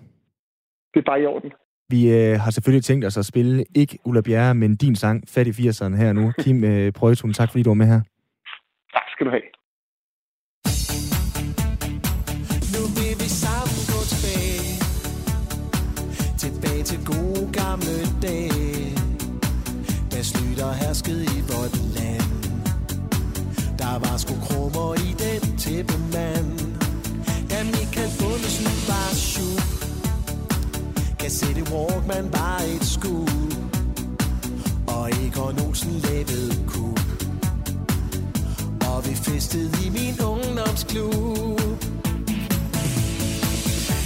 Det 0.94 1.00
er 1.00 1.10
bare 1.12 1.22
i 1.22 1.26
orden. 1.26 1.52
Vi 1.90 2.10
øh, 2.10 2.40
har 2.40 2.52
selvfølgelig 2.52 2.84
tænkt 2.84 3.06
os 3.06 3.18
at 3.18 3.26
spille 3.26 3.66
ikke 3.76 4.00
Ulla 4.06 4.22
Bjerre, 4.22 4.56
men 4.56 4.76
din 4.76 4.96
sang, 4.96 5.24
Fat 5.28 5.48
i 5.48 5.50
80'erne 5.50 5.96
her 5.96 6.14
nu. 6.14 6.32
Kim 6.44 6.64
øh, 6.64 6.92
Prøjtun, 6.92 7.34
tak 7.34 7.52
fordi 7.52 7.64
du 7.64 7.70
var 7.70 7.74
med 7.74 7.86
her. 7.86 8.02
Tak 8.94 9.08
skal 9.14 9.26
du 9.26 9.32
have. 9.32 9.48
Nu 12.76 12.82
vil 12.98 13.14
vi 13.22 13.30
sammen 13.44 13.82
gå 13.94 14.00
tilbage 14.12 14.70
Tilbage 16.44 16.84
til 16.84 17.00
gode 17.12 17.44
gamle 17.60 17.96
dage 18.26 18.96
Da 20.12 20.20
Slytter 20.30 20.72
herskede 20.82 21.24
i 21.38 21.40
vort 21.52 21.76
land 21.98 22.32
Der 23.82 23.96
var 24.04 24.18
sgu 24.24 24.34
krummer 24.46 24.90
i 25.08 25.10
den 25.24 25.58
tæppemand 25.64 26.50
Da 26.50 26.55
Cassette 31.26 31.64
Walkman 31.72 32.30
bare 32.30 32.68
et 32.76 32.86
skud. 32.86 33.56
Og 34.88 35.10
Egon 35.10 35.60
Olsen 35.68 35.94
lavede 36.04 36.56
kub 36.68 37.00
Og 38.90 39.10
vi 39.10 39.16
festede 39.16 39.72
i 39.86 39.90
min 39.90 40.22
ungdomsklub. 40.22 41.60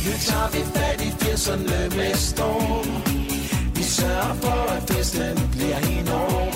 Nu 0.06 0.12
tager 0.28 0.50
vi 0.52 0.62
fat 0.74 1.02
i 1.02 1.10
80'erne 1.10 1.96
med 1.98 2.16
storm. 2.16 2.88
Vi 3.76 3.84
sørger 3.84 4.34
for 4.34 4.72
at 4.76 4.84
festen 4.90 5.50
bliver 5.52 5.80
enorm 6.00 6.54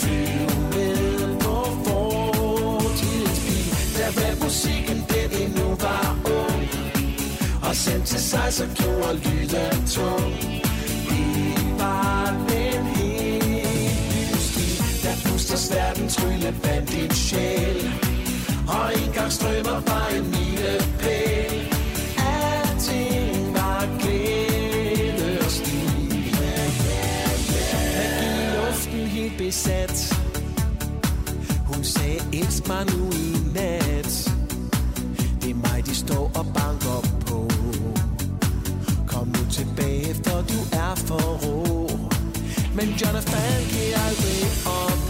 Flyv 0.00 0.50
med 0.74 1.38
på 1.40 1.56
fortidens 1.84 3.40
bil 3.46 3.98
Der 3.98 4.10
var 4.20 4.44
musik 4.44 4.89
og 7.70 7.76
selv 7.76 8.02
til 8.02 8.20
sig, 8.20 8.52
synthesizer 8.52 8.74
gjorde 8.74 9.16
lyden 9.24 9.86
tung 9.86 10.34
Vi 11.08 11.54
var 11.78 12.26
den 12.48 12.84
helt 12.84 13.48
ny 13.48 14.34
stil 14.48 15.02
Der 15.02 15.14
puster 15.24 15.74
verden 15.74 16.08
trylle 16.08 16.54
blandt 16.62 16.92
din 16.92 17.10
sjæl. 17.10 17.92
Og 18.68 18.86
en 19.02 19.12
gang 19.12 19.32
strømmer 19.32 19.80
fra 19.86 20.16
en 20.16 20.24
milepæl. 20.34 21.54
Alting 22.18 23.54
var 23.54 23.98
glæde 24.00 25.38
og 25.44 25.50
stil. 25.50 26.36
Men 26.38 26.70
i 28.26 28.56
luften 28.56 29.06
helt 29.06 29.38
besat. 29.38 30.16
Hun 31.66 31.84
sagde, 31.84 32.20
elsk 32.32 32.68
mig 32.68 32.86
nu 32.96 33.10
i 33.10 33.36
nat. 33.54 34.39
Det 35.42 35.50
er 35.50 35.54
mig, 35.54 35.86
de 35.86 35.94
står 35.94 36.30
og 36.34 36.46
banker 36.54 37.00
på 37.26 37.48
Kom 39.06 39.26
nu 39.26 39.50
tilbage, 39.50 40.14
for 40.14 40.38
du 40.50 40.58
er 40.72 40.94
for 40.94 41.38
rå. 41.42 41.90
Men 42.74 42.88
Jonathan 43.00 43.60
giver 43.70 43.98
aldrig 44.06 44.42
op. 44.66 45.09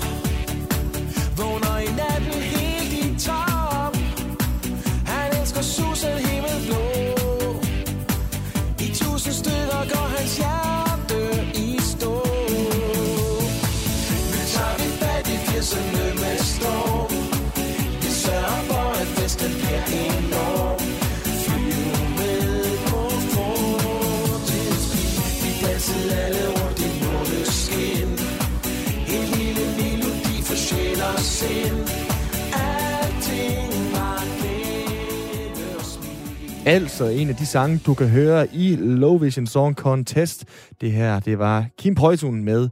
Altså 36.76 37.04
en 37.20 37.28
af 37.28 37.34
de 37.34 37.46
sange, 37.46 37.74
du 37.86 37.94
kan 38.00 38.08
høre 38.18 38.40
i 38.64 38.66
Low 39.02 39.16
Vision 39.18 39.46
Song 39.46 39.74
Contest. 39.76 40.38
Det 40.80 40.92
her, 40.92 41.20
det 41.20 41.38
var 41.38 41.56
Kim 41.78 41.94
Poitun 41.94 42.44
med 42.44 42.62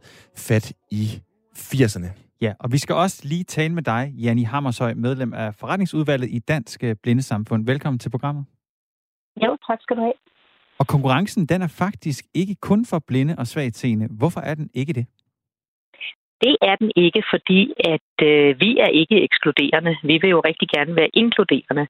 Fat 0.46 0.72
i 0.90 1.04
80'erne. 1.70 2.08
Ja, 2.40 2.52
og 2.60 2.72
vi 2.72 2.78
skal 2.78 2.94
også 2.94 3.18
lige 3.24 3.44
tale 3.44 3.74
med 3.74 3.82
dig, 3.82 4.12
Janni 4.24 4.42
Hammershøj, 4.42 4.94
medlem 4.94 5.32
af 5.34 5.54
forretningsudvalget 5.54 6.28
i 6.30 6.38
Dansk 6.38 6.84
Blindesamfund. 7.02 7.66
Velkommen 7.66 7.98
til 7.98 8.10
programmet. 8.10 8.44
Jo, 9.44 9.56
tak 9.66 9.78
skal 9.82 9.96
du 9.96 10.00
have. 10.00 10.18
Og 10.78 10.86
konkurrencen, 10.86 11.46
den 11.46 11.62
er 11.62 11.68
faktisk 11.68 12.24
ikke 12.34 12.54
kun 12.54 12.86
for 12.86 12.98
blinde 13.08 13.34
og 13.38 13.46
svagtseende. 13.46 14.08
Hvorfor 14.18 14.40
er 14.40 14.54
den 14.54 14.70
ikke 14.74 14.92
det? 14.92 15.06
Det 16.44 16.56
er 16.62 16.76
den 16.76 16.90
ikke, 16.96 17.22
fordi 17.32 17.72
at 17.94 18.10
øh, 18.28 18.60
vi 18.60 18.70
er 18.78 18.90
ikke 19.00 19.22
ekskluderende. 19.26 19.96
Vi 20.02 20.18
vil 20.22 20.30
jo 20.30 20.40
rigtig 20.40 20.68
gerne 20.68 20.96
være 20.96 21.10
inkluderende 21.14 21.86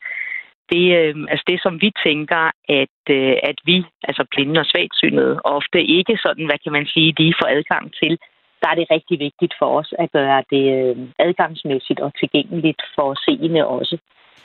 det, 0.72 0.84
øh, 1.00 1.14
altså 1.32 1.44
det, 1.46 1.58
som 1.62 1.74
vi 1.84 1.90
tænker, 2.06 2.42
at, 2.80 3.00
øh, 3.10 3.36
at 3.50 3.58
vi, 3.64 3.76
altså 4.08 4.24
blinde 4.30 4.60
og 4.60 4.66
svagsynede, 4.66 5.40
ofte 5.44 5.78
ikke 5.98 6.18
sådan, 6.24 6.44
hvad 6.46 6.58
kan 6.64 6.72
man 6.72 6.86
sige, 6.86 7.14
lige 7.18 7.34
får 7.40 7.48
adgang 7.56 7.84
til, 8.00 8.18
der 8.62 8.68
er 8.68 8.74
det 8.74 8.90
rigtig 8.90 9.18
vigtigt 9.18 9.54
for 9.58 9.78
os 9.78 9.94
at 9.98 10.12
gøre 10.12 10.42
det 10.50 10.64
øh, 10.78 10.96
adgangsmæssigt 11.18 12.00
og 12.00 12.12
tilgængeligt 12.20 12.82
for 12.94 13.14
seende 13.24 13.66
også. 13.66 13.96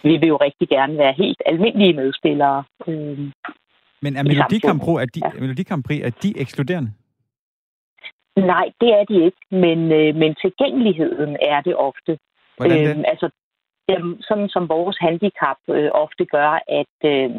Vi 0.04 0.18
vil 0.18 0.28
jo 0.28 0.38
rigtig 0.38 0.70
gerne 0.70 0.98
være 0.98 1.14
helt 1.14 1.42
almindelige 1.46 1.94
medspillere. 1.94 2.64
Øh, 2.88 3.20
Men 4.02 4.16
er 4.16 4.24
Melodi 4.24 4.60
Grand 4.60 4.82
Prix, 4.86 5.02
er 5.02 5.06
de, 5.16 5.22
ja. 5.26 5.40
Melodi 5.40 5.64
er 6.02 6.12
de 6.24 6.34
ekskluderende? 6.38 6.92
Nej, 8.38 8.66
det 8.82 8.90
er 9.00 9.04
de 9.10 9.26
ikke, 9.26 9.42
men, 9.52 9.80
øh, 9.92 10.16
men 10.16 10.36
tilgængeligheden 10.36 11.38
er 11.42 11.62
det 11.62 11.76
ofte. 11.76 12.18
Hvordan 12.58 12.80
det? 12.80 12.98
Øh, 12.98 13.04
altså, 13.08 13.30
Jamen, 13.94 14.22
sådan 14.22 14.50
som 14.50 14.70
vores 14.70 14.98
handicap 14.98 15.60
øh, 15.70 15.90
ofte 16.04 16.26
gør, 16.26 16.52
at, 16.82 16.96
øh, 17.14 17.30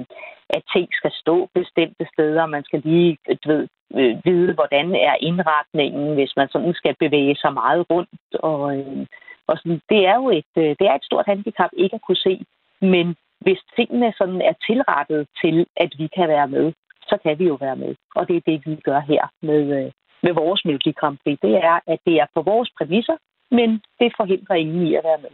at 0.56 0.62
ting 0.74 0.88
skal 0.92 1.12
stå 1.22 1.48
bestemte 1.54 2.06
steder. 2.12 2.46
Man 2.46 2.64
skal 2.64 2.80
lige 2.84 3.16
du 3.44 3.48
ved, 3.52 3.68
øh, 4.00 4.14
vide, 4.24 4.52
hvordan 4.54 4.94
er 4.94 5.14
indretningen, 5.20 6.14
hvis 6.14 6.32
man 6.36 6.48
sådan 6.48 6.74
skal 6.74 6.94
bevæge 6.98 7.36
sig 7.36 7.52
meget 7.52 7.86
rundt. 7.90 8.20
Og, 8.34 8.76
øh, 8.76 9.06
og 9.46 9.58
sådan, 9.58 9.80
det 9.88 10.06
er 10.06 10.16
jo 10.22 10.28
et, 10.30 10.52
øh, 10.56 10.70
det 10.78 10.86
er 10.86 10.94
et 10.94 11.04
stort 11.04 11.26
handicap 11.26 11.70
ikke 11.72 11.94
at 11.94 12.02
kunne 12.06 12.24
se. 12.28 12.44
Men 12.80 13.16
hvis 13.40 13.60
tingene 13.76 14.12
sådan 14.18 14.40
er 14.42 14.54
tilrettet 14.66 15.28
til, 15.42 15.66
at 15.76 15.90
vi 15.98 16.06
kan 16.16 16.28
være 16.28 16.48
med, 16.48 16.72
så 17.08 17.16
kan 17.22 17.38
vi 17.38 17.44
jo 17.46 17.54
være 17.54 17.76
med. 17.76 17.94
Og 18.16 18.28
det 18.28 18.36
er 18.36 18.46
det, 18.50 18.66
vi 18.66 18.74
gør 18.84 19.00
her 19.00 19.22
med, 19.42 19.62
øh, 19.78 19.92
med 20.22 20.32
vores 20.32 20.64
Melodi 20.64 20.92
Grand 20.92 21.18
Prix. 21.24 21.38
Det 21.42 21.54
er, 21.56 21.78
at 21.86 21.98
det 22.06 22.14
er 22.22 22.26
på 22.34 22.42
vores 22.42 22.70
præmisser, 22.78 23.16
men 23.50 23.70
det 24.00 24.12
forhindrer 24.16 24.56
ingen 24.56 24.86
i 24.86 24.94
at 24.94 25.04
være 25.04 25.18
med. 25.22 25.30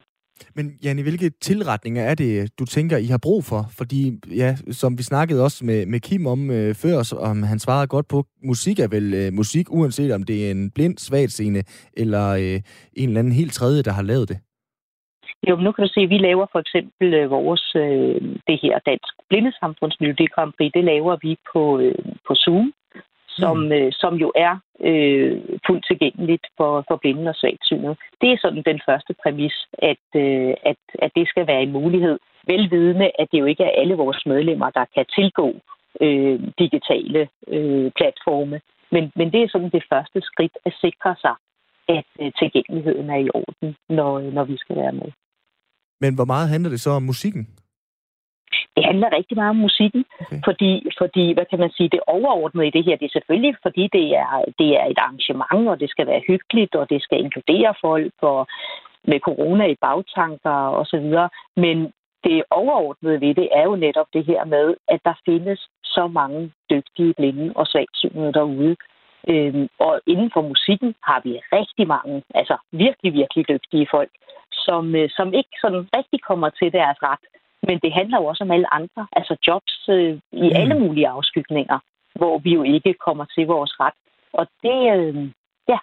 Men 0.55 0.73
Janne, 0.85 1.03
hvilke 1.03 1.31
tilretninger 1.31 2.03
er 2.03 2.15
det, 2.15 2.59
du 2.59 2.65
tænker, 2.65 2.97
I 2.97 3.07
har 3.07 3.21
brug 3.23 3.45
for? 3.45 3.63
Fordi, 3.79 4.01
ja, 4.43 4.57
som 4.71 4.99
vi 4.99 5.03
snakkede 5.03 5.45
også 5.45 5.65
med, 5.65 5.87
med 5.87 6.01
Kim 6.01 6.27
om 6.27 6.51
øh, 6.51 6.75
før, 6.75 7.03
så, 7.03 7.17
om 7.17 7.43
han 7.43 7.59
svarede 7.59 7.87
godt 7.87 8.09
på, 8.09 8.25
musik 8.45 8.79
er 8.79 8.89
vel 8.89 9.15
øh, 9.15 9.33
musik, 9.33 9.67
uanset 9.71 10.13
om 10.15 10.23
det 10.23 10.47
er 10.47 10.51
en 10.51 10.71
blind, 10.71 10.99
svagt 10.99 11.33
scene, 11.33 11.63
eller 11.97 12.25
øh, 12.29 12.61
en 13.01 13.09
eller 13.09 13.21
anden 13.21 13.33
helt 13.33 13.53
tredje, 13.53 13.83
der 13.83 13.93
har 13.93 14.03
lavet 14.03 14.29
det. 14.29 14.39
Jo, 15.49 15.57
men 15.57 15.65
nu 15.65 15.73
kan 15.73 15.85
du 15.85 15.91
se, 15.93 16.01
at 16.01 16.11
vi 16.11 16.19
laver 16.19 16.47
for 16.53 16.61
eksempel 16.65 17.15
øh, 17.15 17.31
vores, 17.31 17.65
øh, 17.77 18.17
det 18.49 18.59
her 18.63 18.75
Dansk 18.89 19.13
det 19.31 20.33
Grand 20.35 20.53
Prix, 20.57 20.71
det 20.75 20.85
laver 20.85 21.17
vi 21.23 21.33
på, 21.53 21.63
øh, 21.79 22.05
på 22.27 22.35
Zoom 22.35 22.73
som, 23.39 23.57
mm. 23.57 23.73
øh, 23.73 23.93
som 23.93 24.15
jo 24.15 24.33
er 24.35 24.55
øh, 24.89 25.41
fuldt 25.67 25.85
tilgængeligt 25.87 26.47
for, 26.57 26.85
for 26.89 26.97
blinde 26.97 27.29
og 27.29 27.35
svagt 27.35 27.65
synet. 27.65 27.97
Det 28.21 28.29
er 28.33 28.39
sådan 28.41 28.63
den 28.71 28.81
første 28.89 29.15
præmis, 29.23 29.57
at, 29.91 30.07
øh, 30.17 30.55
at, 30.71 30.81
at 31.05 31.11
det 31.17 31.29
skal 31.29 31.47
være 31.47 31.63
en 31.63 31.73
mulighed. 31.73 32.19
Velvidende, 32.47 33.11
at 33.19 33.29
det 33.33 33.39
jo 33.41 33.45
ikke 33.45 33.65
er 33.65 33.81
alle 33.81 33.95
vores 33.95 34.27
medlemmer, 34.27 34.71
der 34.71 34.85
kan 34.95 35.07
tilgå 35.19 35.49
øh, 36.01 36.41
digitale 36.59 37.29
øh, 37.49 37.91
platforme. 37.99 38.61
Men, 38.93 39.13
men 39.17 39.33
det 39.33 39.43
er 39.43 39.49
sådan 39.49 39.71
det 39.71 39.85
første 39.93 40.21
skridt 40.21 40.57
at 40.67 40.73
sikre 40.81 41.17
sig, 41.25 41.35
at 41.89 42.09
øh, 42.21 42.33
tilgængeligheden 42.39 43.11
er 43.11 43.21
i 43.27 43.31
orden, 43.35 43.77
når, 43.89 44.21
når 44.21 44.45
vi 44.45 44.57
skal 44.57 44.77
være 44.77 44.93
med. 44.93 45.11
Men 46.01 46.15
hvor 46.15 46.25
meget 46.25 46.49
handler 46.49 46.71
det 46.71 46.81
så 46.81 46.91
om 46.91 47.03
musikken? 47.03 47.49
Det 48.81 48.89
handler 48.93 49.17
rigtig 49.19 49.37
meget 49.37 49.51
om 49.51 49.65
musikken, 49.67 50.05
okay. 50.21 50.41
fordi, 50.45 50.73
fordi, 50.99 51.25
hvad 51.35 51.47
kan 51.51 51.59
man 51.59 51.71
sige, 51.77 51.89
det 51.89 52.01
overordnede 52.07 52.67
i 52.67 52.75
det 52.77 52.85
her, 52.85 52.97
det 52.97 53.07
er 53.07 53.17
selvfølgelig, 53.19 53.55
fordi 53.63 53.89
det 53.93 54.07
er, 54.23 54.45
det 54.59 54.71
er 54.81 54.85
et 54.87 54.99
arrangement, 54.99 55.69
og 55.73 55.81
det 55.81 55.91
skal 55.91 56.07
være 56.07 56.23
hyggeligt, 56.29 56.75
og 56.75 56.91
det 56.91 57.03
skal 57.03 57.19
inkludere 57.21 57.75
folk, 57.81 58.15
og 58.23 58.47
med 59.05 59.21
corona 59.21 59.65
i 59.67 59.77
bagtanker 59.81 60.57
og 60.79 60.87
så 60.87 60.99
videre. 60.99 61.29
Men 61.57 61.93
det 62.25 62.43
overordnede 62.51 63.21
ved 63.21 63.35
det 63.35 63.49
er 63.53 63.65
jo 63.65 63.77
netop 63.77 64.07
det 64.13 64.25
her 64.25 64.45
med, 64.45 64.75
at 64.89 65.01
der 65.05 65.15
findes 65.25 65.61
så 65.85 66.07
mange 66.07 66.53
dygtige 66.71 67.15
blinde 67.15 67.53
og 67.57 67.67
svagsynede 67.67 68.33
derude. 68.33 68.77
Øhm, 69.29 69.69
og 69.79 70.01
inden 70.07 70.31
for 70.35 70.43
musikken 70.43 70.95
har 71.03 71.21
vi 71.25 71.33
rigtig 71.53 71.87
mange, 71.87 72.23
altså 72.35 72.57
virkelig, 72.73 73.13
virkelig 73.13 73.49
dygtige 73.49 73.87
folk, 73.91 74.11
som, 74.53 74.95
øh, 74.95 75.09
som 75.17 75.35
ikke 75.35 75.55
sådan 75.61 75.89
rigtig 75.97 76.21
kommer 76.23 76.49
til 76.49 76.73
deres 76.73 76.99
ret 77.03 77.25
men 77.69 77.77
det 77.85 77.93
handler 77.93 78.19
jo 78.21 78.25
også 78.25 78.45
om 78.45 78.51
alle 78.51 78.75
andre, 78.75 79.07
altså 79.13 79.35
jobs 79.47 79.75
øh, 79.89 80.15
i 80.45 80.49
mm. 80.49 80.61
alle 80.61 80.75
mulige 80.83 81.09
afskygninger, 81.09 81.79
hvor 82.15 82.39
vi 82.39 82.51
jo 82.55 82.63
ikke 82.63 82.95
kommer 83.07 83.25
til 83.35 83.47
vores 83.47 83.73
ret. 83.81 83.99
Og 84.33 84.47
det, 84.63 84.79
øh, 84.97 85.15
ja, 85.69 85.79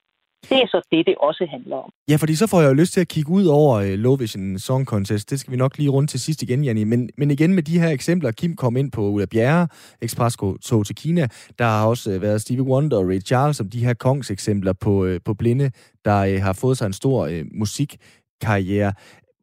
det 0.50 0.58
er 0.64 0.68
så 0.68 0.82
det, 0.92 1.06
det 1.06 1.16
også 1.18 1.48
handler 1.52 1.76
om. 1.76 1.90
Ja, 2.10 2.16
fordi 2.16 2.36
så 2.36 2.48
får 2.48 2.62
jeg 2.62 2.70
jo 2.70 2.74
lyst 2.74 2.94
til 2.94 3.02
at 3.02 3.08
kigge 3.08 3.32
ud 3.32 3.46
over 3.46 3.76
øh, 3.76 3.94
Low 3.94 4.16
Vision 4.16 4.60
Song 4.60 4.86
Contest. 4.86 5.30
Det 5.30 5.40
skal 5.40 5.52
vi 5.52 5.58
nok 5.58 5.78
lige 5.78 5.90
rundt 5.90 6.10
til 6.10 6.20
sidst 6.20 6.42
igen, 6.42 6.64
Janni. 6.64 6.84
Men, 6.84 7.10
men 7.18 7.32
igen 7.32 7.54
med 7.54 7.64
de 7.64 7.80
her 7.80 7.90
eksempler. 7.90 8.32
Kim 8.32 8.56
kom 8.56 8.78
ind 8.78 8.92
på 8.92 9.02
Ulla 9.02 9.26
Bjerre, 9.26 9.68
Express-tog 10.02 10.86
til 10.86 10.96
Kina. 10.96 11.28
Der 11.60 11.66
har 11.66 11.88
også 11.88 12.12
øh, 12.12 12.22
været 12.22 12.42
Stevie 12.42 12.64
Wonder 12.64 12.98
og 12.98 13.08
Ray 13.08 13.22
Charles, 13.22 13.58
som 13.58 13.70
de 13.70 13.86
her 13.86 13.94
kongs 13.94 14.32
eksempler 14.32 14.74
på, 14.74 15.06
øh, 15.06 15.20
på 15.26 15.34
blinde, 15.34 15.72
der 16.06 16.18
øh, 16.20 16.42
har 16.42 16.54
fået 16.54 16.78
sig 16.78 16.86
en 16.86 16.94
stor 16.94 17.26
øh, 17.26 17.46
musikkarriere. 17.52 18.94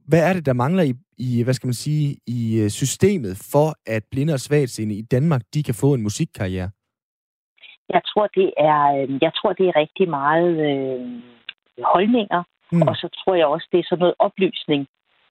Hvad 0.08 0.28
er 0.28 0.32
det, 0.32 0.46
der 0.46 0.52
mangler 0.52 0.82
i, 0.82 0.94
i, 1.18 1.42
hvad 1.44 1.54
skal 1.54 1.66
man 1.66 1.74
sige, 1.86 2.16
i 2.26 2.60
øh, 2.62 2.70
systemet 2.70 3.34
for, 3.52 3.68
at 3.86 4.02
blinde 4.10 4.32
og 4.32 4.40
svagtseende 4.40 4.94
i 4.94 5.02
Danmark, 5.02 5.42
de 5.54 5.62
kan 5.62 5.74
få 5.74 5.94
en 5.94 6.02
musikkarriere? 6.02 6.70
Jeg 7.88 8.02
tror, 8.10 8.26
det 8.26 8.48
er, 8.58 8.80
øh, 8.96 9.18
jeg 9.22 9.32
tror, 9.38 9.52
det 9.52 9.66
er 9.68 9.76
rigtig 9.76 10.08
meget 10.08 10.54
øh, 10.68 11.00
holdninger, 11.94 12.42
mm. 12.72 12.82
og 12.82 12.94
så 12.96 13.08
tror 13.18 13.34
jeg 13.34 13.46
også, 13.46 13.68
det 13.72 13.78
er 13.78 13.86
sådan 13.88 14.02
noget 14.04 14.14
oplysning. 14.18 14.86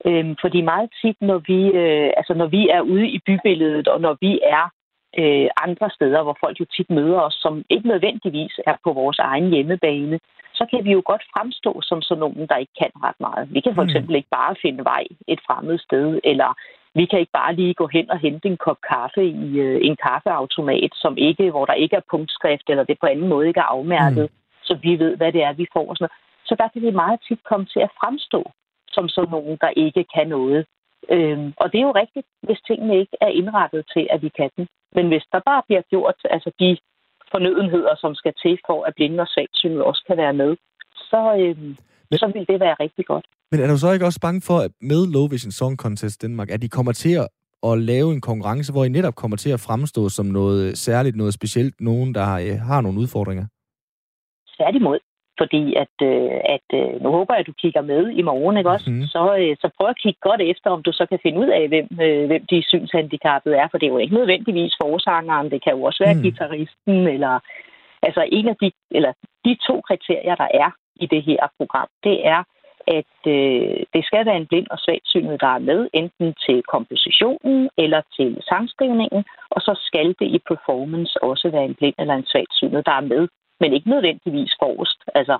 Øhm, 0.06 0.34
fordi 0.40 0.60
meget 0.60 0.90
tit, 1.02 1.16
når 1.20 1.38
vi, 1.50 1.60
øh, 1.80 2.10
altså 2.16 2.34
når 2.34 2.46
vi 2.46 2.68
er 2.68 2.80
ude 2.80 3.08
i 3.08 3.18
bybilledet, 3.26 3.88
og 3.88 4.00
når 4.00 4.16
vi 4.20 4.40
er 4.42 4.64
øh, 5.20 5.48
andre 5.66 5.90
steder, 5.96 6.22
hvor 6.22 6.36
folk 6.40 6.60
jo 6.60 6.66
tit 6.76 6.90
møder 6.90 7.20
os, 7.20 7.36
som 7.44 7.64
ikke 7.70 7.88
nødvendigvis 7.88 8.54
er 8.66 8.76
på 8.84 8.92
vores 8.92 9.18
egen 9.18 9.50
hjemmebane, 9.50 10.18
så 10.54 10.66
kan 10.70 10.84
vi 10.84 10.92
jo 10.92 11.02
godt 11.04 11.24
fremstå 11.34 11.80
som 11.82 12.02
sådan 12.02 12.20
nogen, 12.20 12.46
der 12.50 12.56
ikke 12.56 12.76
kan 12.82 12.92
ret 13.06 13.20
meget. 13.20 13.54
Vi 13.54 13.60
kan 13.60 13.74
for 13.74 13.82
mm. 13.82 13.88
eksempel 13.88 14.14
ikke 14.16 14.28
bare 14.40 14.54
finde 14.62 14.84
vej 14.84 15.04
et 15.28 15.40
fremmed 15.46 15.78
sted, 15.78 16.20
eller 16.24 16.50
vi 16.94 17.04
kan 17.06 17.18
ikke 17.18 17.38
bare 17.40 17.54
lige 17.54 17.74
gå 17.74 17.86
hen 17.86 18.10
og 18.10 18.18
hente 18.18 18.48
en 18.48 18.56
kop 18.56 18.80
kaffe 18.92 19.24
i 19.24 19.58
øh, 19.66 19.78
en 19.88 19.96
kaffeautomat, 19.96 20.92
som 20.94 21.16
ikke, 21.16 21.50
hvor 21.50 21.64
der 21.64 21.72
ikke 21.72 21.96
er 21.96 22.10
punktskrift, 22.10 22.66
eller 22.68 22.84
det 22.84 23.00
på 23.00 23.06
anden 23.06 23.28
måde 23.28 23.48
ikke 23.48 23.60
er 23.60 23.72
afmærket, 23.76 24.26
mm. 24.30 24.36
så 24.62 24.78
vi 24.82 24.98
ved, 24.98 25.16
hvad 25.16 25.32
det 25.32 25.42
er, 25.42 25.52
vi 25.52 25.66
får. 25.72 25.94
Sådan 25.94 26.14
Så 26.44 26.54
der 26.58 26.68
kan 26.68 26.82
vi 26.82 26.90
meget 26.90 27.20
tit 27.28 27.44
komme 27.44 27.66
til 27.66 27.80
at 27.80 27.94
fremstå 28.00 28.50
som 28.88 29.08
sådan 29.08 29.30
nogen, 29.30 29.58
der 29.60 29.70
ikke 29.76 30.04
kan 30.14 30.28
noget. 30.28 30.66
Øhm, 31.10 31.52
og 31.56 31.72
det 31.72 31.78
er 31.78 31.88
jo 31.88 32.00
rigtigt, 32.02 32.26
hvis 32.42 32.60
tingene 32.66 32.98
ikke 32.98 33.16
er 33.20 33.32
indrettet 33.40 33.84
til, 33.94 34.08
at 34.10 34.22
vi 34.22 34.28
kan 34.28 34.50
den. 34.56 34.66
Men 34.96 35.08
hvis 35.08 35.26
der 35.32 35.40
bare 35.50 35.62
bliver 35.66 35.82
gjort 35.90 36.14
altså 36.30 36.50
de 36.60 36.76
fornødenheder, 37.34 37.94
som 38.02 38.12
skal 38.20 38.34
til 38.42 38.54
for, 38.68 38.78
at 38.88 38.92
blinde 38.96 39.20
og 39.24 39.28
svagtsynede 39.34 39.84
også 39.90 40.02
kan 40.08 40.16
være 40.16 40.34
med, 40.42 40.56
så, 41.10 41.20
øhm, 41.40 41.72
men, 42.10 42.18
så 42.20 42.26
vil 42.34 42.46
det 42.50 42.58
være 42.60 42.76
rigtig 42.84 43.06
godt. 43.06 43.26
Men 43.50 43.60
er 43.60 43.66
du 43.66 43.78
så 43.78 43.92
ikke 43.92 44.06
også 44.10 44.20
bange 44.26 44.42
for, 44.48 44.58
at 44.66 44.70
med 44.90 45.00
Low 45.14 45.26
Vision 45.32 45.52
Song 45.52 45.74
Contest 45.84 46.22
Danmark, 46.22 46.50
at 46.50 46.62
de 46.62 46.68
kommer 46.68 46.92
til 46.92 47.14
at, 47.22 47.28
at 47.68 47.78
lave 47.78 48.08
en 48.12 48.20
konkurrence, 48.20 48.72
hvor 48.72 48.84
I 48.84 48.88
netop 48.88 49.14
kommer 49.22 49.36
til 49.36 49.50
at 49.50 49.60
fremstå 49.60 50.08
som 50.08 50.26
noget 50.26 50.78
særligt, 50.78 51.16
noget 51.16 51.34
specielt, 51.34 51.74
nogen, 51.80 52.14
der 52.14 52.22
har, 52.30 52.38
øh, 52.40 52.58
har 52.70 52.80
nogle 52.80 53.00
udfordringer? 53.00 53.46
Tværtimod. 54.56 54.98
Fordi 55.40 55.74
at, 55.84 55.96
øh, 56.02 56.30
at 56.56 56.68
øh, 56.80 57.02
nu 57.02 57.08
håber 57.10 57.34
jeg, 57.34 57.40
at 57.40 57.46
du 57.46 57.52
kigger 57.62 57.82
med 57.82 58.02
i 58.20 58.22
morgen, 58.22 58.56
ikke 58.56 58.70
også? 58.70 58.90
Mm. 58.90 59.06
Så, 59.14 59.22
øh, 59.40 59.56
så 59.60 59.66
prøv 59.76 59.88
at 59.90 60.02
kigge 60.02 60.20
godt 60.28 60.40
efter, 60.40 60.70
om 60.70 60.82
du 60.82 60.92
så 60.92 61.06
kan 61.10 61.18
finde 61.22 61.38
ud 61.38 61.50
af, 61.58 61.68
hvem, 61.68 61.88
øh, 62.06 62.26
hvem 62.26 62.42
de 62.50 62.68
synshandicappede 62.68 63.56
er. 63.56 63.68
For 63.70 63.78
det 63.78 63.86
er 63.86 63.94
jo 63.94 63.98
ikke 64.04 64.14
nødvendigvis 64.14 64.74
forsangeren, 64.82 65.50
det 65.50 65.64
kan 65.64 65.72
jo 65.76 65.82
også 65.82 66.00
være 66.04 66.14
mm. 66.14 66.22
gitarristen, 66.22 66.96
eller 67.14 67.34
altså 68.02 68.22
en 68.32 68.48
af 68.48 68.56
de, 68.62 68.70
eller 68.90 69.12
de 69.44 69.56
to 69.68 69.80
kriterier, 69.88 70.34
der 70.34 70.48
er 70.64 70.70
i 70.96 71.06
det 71.06 71.22
her 71.22 71.42
program, 71.58 71.88
det 72.04 72.26
er, 72.26 72.42
at 72.98 73.16
øh, 73.26 73.76
det 73.94 74.02
skal 74.04 74.26
være 74.26 74.36
en 74.36 74.46
blind 74.46 74.66
og 74.70 74.78
svagsynet, 74.78 75.40
der 75.40 75.52
er 75.54 75.66
med, 75.70 75.88
enten 75.92 76.34
til 76.46 76.62
kompositionen 76.74 77.70
eller 77.78 78.00
til 78.16 78.38
sangskrivningen, 78.48 79.24
og 79.50 79.60
så 79.60 79.72
skal 79.86 80.08
det 80.20 80.28
i 80.36 80.38
performance 80.48 81.22
også 81.22 81.50
være 81.52 81.64
en 81.64 81.74
blind 81.74 81.94
eller 81.98 82.14
en 82.14 82.26
svagsynet, 82.26 82.86
der 82.86 82.92
er 82.92 83.08
med 83.12 83.28
men 83.60 83.68
ikke 83.76 83.88
nødvendigvis 83.94 84.52
forrest. 84.62 84.98
Altså, 85.18 85.36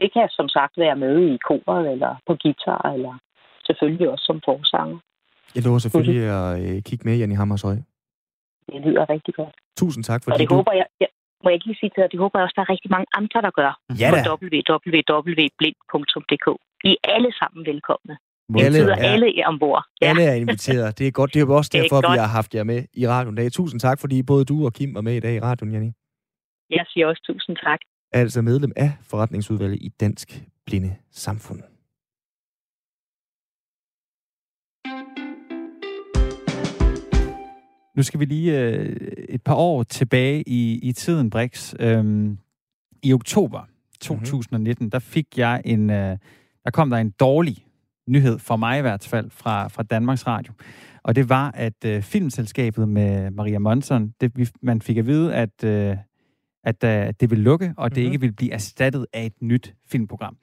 det 0.00 0.08
kan 0.12 0.28
som 0.38 0.48
sagt 0.48 0.74
være 0.84 0.96
med 1.04 1.14
i 1.34 1.36
koret 1.48 1.84
eller 1.92 2.12
på 2.26 2.32
guitar, 2.42 2.82
eller 2.96 3.14
selvfølgelig 3.66 4.08
også 4.12 4.24
som 4.30 4.40
forsanger. 4.44 4.98
Jeg 5.54 5.62
lover 5.64 5.78
selvfølgelig 5.78 6.22
at 6.38 6.50
øh, 6.64 6.82
kigge 6.88 7.04
med, 7.08 7.16
Janni 7.18 7.34
Hammershøj. 7.34 7.76
Det 8.72 8.80
lyder 8.86 9.10
rigtig 9.14 9.34
godt. 9.34 9.54
Tusind 9.76 10.04
tak, 10.04 10.20
fordi 10.24 10.34
Og 10.34 10.38
det 10.38 10.50
du... 10.50 10.54
håber 10.54 10.72
jeg, 10.80 10.86
jeg, 11.00 11.08
må 11.42 11.46
jeg 11.50 11.54
ikke 11.54 11.66
lige 11.70 11.78
sige 11.80 11.90
til 11.94 12.00
dig, 12.02 12.08
det 12.12 12.18
håber 12.24 12.36
jeg 12.38 12.44
også, 12.46 12.56
der 12.58 12.64
er 12.66 12.70
rigtig 12.74 12.90
mange 12.96 13.08
andre, 13.20 13.38
der 13.46 13.52
gør. 13.60 13.72
Ja 14.02 14.08
da. 14.14 14.20
På 14.28 14.32
www.blind.dk. 14.42 16.46
I 16.88 16.90
er 16.92 16.98
alle 17.14 17.30
sammen 17.40 17.60
velkomne. 17.70 18.14
Det 18.54 18.62
alle 18.66 18.78
er, 18.78 18.94
alle 19.12 19.28
er 19.40 19.46
ombord. 19.46 19.84
Ja. 20.02 20.08
Alle 20.08 20.22
er 20.22 20.34
inviteret. 20.34 20.98
Det 20.98 21.06
er 21.06 21.10
godt. 21.10 21.34
Det 21.34 21.40
er 21.40 21.44
jo 21.46 21.56
også 21.56 21.70
Det 21.72 21.78
er 21.78 21.82
derfor, 21.82 22.12
vi 22.12 22.18
har 22.18 22.26
haft 22.38 22.54
jer 22.54 22.64
med 22.64 22.84
i 22.94 23.08
radioen 23.08 23.38
i 23.38 23.40
dag. 23.40 23.52
Tusind 23.52 23.80
tak, 23.80 24.00
fordi 24.00 24.22
både 24.22 24.44
du 24.44 24.64
og 24.66 24.72
Kim 24.72 24.94
var 24.94 25.00
med 25.00 25.14
i 25.16 25.20
dag 25.20 25.34
i 25.34 25.40
radioen, 25.40 25.72
Janni. 25.72 25.92
Jeg 26.70 26.84
siger 26.88 27.06
også 27.06 27.22
tusind 27.26 27.56
tak. 27.56 27.78
Altså 28.12 28.42
medlem 28.42 28.72
af 28.76 28.90
forretningsudvalget 29.02 29.78
i 29.82 29.88
Dansk 29.88 30.42
Blinde 30.66 30.96
Samfund. 31.10 31.62
Nu 37.96 38.02
skal 38.02 38.20
vi 38.20 38.24
lige 38.24 38.60
øh, 38.60 38.96
et 39.28 39.42
par 39.42 39.54
år 39.54 39.82
tilbage 39.82 40.42
i, 40.46 40.78
i 40.82 40.92
tiden, 40.92 41.30
Brix. 41.30 41.74
Øhm, 41.80 42.38
I 43.02 43.12
oktober 43.12 43.68
2019, 44.00 44.84
mm-hmm. 44.84 44.90
der 44.90 44.98
fik 44.98 45.38
jeg 45.38 45.62
en... 45.64 45.90
Øh, 45.90 46.18
der 46.64 46.70
kom 46.72 46.90
der 46.90 46.96
en 46.96 47.10
dårlig 47.10 47.66
nyhed, 48.08 48.38
for 48.38 48.56
mig 48.56 48.78
i 48.78 48.80
hvert 48.80 49.06
fald, 49.06 49.30
fra, 49.30 49.68
fra 49.68 49.82
Danmarks 49.82 50.26
Radio. 50.26 50.52
Og 51.02 51.16
det 51.16 51.28
var, 51.28 51.50
at 51.54 51.84
øh, 51.86 52.02
filmselskabet 52.02 52.88
med 52.88 53.30
Maria 53.30 53.58
Monson, 53.58 54.14
det, 54.20 54.32
vi, 54.36 54.48
man 54.62 54.82
fik 54.82 54.96
at 54.96 55.06
vide, 55.06 55.34
at, 55.34 55.64
øh, 55.64 55.96
at 56.68 56.84
øh, 56.84 57.12
det 57.20 57.30
ville 57.30 57.44
lukke, 57.44 57.74
og 57.76 57.90
det 57.94 58.02
Mhm. 58.02 58.06
ikke 58.06 58.20
ville 58.20 58.32
blive 58.34 58.52
erstattet 58.52 59.06
af 59.12 59.26
et 59.26 59.32
nyt 59.42 59.74
filmprogram. 59.90 60.36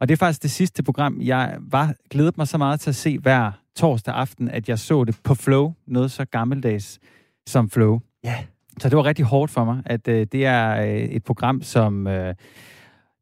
Og 0.00 0.08
det 0.08 0.14
er 0.14 0.16
faktisk 0.16 0.42
det 0.42 0.50
sidste 0.50 0.82
program, 0.82 1.20
jeg 1.20 1.56
var 1.60 1.94
glædet 2.10 2.38
mig 2.38 2.48
så 2.48 2.58
meget 2.58 2.80
til 2.80 2.90
at 2.90 2.96
se 2.96 3.18
hver 3.18 3.50
torsdag 3.76 4.14
aften, 4.14 4.48
at 4.48 4.68
jeg 4.68 4.78
så 4.78 5.04
det 5.04 5.16
på 5.24 5.34
Flow, 5.34 5.72
noget 5.86 6.10
så 6.10 6.24
gammeldags 6.24 6.98
som 7.46 7.70
Flow. 7.70 8.00
Ja. 8.24 8.34
Så 8.80 8.88
det 8.88 8.96
var 8.96 9.04
rigtig 9.04 9.24
hårdt 9.24 9.52
for 9.52 9.64
mig, 9.64 9.82
at 9.86 10.08
øh, 10.08 10.26
det 10.32 10.46
er 10.46 10.82
øh, 10.82 10.88
et 10.98 11.24
program, 11.24 11.62
som 11.62 12.06
øh, 12.06 12.34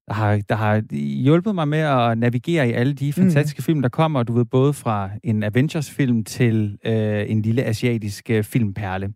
der, 0.07 0.13
har, 0.13 0.41
der 0.49 0.55
har 0.55 0.83
hjulpet 1.25 1.55
mig 1.55 1.69
med 1.69 1.79
at 1.79 2.19
navigere 2.19 2.69
i 2.69 2.73
alle 2.73 2.93
de 2.93 3.13
fantastiske 3.13 3.61
mm. 3.61 3.65
film, 3.65 3.83
der 3.83 3.89
kommer, 3.89 4.23
du 4.23 4.33
ved, 4.33 4.45
både 4.45 4.73
fra 4.73 5.11
en 5.25 5.43
Avengers-film 5.43 6.25
til 6.25 6.79
øh, 6.87 7.25
en 7.31 7.43
lille 7.43 7.65
asiatisk 7.65 8.31
øh, 8.31 8.45
filmperle. 8.45 9.13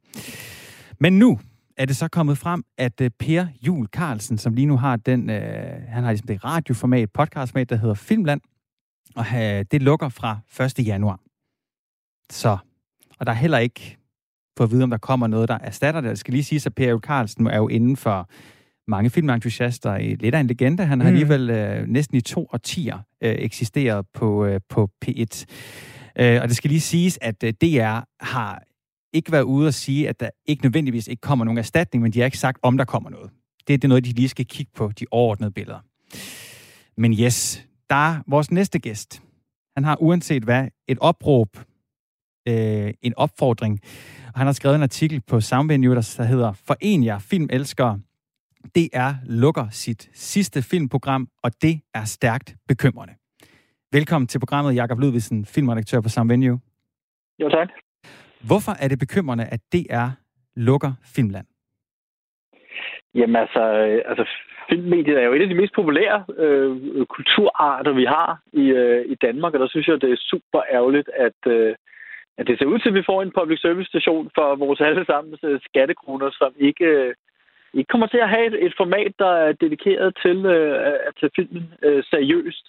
Men 1.00 1.18
nu 1.18 1.38
er 1.76 1.84
det 1.86 1.96
så 1.96 2.08
kommet 2.08 2.38
frem, 2.38 2.64
at 2.78 3.00
øh, 3.00 3.10
Per 3.18 3.46
Jul 3.66 3.86
Carlsen, 3.86 4.38
som 4.38 4.54
lige 4.54 4.66
nu 4.66 4.76
har 4.76 4.96
den, 4.96 5.30
øh, 5.30 5.82
han 5.88 6.04
har 6.04 6.10
ligesom 6.10 6.26
det 6.26 6.44
radioformat, 6.44 7.10
podcastformat, 7.12 7.70
der 7.70 7.76
hedder 7.76 7.94
Filmland, 7.94 8.40
og 9.16 9.24
øh, 9.34 9.64
det 9.70 9.82
lukker 9.82 10.08
fra 10.08 10.38
1. 10.78 10.86
januar. 10.86 11.20
Så, 12.30 12.56
og 13.18 13.26
der 13.26 13.32
er 13.32 13.36
heller 13.36 13.58
ikke 13.58 13.96
for 14.56 14.64
at 14.64 14.70
vide, 14.70 14.82
om 14.84 14.90
der 14.90 14.98
kommer 14.98 15.26
noget, 15.26 15.48
der 15.48 15.58
erstatter 15.58 16.00
det. 16.00 16.08
Jeg 16.08 16.18
skal 16.18 16.32
lige 16.34 16.44
sige, 16.44 16.62
at 16.66 16.74
Per 16.74 16.88
Jul 16.90 17.00
Carlsen 17.00 17.46
er 17.46 17.56
jo 17.56 17.68
inden 17.68 17.96
for 17.96 18.28
mange 18.88 19.10
filmentusiaster 19.10 19.96
i 19.96 20.14
lidt 20.14 20.34
af 20.34 20.40
en 20.40 20.46
legende. 20.46 20.84
Han 20.84 21.00
har 21.00 21.06
Mhm. 21.08 21.14
alligevel 21.14 21.50
øh, 21.50 21.86
næsten 21.88 22.16
i 22.16 22.20
to 22.20 22.48
årtier 22.52 22.98
øh, 23.20 23.34
eksisteret 23.38 24.06
på, 24.14 24.44
øh, 24.44 24.60
på 24.68 24.90
P1. 25.04 25.44
Øh, 26.18 26.42
og 26.42 26.48
det 26.48 26.56
skal 26.56 26.68
lige 26.70 26.80
siges, 26.80 27.18
at 27.22 27.44
øh, 27.44 27.52
DR 27.52 28.00
har 28.24 28.62
ikke 29.14 29.32
været 29.32 29.42
ude 29.42 29.66
og 29.66 29.74
sige, 29.74 30.08
at 30.08 30.20
der 30.20 30.30
ikke 30.46 30.62
nødvendigvis 30.62 31.08
ikke 31.08 31.20
kommer 31.20 31.44
nogen 31.44 31.58
erstatning, 31.58 32.02
men 32.02 32.12
de 32.12 32.18
har 32.18 32.24
ikke 32.24 32.38
sagt, 32.38 32.58
om 32.62 32.76
der 32.76 32.84
kommer 32.84 33.10
noget. 33.10 33.30
Det, 33.66 33.74
er 33.74 33.78
det 33.78 33.88
noget, 33.88 34.04
de 34.04 34.12
lige 34.12 34.28
skal 34.28 34.46
kigge 34.46 34.72
på, 34.74 34.92
de 35.00 35.06
overordnede 35.10 35.50
billeder. 35.50 35.80
Men 36.96 37.12
yes, 37.12 37.66
der 37.90 37.96
er 37.96 38.22
vores 38.26 38.50
næste 38.50 38.78
gæst. 38.78 39.22
Han 39.76 39.84
har 39.84 39.96
uanset 40.00 40.42
hvad 40.42 40.68
et 40.88 40.98
opråb, 40.98 41.48
øh, 42.48 42.94
en 43.02 43.14
opfordring. 43.16 43.80
Og 44.26 44.38
han 44.40 44.46
har 44.46 44.52
skrevet 44.52 44.76
en 44.76 44.82
artikel 44.82 45.20
på 45.20 45.40
Soundvenue, 45.40 45.94
der 45.94 46.14
der 46.16 46.24
hedder 46.24 46.52
Foren 46.52 47.04
jer 47.04 47.18
filmelskere. 47.18 48.00
DR 48.76 49.12
lukker 49.26 49.68
sit 49.70 50.10
sidste 50.14 50.62
filmprogram, 50.62 51.28
og 51.42 51.62
det 51.62 51.80
er 51.94 52.04
stærkt 52.04 52.56
bekymrende. 52.68 53.14
Velkommen 53.92 54.28
til 54.28 54.38
programmet, 54.38 54.74
Jakob 54.74 54.98
Ludvigsen, 54.98 55.44
filmredaktør 55.44 56.00
på 56.00 56.08
Soundvenue. 56.08 56.60
Jo, 57.38 57.48
tak. 57.48 57.68
Hvorfor 58.48 58.72
er 58.82 58.88
det 58.88 58.98
bekymrende, 58.98 59.44
at 59.44 59.60
DR 59.72 60.08
lukker 60.56 60.92
Filmland? 61.14 61.46
Jamen 63.14 63.36
altså, 63.36 63.62
øh, 63.84 64.02
altså 64.10 64.24
filmmediet 64.68 65.18
er 65.18 65.26
jo 65.26 65.32
et 65.32 65.42
af 65.42 65.48
de 65.48 65.60
mest 65.60 65.74
populære 65.74 66.24
øh, 66.38 67.06
kulturarter, 67.06 67.92
vi 67.92 68.04
har 68.04 68.40
i, 68.52 68.64
øh, 68.82 69.04
i 69.12 69.14
Danmark, 69.14 69.54
og 69.54 69.60
der 69.60 69.68
synes 69.68 69.88
jeg, 69.88 70.00
det 70.00 70.10
er 70.12 70.28
super 70.30 70.62
ærgerligt, 70.70 71.08
at, 71.26 71.40
øh, 71.46 71.74
at 72.38 72.46
det 72.46 72.58
ser 72.58 72.66
ud 72.66 72.78
til, 72.78 72.88
at 72.88 72.94
vi 72.94 73.08
får 73.10 73.22
en 73.22 73.32
public 73.38 73.60
service 73.60 73.88
station 73.88 74.30
for 74.34 74.56
vores 74.56 74.80
allesammens 74.80 75.40
øh, 75.44 75.60
skattekroner, 75.60 76.30
som 76.30 76.52
ikke, 76.58 76.84
øh, 76.84 77.14
ikke 77.74 77.88
kommer 77.88 78.06
til 78.06 78.18
at 78.18 78.28
have 78.28 78.46
et, 78.46 78.66
et 78.66 78.74
format, 78.76 79.12
der 79.18 79.32
er 79.46 79.52
dedikeret 79.52 80.18
til 80.24 80.46
øh, 80.46 80.74
at 81.08 81.12
tage 81.20 81.34
filmen 81.36 81.64
øh, 81.82 82.04
seriøst. 82.04 82.66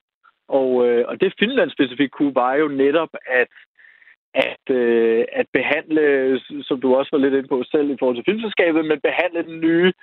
Og, 0.47 0.87
øh, 0.87 1.05
og 1.07 1.21
det 1.21 1.33
Finland 1.39 1.69
specifikt 1.71 2.11
kunne, 2.11 2.35
var 2.35 2.53
jo 2.53 2.67
netop, 2.67 3.09
at 3.41 3.47
at, 4.35 4.75
øh, 4.75 5.25
at 5.31 5.47
behandle, 5.53 6.03
som 6.67 6.81
du 6.81 6.95
også 6.95 7.09
var 7.13 7.19
lidt 7.19 7.33
inde 7.33 7.47
på 7.47 7.63
selv 7.71 7.89
i 7.89 7.95
forhold 7.99 8.17
til 8.17 8.27
filmselskabet, 8.29 8.85
men 8.85 8.99
behandle 9.09 9.43
den 9.43 9.59
nye 9.59 9.93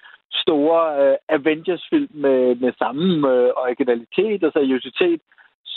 store 0.43 0.83
øh, 1.03 1.16
Avengers-film 1.28 2.09
med, 2.24 2.55
med 2.55 2.72
samme 2.78 3.05
øh, 3.33 3.51
originalitet 3.64 4.45
og 4.45 4.53
seriøsitet 4.53 5.20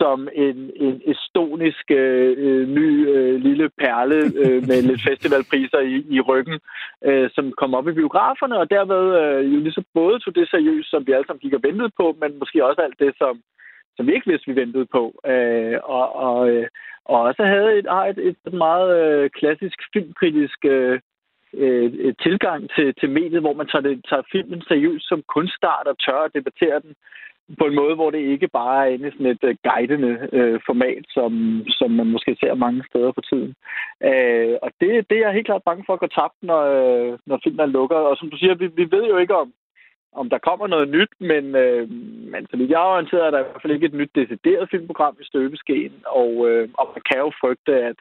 som 0.01 0.28
en, 0.45 0.58
en 0.76 1.01
estonisk 1.14 1.86
øh, 1.91 2.68
ny 2.78 2.88
øh, 3.16 3.36
lille 3.47 3.70
perle 3.82 4.20
øh, 4.43 4.60
med 4.70 4.80
lidt 4.82 5.01
festivalpriser 5.10 5.80
i, 5.80 5.95
i 6.16 6.20
ryggen, 6.30 6.60
øh, 7.08 7.30
som 7.36 7.45
kom 7.60 7.74
op 7.74 7.88
i 7.88 7.97
biograferne, 7.99 8.56
og 8.62 8.70
derved 8.70 9.06
øh, 9.22 9.53
jo 9.53 9.60
ligesom 9.60 9.86
både 9.93 10.20
tog 10.20 10.36
det 10.36 10.49
seriøst, 10.49 10.89
som 10.89 11.08
vi 11.08 11.12
alle 11.12 11.28
sammen 11.28 11.43
gik 11.45 11.53
og 11.53 11.64
ventede 11.68 11.91
på, 11.99 12.06
men 12.22 12.39
måske 12.39 12.66
også 12.66 12.82
alt 12.82 12.99
det, 12.99 13.12
som, 13.18 13.34
som 13.98 14.08
vi 14.08 14.14
ikke 14.14 14.30
vidste, 14.32 14.48
vi 14.48 14.62
ventede 14.62 14.86
på. 14.86 15.04
Øh, 15.26 15.78
og, 15.84 16.16
og, 16.16 16.50
øh, 16.50 16.68
og 17.06 17.22
også 17.22 17.43
havde 17.43 17.78
et, 17.80 17.88
et, 18.10 18.36
et 18.46 18.54
meget 18.54 18.89
øh, 19.02 19.30
klassisk 19.30 19.80
filmkritisk 19.93 20.66
øh, 20.66 21.00
øh, 21.54 22.14
tilgang 22.24 22.70
til, 22.76 22.93
til 23.00 23.10
mediet, 23.10 23.41
hvor 23.41 23.54
man 23.54 23.68
tager, 23.68 23.82
det, 23.82 24.06
tager 24.10 24.30
filmen 24.32 24.62
seriøst 24.62 25.08
som 25.08 25.24
kunstart 25.28 25.88
og 25.88 26.00
tør 26.00 26.20
at 26.26 26.34
debattere 26.34 26.80
den 26.80 26.93
på 27.60 27.66
en 27.66 27.76
måde, 27.76 27.96
hvor 27.96 28.12
det 28.12 28.20
ikke 28.20 28.48
bare 28.48 28.86
er 28.86 28.93
inde 28.93 29.08
i 29.08 29.12
sådan 29.12 29.26
et 29.26 29.43
uh, 29.43 29.56
guidende 29.68 30.14
uh, 30.38 30.60
format, 30.66 31.04
som, 31.10 31.32
som 31.68 31.91
man 31.91 32.08
måske 32.08 32.38
ser 32.39 32.54
mange 32.54 32.84
steder 32.89 33.12
på 33.12 33.22
tiden. 33.30 33.56
Uh, 34.10 34.54
og 34.66 34.70
det, 34.80 34.89
det 35.10 35.16
er 35.18 35.26
jeg 35.26 35.34
helt 35.34 35.46
klart 35.46 35.64
bange 35.70 35.84
for 35.86 35.93
at 35.93 36.00
gå 36.00 36.08
tabt, 36.08 36.38
når, 36.41 36.62
uh, 36.82 37.18
når 37.26 37.39
filmen 37.43 37.70
lukker. 37.70 37.96
Og 37.96 38.18
som 38.18 38.30
du 38.30 38.38
siger, 38.38 38.56
vi, 38.56 38.68
vi 38.68 38.91
ved 38.91 39.06
jo 39.08 39.18
ikke 39.18 39.36
om, 39.36 39.54
om 40.20 40.30
der 40.34 40.45
kommer 40.47 40.68
noget 40.68 40.88
nyt, 40.97 41.13
men, 41.32 41.43
øh, 41.63 41.84
men 42.32 42.41
så 42.49 42.53
vidt 42.57 42.72
jeg 42.72 42.82
er 42.82 42.93
orienteret, 42.95 43.26
er 43.26 43.32
der 43.32 43.39
i 43.39 43.47
hvert 43.47 43.61
fald 43.61 43.76
ikke 43.76 43.89
et 43.89 43.99
nyt 43.99 44.13
decideret 44.20 44.70
filmprogram 44.72 45.16
i 45.22 45.30
støbeskeen, 45.32 45.93
og, 46.22 46.32
øh, 46.49 46.70
og 46.80 46.86
man 46.95 47.03
kan 47.09 47.20
jo 47.26 47.30
frygte, 47.41 47.74
at 47.89 47.99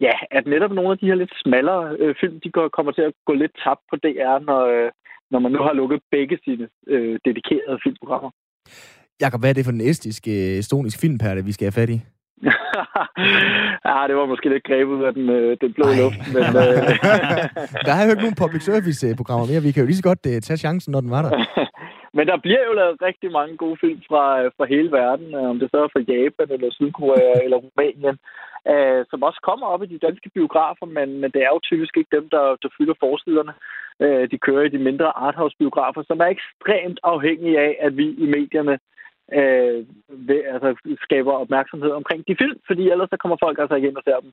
ja, 0.00 0.14
at 0.38 0.44
netop 0.46 0.72
nogle 0.74 0.92
af 0.92 0.98
de 0.98 1.06
her 1.06 1.14
lidt 1.14 1.34
smallere 1.44 1.96
øh, 2.02 2.14
film, 2.20 2.40
de 2.44 2.50
går, 2.56 2.68
kommer 2.76 2.92
til 2.92 3.04
at 3.08 3.14
gå 3.26 3.32
lidt 3.42 3.54
tabt 3.64 3.82
på 3.90 3.96
DR, 4.04 4.38
når, 4.48 4.62
øh, 4.74 4.90
når 5.32 5.38
man 5.38 5.52
nu 5.52 5.60
har 5.66 5.72
lukket 5.72 6.00
begge 6.10 6.38
sine 6.44 6.68
øh, 6.86 7.18
dedikerede 7.24 7.78
filmprogrammer. 7.84 8.30
Jakob, 9.20 9.40
hvad 9.40 9.50
er 9.50 9.54
det 9.54 9.64
for 9.64 9.72
en 9.72 9.88
estisk, 9.90 10.22
øh, 10.28 10.58
estonisk 10.62 11.00
filmperle, 11.00 11.44
vi 11.44 11.52
skal 11.52 11.66
have 11.66 11.80
fat 11.80 11.90
i? 11.90 11.98
Ja, 13.88 13.98
det 14.08 14.16
var 14.16 14.26
måske 14.26 14.48
lidt 14.48 14.64
grebet 14.64 15.04
af 15.08 15.12
den, 15.14 15.30
øh, 15.30 15.56
den 15.60 15.72
blå 15.76 15.86
luft. 16.00 16.20
Men, 16.34 16.44
øh... 16.62 16.76
der 17.86 17.92
har 17.94 18.04
jo 18.04 18.10
ikke 18.10 18.26
nogen 18.26 18.42
public 18.44 18.62
service-programmer 18.70 19.46
mere. 19.46 19.62
Vi 19.66 19.72
kan 19.72 19.82
jo 19.82 19.86
lige 19.86 20.02
så 20.02 20.08
godt 20.10 20.26
uh, 20.26 20.38
tage 20.46 20.62
chancen, 20.64 20.92
når 20.92 21.00
den 21.00 21.10
var 21.10 21.22
der. 21.22 21.32
Men 22.16 22.26
der 22.30 22.36
bliver 22.44 22.62
jo 22.68 22.72
lavet 22.72 23.02
rigtig 23.08 23.30
mange 23.38 23.56
gode 23.56 23.76
film 23.80 24.00
fra, 24.08 24.24
fra 24.56 24.64
hele 24.74 24.90
verden, 25.00 25.28
øh, 25.34 25.50
om 25.52 25.58
det 25.58 25.68
så 25.70 25.78
er 25.84 25.88
fra 25.92 26.06
Japan, 26.12 26.48
eller 26.54 26.70
Sydkorea, 26.72 27.34
eller 27.44 27.58
Rumænien, 27.64 28.16
øh, 28.72 29.00
som 29.10 29.22
også 29.28 29.40
kommer 29.48 29.66
op 29.66 29.82
i 29.82 29.92
de 29.92 30.04
danske 30.06 30.28
biografer, 30.36 30.86
men, 30.86 31.08
men 31.20 31.30
det 31.34 31.40
er 31.42 31.50
jo 31.54 31.60
typisk 31.70 31.96
ikke 31.96 32.16
dem, 32.16 32.26
der, 32.34 32.44
der 32.62 32.68
fylder 32.78 32.96
forsiderne. 33.04 33.54
Øh, 34.04 34.24
de 34.30 34.38
kører 34.46 34.64
i 34.66 34.74
de 34.74 34.86
mindre 34.88 35.08
arthouse-biografer, 35.26 36.02
som 36.06 36.20
er 36.20 36.28
ekstremt 36.36 36.98
afhængige 37.02 37.58
af, 37.66 37.72
at 37.86 37.96
vi 37.96 38.06
i 38.24 38.26
medierne 38.36 38.78
øh, 39.32 39.78
ved, 40.28 40.40
altså, 40.54 40.96
skaber 41.06 41.32
opmærksomhed 41.32 41.90
omkring 41.90 42.24
de 42.28 42.36
film, 42.38 42.58
fordi 42.66 42.90
ellers 42.90 43.10
så 43.10 43.16
kommer 43.16 43.36
folk 43.44 43.58
altså 43.58 43.74
ikke 43.74 43.88
ind 43.88 43.96
og 43.96 44.06
ser 44.06 44.20
dem. 44.24 44.32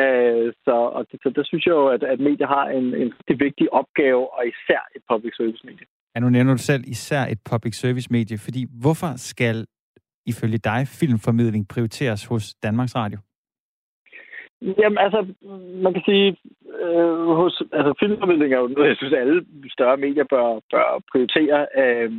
Øh, 0.00 0.52
så, 0.64 0.74
og 0.96 1.06
det, 1.10 1.20
så 1.22 1.28
der 1.36 1.44
synes 1.44 1.66
jeg 1.66 1.72
jo, 1.72 1.86
at, 1.86 2.02
at 2.02 2.20
medier 2.20 2.46
har 2.46 2.66
en, 2.68 2.86
en 3.02 3.08
rigtig 3.18 3.36
vigtig 3.46 3.72
opgave, 3.72 4.22
og 4.36 4.42
især 4.52 4.80
et 4.96 5.02
public 5.10 5.32
service 5.36 5.66
medie. 5.66 5.86
Ja, 6.14 6.20
nu 6.20 6.28
nævner 6.30 6.52
du 6.52 6.58
selv 6.58 6.84
især 6.86 7.22
et 7.34 7.40
public 7.50 7.74
service 7.74 8.08
medie, 8.10 8.38
fordi 8.38 8.66
hvorfor 8.82 9.10
skal 9.16 9.66
ifølge 10.26 10.58
dig 10.58 10.80
filmformidling 11.00 11.68
prioriteres 11.68 12.26
hos 12.26 12.54
Danmarks 12.54 12.96
Radio? 12.96 13.18
Jamen 14.62 14.98
altså, 14.98 15.20
man 15.84 15.92
kan 15.92 16.02
sige, 16.04 16.36
øh, 16.82 17.26
hos, 17.40 17.62
altså 17.72 17.92
filmformidling 18.00 18.52
er 18.52 18.58
jo 18.58 18.66
noget, 18.66 18.88
jeg 18.88 18.96
synes, 18.96 19.12
alle 19.12 19.44
større 19.76 19.96
medier 19.96 20.24
bør, 20.24 20.60
bør 20.72 21.02
prioritere. 21.12 21.66
Øh, 21.80 22.12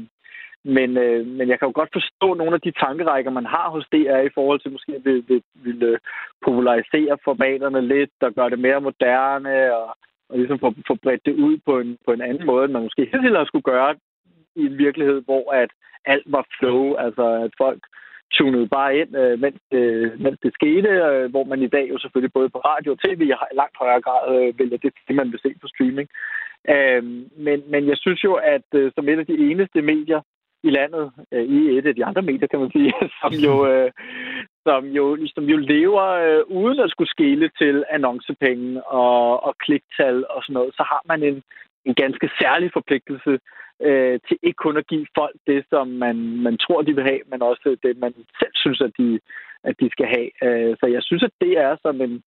men, 0.63 0.97
øh, 0.97 1.27
men 1.27 1.49
jeg 1.49 1.59
kan 1.59 1.67
jo 1.67 1.71
godt 1.75 1.89
forstå 1.93 2.33
nogle 2.33 2.53
af 2.53 2.61
de 2.61 2.71
tankerækker, 2.71 3.31
man 3.31 3.45
har 3.45 3.69
hos 3.69 3.85
DR 3.91 4.19
i 4.19 4.35
forhold 4.37 4.59
til 4.59 4.71
måske 4.71 4.95
at 4.95 5.05
vil, 5.05 5.23
vil, 5.27 5.41
vil 5.53 5.83
øh, 5.83 5.99
popularisere 6.45 7.17
formaterne 7.23 7.81
lidt 7.81 8.11
og 8.21 8.33
gøre 8.33 8.49
det 8.49 8.59
mere 8.59 8.81
moderne 8.81 9.75
og 9.75 9.97
og 10.29 10.37
ligesom 10.37 10.59
få, 10.59 10.73
få 10.87 10.95
bredt 11.03 11.25
det 11.25 11.33
ud 11.33 11.57
på 11.65 11.79
en, 11.79 11.97
på 12.05 12.11
en 12.13 12.21
anden 12.21 12.45
måde, 12.45 12.65
end 12.65 12.73
man 12.73 12.83
måske 12.83 13.09
helt 13.13 13.47
skulle 13.47 13.69
gøre 13.73 13.95
i 14.55 14.65
en 14.65 14.77
virkelighed, 14.77 15.21
hvor 15.21 15.51
at 15.51 15.69
alt 16.05 16.23
var 16.27 16.45
flow, 16.59 16.95
altså 16.95 17.25
at 17.45 17.51
folk 17.57 17.81
tunede 18.33 18.67
bare 18.67 18.97
ind, 18.97 19.17
øh, 19.17 19.39
mens, 19.39 19.61
øh, 19.71 20.21
mens 20.21 20.39
det 20.43 20.53
skete, 20.53 20.89
øh, 20.89 21.29
hvor 21.29 21.43
man 21.43 21.61
i 21.61 21.67
dag 21.67 21.89
jo 21.89 21.97
selvfølgelig 21.97 22.33
både 22.33 22.49
på 22.49 22.57
radio 22.57 22.91
og 22.91 22.99
tv 22.99 23.21
i 23.21 23.55
langt 23.61 23.77
højere 23.79 24.01
grad 24.01 24.23
øh, 24.35 24.59
vælger 24.59 24.77
det, 24.77 24.93
det, 25.07 25.15
man 25.15 25.31
vil 25.31 25.39
se 25.39 25.51
på 25.61 25.67
streaming. 25.67 26.09
Øh, 26.69 27.03
men, 27.45 27.63
men 27.71 27.87
jeg 27.87 27.97
synes 27.97 28.23
jo, 28.23 28.33
at 28.33 28.67
øh, 28.73 28.91
som 28.95 29.09
et 29.09 29.19
af 29.19 29.25
de 29.25 29.37
eneste 29.51 29.81
medier 29.81 30.21
i 30.63 30.69
landet, 30.69 31.11
øh, 31.33 31.43
i 31.43 31.77
et 31.77 31.85
af 31.85 31.95
de 31.95 32.05
andre 32.05 32.21
medier, 32.21 32.47
kan 32.47 32.59
man 32.59 32.71
sige, 32.71 32.93
som 33.21 33.33
jo, 33.33 33.67
øh, 33.71 33.91
som 34.67 34.85
jo, 34.85 35.17
som 35.35 35.43
jo 35.43 35.57
lever 35.57 36.05
øh, 36.25 36.43
uden 36.47 36.79
at 36.79 36.91
skulle 36.91 37.09
skele 37.09 37.49
til 37.61 37.83
annoncepenge 37.89 38.83
og, 38.83 39.43
og 39.43 39.53
kliktal 39.65 40.25
og 40.29 40.43
sådan 40.43 40.53
noget, 40.53 40.73
så 40.73 40.83
har 40.83 41.01
man 41.05 41.23
en, 41.23 41.43
en 41.85 41.95
ganske 41.95 42.29
særlig 42.41 42.69
forpligtelse 42.73 43.39
øh, 43.87 44.19
til 44.27 44.37
ikke 44.43 44.63
kun 44.65 44.77
at 44.77 44.87
give 44.87 45.07
folk 45.17 45.35
det, 45.47 45.65
som 45.69 45.87
man, 45.87 46.15
man 46.45 46.57
tror, 46.57 46.81
de 46.81 46.95
vil 46.95 47.03
have, 47.03 47.21
men 47.31 47.41
også 47.41 47.77
det, 47.83 47.97
man 47.97 48.13
selv 48.39 48.55
synes, 48.55 48.81
at 48.81 48.91
de, 48.99 49.19
at 49.63 49.75
de 49.79 49.89
skal 49.91 50.07
have. 50.15 50.29
Øh, 50.47 50.75
så 50.79 50.85
jeg 50.85 51.03
synes, 51.03 51.23
at 51.23 51.35
det 51.41 51.53
er 51.57 51.75
som 51.81 52.01
en, 52.01 52.23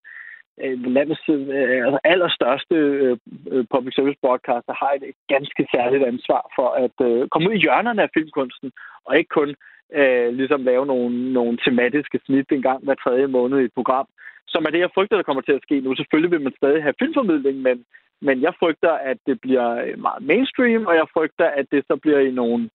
Øh, 0.61 0.85
landets 0.97 1.21
øh, 1.29 1.85
altså 1.85 1.99
allerstørste 2.03 2.75
øh, 2.75 3.17
øh, 3.51 3.65
public 3.73 3.93
service 3.95 4.19
broadcaster 4.21 4.73
har 4.81 4.91
et 4.95 5.15
ganske 5.27 5.67
særligt 5.75 6.03
ansvar 6.03 6.41
for 6.57 6.69
at 6.85 6.97
øh, 7.07 7.29
komme 7.29 7.49
ud 7.49 7.53
i 7.55 7.63
hjørnerne 7.63 8.01
af 8.03 8.09
filmkunsten, 8.13 8.71
og 9.05 9.17
ikke 9.17 9.29
kun 9.39 9.55
øh, 9.99 10.33
ligesom 10.39 10.63
lave 10.63 10.85
nogle, 10.85 11.33
nogle 11.33 11.57
tematiske 11.65 12.19
snit 12.25 12.51
en 12.51 12.61
gang 12.61 12.83
hver 12.83 12.95
tredje 13.03 13.27
måned 13.27 13.59
i 13.59 13.63
et 13.63 13.73
program, 13.73 14.07
som 14.47 14.65
er 14.65 14.69
det, 14.69 14.79
jeg 14.79 14.95
frygter, 14.95 15.15
der 15.15 15.23
kommer 15.29 15.41
til 15.41 15.57
at 15.57 15.65
ske 15.67 15.79
nu. 15.79 15.95
Selvfølgelig 15.95 16.31
vil 16.31 16.41
man 16.41 16.53
stadig 16.57 16.83
have 16.83 16.99
filmformidling, 16.99 17.57
men, 17.61 17.85
men 18.21 18.41
jeg 18.41 18.53
frygter, 18.59 18.91
at 18.91 19.17
det 19.27 19.41
bliver 19.41 19.97
meget 19.97 20.23
mainstream, 20.23 20.85
og 20.85 20.95
jeg 20.95 21.07
frygter, 21.13 21.47
at 21.59 21.65
det 21.71 21.83
så 21.87 21.95
bliver 21.95 22.19
i 22.19 22.31
nogle, 22.31 22.69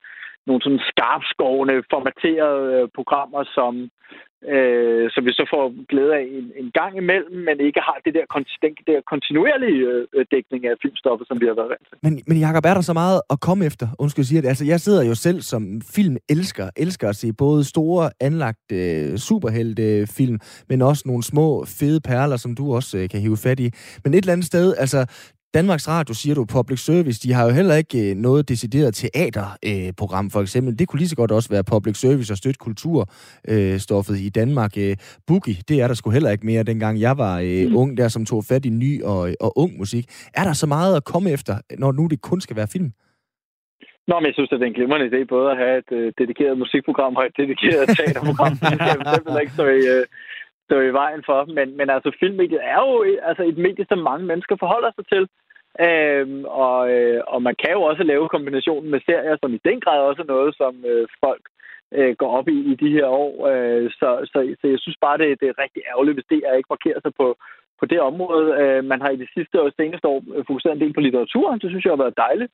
nogle 0.47 0.62
sådan 0.62 0.85
skarpskårende, 0.91 1.83
formaterede 1.91 2.83
øh, 2.83 2.89
programmer, 2.95 3.45
som, 3.57 3.91
øh, 4.55 5.11
som 5.14 5.22
vi 5.26 5.32
så 5.32 5.45
får 5.53 5.64
glæde 5.91 6.12
af 6.14 6.24
en, 6.39 6.47
en 6.62 6.70
gang 6.78 6.97
imellem, 6.97 7.36
men 7.49 7.57
ikke 7.68 7.80
har 7.80 7.99
det 8.05 8.14
der, 8.14 8.24
den 8.62 8.74
der 8.86 9.01
kontinuerlige 9.12 9.80
øh, 10.14 10.26
dækning 10.34 10.66
af 10.66 10.74
filmstoffet, 10.82 11.28
som 11.28 11.41
vi 11.41 11.47
har 11.47 11.55
været 11.55 11.68
vant 11.74 11.86
til. 11.89 11.97
Men, 12.03 12.12
men 12.26 12.39
Jacob, 12.45 12.64
er 12.64 12.74
der 12.74 12.80
så 12.80 12.93
meget 12.93 13.20
at 13.30 13.41
komme 13.41 13.66
efter? 13.66 13.86
Undskyld, 13.99 14.22
jeg 14.22 14.26
siger 14.26 14.43
det. 14.43 14.49
Altså, 14.49 14.64
jeg 14.64 14.80
sidder 14.80 15.03
jo 15.11 15.14
selv 15.14 15.41
som 15.41 15.62
filmelsker, 15.95 16.70
elsker 16.76 17.09
at 17.09 17.16
se 17.16 17.32
både 17.32 17.64
store, 17.64 18.11
anlagte 18.20 18.74
øh, 18.82 19.16
superheltefilm, 19.16 20.39
men 20.68 20.82
også 20.82 21.03
nogle 21.07 21.22
små, 21.22 21.64
fede 21.64 22.01
perler, 22.01 22.36
som 22.36 22.55
du 22.55 22.74
også 22.74 22.99
øh, 22.99 23.09
kan 23.09 23.20
hive 23.20 23.36
fat 23.36 23.61
i. 23.61 23.70
Men 24.05 24.14
et 24.14 24.18
eller 24.18 24.32
andet 24.32 24.47
sted, 24.47 24.74
altså, 24.78 25.01
Danmarks 25.55 25.88
Radio, 25.88 26.14
siger 26.14 26.34
du, 26.34 26.44
public 26.44 26.80
service, 26.80 27.20
de 27.28 27.32
har 27.32 27.44
jo 27.44 27.51
heller 27.51 27.74
ikke 27.74 28.11
øh, 28.11 28.16
noget 28.16 28.49
decideret 28.49 28.94
teaterprogram, 28.94 30.26
øh, 30.26 30.30
for 30.30 30.40
eksempel. 30.40 30.78
Det 30.78 30.88
kunne 30.88 30.99
lige 30.99 31.09
så 31.09 31.16
godt 31.16 31.30
også 31.30 31.51
være 31.51 31.64
public 31.64 31.96
service 31.96 32.32
og 32.32 32.36
støtte 32.36 32.59
kulturstoffet 32.59 34.14
øh, 34.14 34.26
i 34.26 34.28
Danmark. 34.28 34.72
Boogie, 35.26 35.57
det 35.68 35.80
er 35.80 35.86
der 35.88 35.94
sgu 35.94 36.11
heller 36.11 36.30
ikke 36.30 36.46
mere, 36.46 36.62
dengang 36.62 37.01
jeg 37.01 37.18
var 37.18 37.36
mm. 37.42 37.76
ung, 37.76 37.99
der 37.99 38.09
som 38.09 38.24
tog 38.26 38.44
fat 38.44 38.64
i 38.64 38.68
ny 38.68 39.03
og, 39.03 39.20
og 39.40 39.59
ung 39.59 39.78
musik. 39.78 40.05
Er 40.34 40.44
der 40.44 40.53
så 40.53 40.66
meget 40.66 40.96
at 40.96 41.05
komme 41.05 41.30
efter, 41.30 41.55
når 41.78 41.92
nu 41.92 42.07
det 42.07 42.20
kun 42.22 42.40
skal 42.40 42.57
være 42.57 42.68
film? 42.72 42.90
Nå, 44.09 44.14
men 44.20 44.26
jeg 44.26 44.34
synes, 44.34 44.53
at 44.53 44.59
det 44.61 44.66
er 44.66 44.72
en 44.72 44.78
glimrende 44.80 45.07
idé 45.11 45.20
både 45.34 45.51
at 45.51 45.57
have 45.62 45.78
et 45.82 45.92
øh, 45.99 46.12
dedikeret 46.18 46.59
musikprogram 46.59 47.16
og 47.16 47.24
et 47.26 47.36
dedikeret 47.36 47.84
teaterprogram. 47.96 48.55
det 48.61 49.18
skal 49.20 49.32
jeg 49.36 49.40
ikke 49.44 49.59
stå 49.59 49.66
i, 49.80 49.82
øh, 49.94 50.05
stå 50.69 50.77
i 50.81 50.97
vejen 51.01 51.23
for. 51.29 51.39
Men, 51.57 51.77
men 51.79 51.91
altså, 51.95 52.11
filmmediet 52.21 52.61
er 52.75 52.81
jo 52.87 52.95
altså, 53.29 53.43
et 53.43 53.59
medie, 53.66 53.87
som 53.89 53.99
mange 54.11 54.27
mennesker 54.31 54.57
forholder 54.59 54.91
sig 54.97 55.07
til. 55.12 55.25
Øhm, 55.87 56.45
og, 56.64 56.81
øh, 56.95 57.21
og 57.33 57.43
man 57.43 57.55
kan 57.62 57.73
jo 57.77 57.83
også 57.83 58.03
lave 58.03 58.29
kombinationen 58.29 58.91
med 58.91 59.01
serier, 59.07 59.37
som 59.43 59.55
i 59.55 59.61
den 59.69 59.81
grad 59.81 60.01
også 60.01 60.23
er 60.23 60.33
noget, 60.35 60.51
som 60.61 60.73
øh, 60.91 61.09
folk 61.25 61.45
øh, 61.97 62.12
går 62.21 62.31
op 62.39 62.49
i 62.49 62.59
i 62.73 62.75
de 62.83 62.91
her 62.97 63.07
år. 63.07 63.33
Øh, 63.53 63.91
så, 63.91 64.09
så, 64.33 64.39
så 64.61 64.66
jeg 64.73 64.79
synes 64.81 64.99
bare, 65.01 65.19
det, 65.19 65.41
det 65.41 65.49
er 65.49 65.62
rigtig 65.64 65.83
ærgerligt, 65.91 66.16
hvis 66.16 66.31
det 66.31 66.41
er 66.47 66.55
ikke 66.55 66.75
markerer 66.75 67.01
sig 67.01 67.12
på, 67.21 67.27
på 67.81 67.87
det 67.87 68.01
område. 68.01 68.47
Øh, 68.61 68.85
man 68.85 69.01
har 69.01 69.11
i 69.11 69.22
de 69.22 69.29
sidste 69.35 69.62
år, 69.62 69.70
seneste 69.76 70.09
år 70.09 70.22
fokuseret 70.47 70.74
en 70.74 70.81
del 70.81 70.93
på 70.95 71.01
litteraturen. 71.01 71.61
Det 71.61 71.70
synes 71.70 71.85
jeg 71.85 71.93
har 71.93 72.05
været 72.05 72.22
dejligt. 72.26 72.53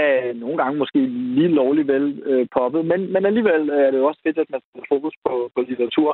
Øh, 0.00 0.34
nogle 0.40 0.56
gange 0.62 0.78
måske 0.78 1.00
lige 1.36 1.48
lovligt 1.48 1.88
vel 1.88 2.22
øh, 2.26 2.46
poppet, 2.56 2.84
men, 2.84 3.12
men 3.12 3.26
alligevel 3.26 3.70
øh, 3.70 3.80
er 3.86 3.90
det 3.90 3.98
jo 3.98 4.06
også 4.06 4.20
fedt, 4.26 4.38
at 4.38 4.50
man 4.50 4.60
har 4.74 4.84
fokus 4.88 5.14
på, 5.24 5.50
på 5.54 5.60
litteratur. 5.68 6.10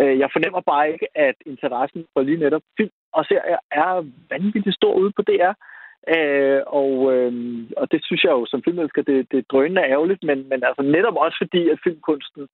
Øh, 0.00 0.18
jeg 0.18 0.28
fornemmer 0.32 0.60
bare 0.60 0.92
ikke, 0.92 1.06
at 1.14 1.34
interessen 1.46 2.04
for 2.12 2.22
lige 2.22 2.42
netop 2.44 2.62
film 2.76 2.90
og 3.12 3.24
serier 3.24 3.60
er 3.70 4.04
vanvittigt 4.30 4.76
stor 4.76 4.94
ude 4.94 5.12
på 5.16 5.22
DR. 5.22 5.54
Øh, 6.14 6.60
og, 6.66 6.92
øh, 7.14 7.32
og 7.76 7.92
det 7.92 8.00
synes 8.04 8.24
jeg 8.24 8.30
jo 8.30 8.46
som 8.46 8.62
filmelsker, 8.62 9.02
det, 9.02 9.32
det 9.32 9.38
er 9.38 9.50
drønende 9.52 9.82
ærgerligt, 9.82 10.22
men, 10.24 10.48
men 10.48 10.64
altså 10.68 10.82
netop 10.82 11.16
også 11.16 11.36
fordi, 11.42 11.68
at 11.68 11.78
filmkunsten, 11.84 12.48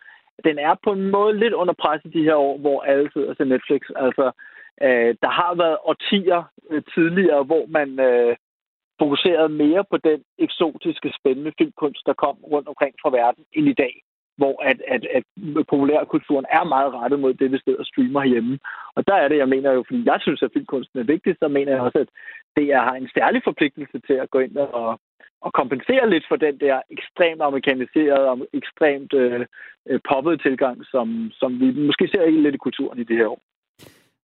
den 0.45 0.59
er 0.59 0.75
på 0.85 0.91
en 0.93 1.11
måde 1.11 1.39
lidt 1.39 1.55
under 1.55 1.75
pres 1.83 2.03
i 2.05 2.09
de 2.09 2.25
her 2.29 2.35
år, 2.35 2.59
hvor 2.59 2.83
alle 2.83 3.11
sidder 3.13 3.35
til 3.35 3.49
Netflix. 3.49 3.81
Altså, 3.97 4.25
øh, 4.83 5.14
der 5.22 5.31
har 5.41 5.55
været 5.55 5.79
årtier 5.85 6.43
øh, 6.70 6.83
tidligere, 6.95 7.43
hvor 7.45 7.64
man 7.66 8.01
øh, 8.01 8.37
fokuserede 9.01 9.49
mere 9.49 9.85
på 9.91 9.97
den 9.97 10.20
eksotiske, 10.39 11.12
spændende 11.18 11.53
filmkunst, 11.59 12.07
der 12.07 12.12
kom 12.12 12.37
rundt 12.53 12.68
omkring 12.68 12.95
fra 13.03 13.11
verden, 13.11 13.45
end 13.53 13.68
i 13.68 13.72
dag 13.72 13.95
hvor 14.39 14.62
at, 14.70 14.79
at, 14.95 15.03
at 15.16 15.24
populærkulturen 15.70 16.47
er 16.59 16.64
meget 16.64 16.95
rettet 16.95 17.20
mod 17.20 17.35
det, 17.35 17.53
vi 17.53 17.59
sidder 17.64 17.79
og 17.79 17.87
streamer 17.87 18.24
hjemme. 18.24 18.59
Og 18.97 19.07
der 19.09 19.14
er 19.14 19.29
det, 19.29 19.37
jeg 19.37 19.49
mener 19.49 19.70
jo, 19.72 19.85
fordi 19.87 20.03
jeg 20.05 20.18
synes, 20.20 20.43
at 20.43 20.51
filmkunsten 20.53 20.99
er 20.99 21.11
vigtig, 21.14 21.37
så 21.43 21.49
mener 21.49 21.72
jeg 21.72 21.81
også, 21.81 21.99
at 21.99 22.11
det 22.57 22.74
har 22.74 22.95
en 22.95 23.11
særlig 23.18 23.41
forpligtelse 23.45 23.99
til 24.07 24.16
at 24.22 24.31
gå 24.31 24.39
ind 24.39 24.57
og, 24.57 25.01
og 25.41 25.53
kompensere 25.53 26.11
lidt 26.11 26.24
for 26.29 26.37
den 26.37 26.61
der 26.61 26.83
ekstremt 26.91 27.43
amerikaniserede 27.43 28.29
og 28.31 28.47
ekstremt 28.53 29.12
øh, 29.14 29.47
øh 29.89 30.01
poppede 30.09 30.37
tilgang, 30.37 30.76
som, 30.93 31.31
som 31.41 31.61
vi 31.61 31.87
måske 31.87 32.09
ser 32.09 32.31
lidt 32.31 32.55
i 32.55 32.64
kulturen 32.66 32.99
i 32.99 33.05
det 33.05 33.16
her 33.16 33.29
år. 33.29 33.43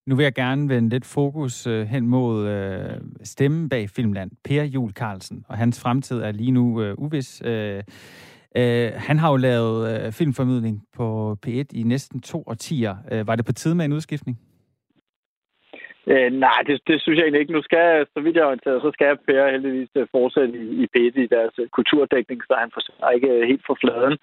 Nu 0.07 0.16
vil 0.16 0.22
jeg 0.22 0.34
gerne 0.34 0.68
vende 0.68 0.88
lidt 0.88 1.05
fokus 1.05 1.66
øh, 1.66 1.86
hen 1.86 2.07
mod 2.07 2.48
øh, 2.48 3.00
stemmen 3.22 3.68
bag 3.68 3.90
Filmland, 3.90 4.30
Per 4.44 4.62
Jul 4.62 4.92
Carlsen, 4.92 5.44
og 5.48 5.57
hans 5.57 5.80
fremtid 5.80 6.20
er 6.20 6.32
lige 6.32 6.50
nu 6.50 6.82
øh, 6.82 6.94
uvis. 6.98 7.42
Øh, 7.44 7.82
Øh, 8.57 8.92
han 8.96 9.18
har 9.18 9.30
jo 9.30 9.36
lavet 9.36 10.00
øh, 10.00 10.12
filmformidling 10.12 10.82
på 10.96 11.38
P1 11.46 11.64
i 11.72 11.82
næsten 11.82 12.20
to 12.20 12.44
årtier. 12.46 12.96
Øh, 13.12 13.26
var 13.26 13.36
det 13.36 13.44
på 13.44 13.52
tide 13.52 13.74
med 13.74 13.84
en 13.84 13.92
udskiftning? 13.92 14.38
Øh, 16.12 16.30
nej, 16.32 16.61
det, 16.66 16.80
det 16.88 16.96
synes 17.02 17.16
jeg 17.16 17.24
egentlig 17.24 17.40
ikke. 17.40 17.52
Nu 17.52 17.62
skal, 17.62 18.07
så 18.14 18.20
vidt 18.20 18.36
jeg 18.36 18.44
orienteret, 18.44 18.82
så 18.82 18.90
skal 18.94 19.16
Per 19.26 19.50
heldigvis 19.50 19.90
øh, 19.94 20.07
fortsætte 20.16 20.55
i, 20.59 20.66
i 20.82 20.84
P1 20.92 21.14
i 21.24 21.26
deres 21.26 21.55
øh, 21.59 21.68
kulturdækning, 21.68 22.40
så 22.46 22.55
han 22.59 22.70
forsvinder 22.74 23.11
ikke 23.11 23.30
øh, 23.36 23.42
helt 23.50 23.64
fra 23.66 23.76
fladen. 23.82 24.16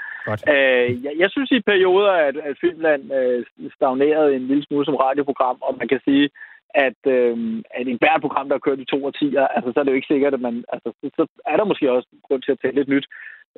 Øh, 0.53 1.03
jeg, 1.05 1.13
jeg 1.21 1.29
synes 1.31 1.51
i 1.51 1.69
perioder, 1.71 2.11
at, 2.27 2.35
at 2.37 2.55
Filmland 2.61 3.03
øh, 3.19 3.45
stagnerede 3.77 4.35
en 4.35 4.47
lille 4.47 4.63
smule 4.65 4.85
som 4.85 4.95
radioprogram, 4.95 5.57
og 5.61 5.75
man 5.79 5.87
kan 5.87 6.01
sige, 6.07 6.29
at, 6.87 7.01
øh, 7.15 7.35
at 7.77 7.87
en 7.87 8.01
hvert 8.01 8.21
program, 8.21 8.47
der 8.47 8.55
har 8.55 8.65
kørt 8.67 8.79
i 8.79 8.91
to 8.93 9.05
årtier, 9.05 9.47
altså, 9.47 9.69
så 9.71 9.79
er 9.79 9.83
det 9.83 9.91
jo 9.91 9.99
ikke 9.99 10.13
sikkert, 10.13 10.33
at 10.33 10.41
man... 10.47 10.63
Altså, 10.73 10.89
så 11.17 11.23
er 11.51 11.57
der 11.57 11.65
måske 11.71 11.91
også 11.91 12.07
grund 12.27 12.41
til 12.41 12.51
at 12.51 12.59
tage 12.61 12.75
lidt 12.75 12.89
nyt. 12.95 13.07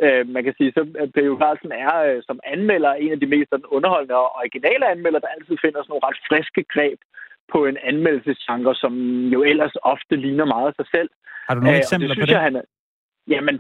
Øh, 0.04 0.28
man 0.36 0.44
kan 0.44 0.54
sige, 0.58 0.72
så 0.72 0.82
Per 1.16 1.38
Carlsen 1.42 1.72
er 1.72 1.94
øh, 2.08 2.24
som 2.28 2.40
anmelder 2.54 2.94
en 2.94 3.12
af 3.12 3.20
de 3.20 3.32
mest 3.36 3.52
underholdende 3.76 4.16
og 4.16 4.36
originale 4.42 4.86
anmelder, 4.94 5.20
der 5.20 5.36
altid 5.36 5.56
finder 5.62 5.80
sådan 5.80 5.92
nogle 5.92 6.08
ret 6.08 6.20
friske 6.30 6.64
greb 6.74 7.00
på 7.52 7.66
en 7.66 7.78
anmeldelsesgenre, 7.84 8.76
som 8.76 8.94
jo 9.34 9.44
ellers 9.44 9.76
ofte 9.84 10.16
ligner 10.16 10.46
meget 10.46 10.76
sig 10.76 10.86
selv. 10.96 11.10
Har 11.48 11.56
du 11.56 11.62
nogle 11.62 11.78
øh, 11.78 11.82
eksempler 11.84 12.14
det 12.14 12.22
på 12.22 12.26
det? 12.26 12.34
Jeg, 12.34 12.42
han, 12.42 12.62
jamen, 13.34 13.56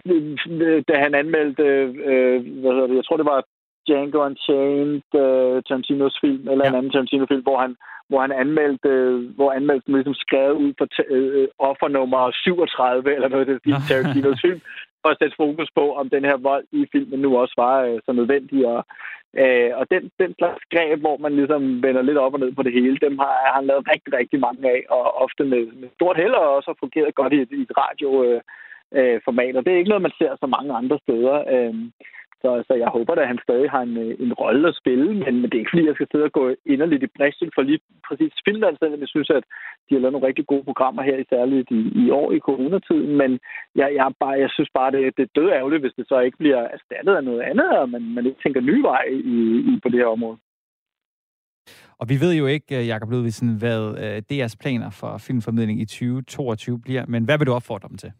da 0.89 0.93
han 1.05 1.13
anmeldte, 1.15 1.63
øh, 2.09 2.37
hvad 2.61 2.71
hedder 2.73 2.87
det, 2.87 2.95
jeg 2.95 3.05
tror 3.05 3.17
det 3.17 3.25
var 3.25 3.41
Django 3.87 4.17
Unchained, 4.27 5.07
uh, 5.23 5.55
Tarantinos 5.67 6.17
film, 6.23 6.43
eller 6.51 6.65
ja. 6.65 6.69
en 6.69 6.75
anden 6.77 6.91
Tarantino-film, 6.91 7.43
hvor 7.47 7.59
han, 7.63 7.75
hvor 8.09 8.21
han 8.21 8.31
anmeldte, 8.31 8.89
hvor 9.35 9.51
anmeldelsen 9.51 9.93
ligesom 9.93 10.13
skrevet 10.13 10.55
ud 10.63 10.73
for 10.77 10.87
uh, 11.17 11.47
offer 11.69 11.87
nummer 11.87 12.31
37, 12.31 13.15
eller 13.15 13.27
noget 13.27 13.49
af 13.49 13.59
det, 13.65 13.87
Tarantinos 13.89 14.41
film, 14.45 14.61
at 15.09 15.19
sætte 15.19 15.35
fokus 15.43 15.69
på, 15.75 15.85
om 16.01 16.09
den 16.09 16.23
her 16.29 16.37
vold 16.37 16.65
i 16.71 16.85
filmen 16.91 17.19
nu 17.19 17.37
også 17.37 17.53
var 17.57 17.75
øh, 17.87 17.99
så 18.05 18.11
nødvendig. 18.11 18.59
Og, 18.73 18.81
øh, 19.41 19.71
og 19.79 19.85
den, 19.91 20.11
den 20.21 20.31
slags 20.39 20.63
greb, 20.73 20.99
hvor 20.99 21.17
man 21.17 21.33
ligesom 21.35 21.83
vender 21.83 22.01
lidt 22.01 22.17
op 22.17 22.33
og 22.33 22.39
ned 22.39 22.51
på 22.55 22.63
det 22.63 22.73
hele, 22.73 22.97
dem 23.05 23.19
har, 23.19 23.33
han 23.55 23.65
lavet 23.65 23.89
rigtig, 23.93 24.13
rigtig 24.19 24.39
mange 24.39 24.61
af, 24.73 24.79
og 24.89 25.03
ofte 25.25 25.43
med, 25.43 25.63
med 25.81 25.89
stort 25.95 26.17
held, 26.17 26.33
og 26.41 26.55
også 26.55 26.69
har 26.71 26.77
fungeret 26.79 27.15
godt 27.15 27.33
i, 27.33 27.39
i 27.57 27.61
et 27.61 27.77
radio 27.83 28.09
øh, 28.25 28.41
øh, 28.97 29.21
format, 29.25 29.55
og 29.55 29.65
det 29.65 29.73
er 29.73 29.77
ikke 29.77 29.93
noget, 29.93 30.07
man 30.07 30.17
ser 30.19 30.31
så 30.35 30.47
mange 30.55 30.71
andre 30.79 30.97
steder. 31.03 31.35
Øh, 31.53 31.73
så, 32.43 32.51
så 32.67 32.73
jeg 32.83 32.89
håber 32.95 33.13
at 33.13 33.31
han 33.33 33.45
stadig 33.47 33.69
har 33.75 33.81
en, 33.89 33.97
øh, 34.05 34.15
en 34.25 34.33
rolle 34.33 34.67
at 34.67 34.79
spille, 34.81 35.07
men, 35.23 35.33
men 35.39 35.47
det 35.47 35.55
er 35.55 35.63
ikke 35.63 35.73
fordi, 35.73 35.89
jeg 35.89 35.95
skal 35.95 36.09
sidde 36.11 36.29
og 36.29 36.37
gå 36.39 36.43
inderligt 36.73 37.03
i 37.03 37.13
bræschen 37.17 37.51
for 37.55 37.61
lige 37.61 37.81
præcis 38.07 38.33
Finland, 38.47 38.75
selvom 38.77 38.99
jeg 38.99 39.11
synes, 39.15 39.29
at 39.29 39.43
de 39.85 39.95
har 39.95 40.01
lavet 40.01 40.13
nogle 40.13 40.27
rigtig 40.27 40.45
gode 40.51 40.63
programmer 40.69 41.01
her, 41.09 41.17
i 41.17 41.25
særligt 41.33 41.69
i, 41.79 41.81
i 42.03 42.05
år 42.19 42.31
i 42.37 42.39
coronatiden, 42.47 43.13
men 43.21 43.31
jeg, 43.79 43.87
jeg, 43.97 44.05
bare, 44.23 44.35
jeg 44.43 44.49
synes 44.55 44.71
bare, 44.77 44.91
det, 44.91 45.17
det 45.17 45.23
er 45.23 45.35
død 45.39 45.49
ærgerligt, 45.59 45.83
hvis 45.83 45.97
det 45.99 46.05
så 46.07 46.19
ikke 46.19 46.37
bliver 46.37 46.61
erstattet 46.75 47.13
af 47.15 47.23
noget 47.23 47.41
andet, 47.49 47.69
og 47.79 47.89
man, 47.89 48.03
man 48.15 48.25
ikke 48.25 48.41
tænker 48.43 48.61
ny 48.61 48.77
vej 48.91 49.05
i, 49.35 49.37
i, 49.69 49.73
på 49.83 49.89
det 49.89 49.99
her 49.99 50.15
område. 50.17 50.37
Og 52.01 52.09
vi 52.09 52.15
ved 52.23 52.33
jo 52.33 52.45
ikke, 52.45 52.79
øh, 52.79 52.87
Jakob 52.87 53.09
Ludvigsen, 53.11 53.49
hvad 53.63 53.81
øh, 54.03 54.17
DR's 54.29 54.55
planer 54.61 54.89
for 54.89 55.17
filmformidling 55.17 55.81
i 55.81 55.85
2022 55.85 56.79
bliver, 56.79 57.05
men 57.07 57.25
hvad 57.25 57.37
vil 57.37 57.47
du 57.47 57.53
opfordre 57.53 57.89
dem 57.89 57.97
til? 57.97 58.11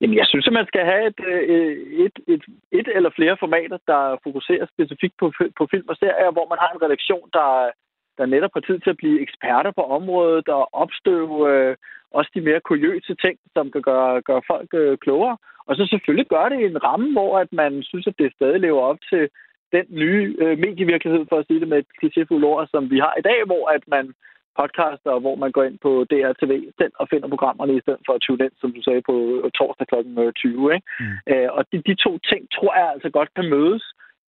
Jamen, 0.00 0.16
jeg 0.16 0.26
synes, 0.26 0.46
at 0.46 0.52
man 0.52 0.66
skal 0.66 0.84
have 0.84 1.06
et, 1.06 1.20
øh, 1.32 1.42
øh, 1.54 1.76
et, 2.04 2.16
et, 2.34 2.42
et 2.78 2.88
eller 2.96 3.10
flere 3.16 3.36
formater, 3.40 3.78
der 3.86 4.02
fokuserer 4.26 4.66
specifikt 4.74 5.14
på, 5.20 5.32
på 5.58 5.68
film 5.70 5.88
og 5.88 5.96
serier, 5.96 6.30
hvor 6.36 6.46
man 6.48 6.58
har 6.62 6.70
en 6.72 6.82
redaktion, 6.82 7.28
der, 7.32 7.70
der 8.18 8.26
netop 8.26 8.50
har 8.54 8.60
tid 8.60 8.78
til 8.80 8.90
at 8.90 9.00
blive 9.02 9.20
eksperter 9.20 9.72
på 9.78 9.82
området 9.98 10.48
og 10.48 10.68
opstøve 10.72 11.34
øh, 11.50 11.76
også 12.10 12.30
de 12.34 12.40
mere 12.40 12.60
kuriøse 12.60 13.14
ting, 13.24 13.36
som 13.54 13.70
kan 13.70 13.82
gøre, 13.82 14.22
gøre 14.22 14.42
folk 14.46 14.70
øh, 14.74 14.98
klogere. 14.98 15.36
Og 15.66 15.76
så 15.76 15.86
selvfølgelig 15.86 16.28
gør 16.34 16.48
det 16.48 16.60
i 16.60 16.70
en 16.72 16.84
ramme, 16.84 17.12
hvor 17.12 17.38
at 17.38 17.52
man 17.52 17.82
synes, 17.82 18.06
at 18.06 18.18
det 18.18 18.32
stadig 18.32 18.60
lever 18.60 18.82
op 18.82 18.98
til 19.10 19.28
den 19.72 19.86
nye 19.90 20.36
øh, 20.42 20.58
medievirkelighed, 20.58 21.26
for 21.28 21.36
at 21.38 21.46
sige 21.46 21.60
det 21.60 21.68
med 21.68 21.78
et 21.78 21.90
klichéfuldt 22.00 22.44
ord, 22.52 22.68
som 22.70 22.90
vi 22.90 22.98
har 22.98 23.14
i 23.18 23.26
dag, 23.30 23.44
hvor 23.44 23.68
at 23.76 23.84
man 23.88 24.14
podcaster, 24.58 25.12
hvor 25.24 25.36
man 25.42 25.52
går 25.56 25.64
ind 25.68 25.78
på 25.86 25.90
DRTV 26.10 26.52
selv 26.78 26.94
og 27.00 27.06
finder 27.12 27.28
programmerne 27.34 27.74
i 27.76 27.84
stedet 27.84 28.02
for 28.06 28.12
at 28.14 28.22
tune 28.24 28.44
ind, 28.46 28.56
som 28.62 28.70
du 28.76 28.80
sagde, 28.82 29.02
på 29.10 29.14
torsdag 29.58 29.86
kl. 29.90 29.96
20. 30.36 30.74
Ikke? 30.74 30.86
Mm. 31.00 31.16
Øh, 31.32 31.48
og 31.56 31.62
de, 31.70 31.76
de 31.88 31.94
to 32.06 32.12
ting 32.30 32.42
tror 32.56 32.72
jeg 32.80 32.88
altså 32.94 33.08
godt 33.18 33.30
kan 33.36 33.46
mødes, 33.54 33.84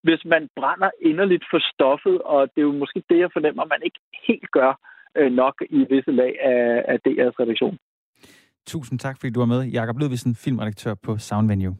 hvis 0.06 0.22
man 0.32 0.42
brænder 0.58 0.90
inderligt 1.10 1.44
for 1.50 1.60
stoffet, 1.72 2.16
og 2.22 2.40
det 2.52 2.60
er 2.60 2.68
jo 2.70 2.76
måske 2.82 2.98
det, 3.10 3.18
jeg 3.24 3.30
fornemmer, 3.32 3.64
man 3.64 3.82
ikke 3.86 4.00
helt 4.28 4.50
gør 4.58 4.72
øh, 5.18 5.30
nok 5.42 5.54
i 5.78 5.80
visse 5.90 6.12
lag 6.20 6.32
af, 6.52 6.62
af 6.92 6.96
DR's 7.06 7.36
redaktion. 7.42 7.78
Tusind 8.66 8.98
tak, 8.98 9.16
fordi 9.20 9.30
du 9.32 9.40
var 9.40 9.52
med. 9.54 9.60
Jakob 9.78 9.98
Ludvigsen, 9.98 10.34
filmredaktør 10.34 10.94
på 10.94 11.18
Sound 11.18 11.48
Venue. 11.48 11.76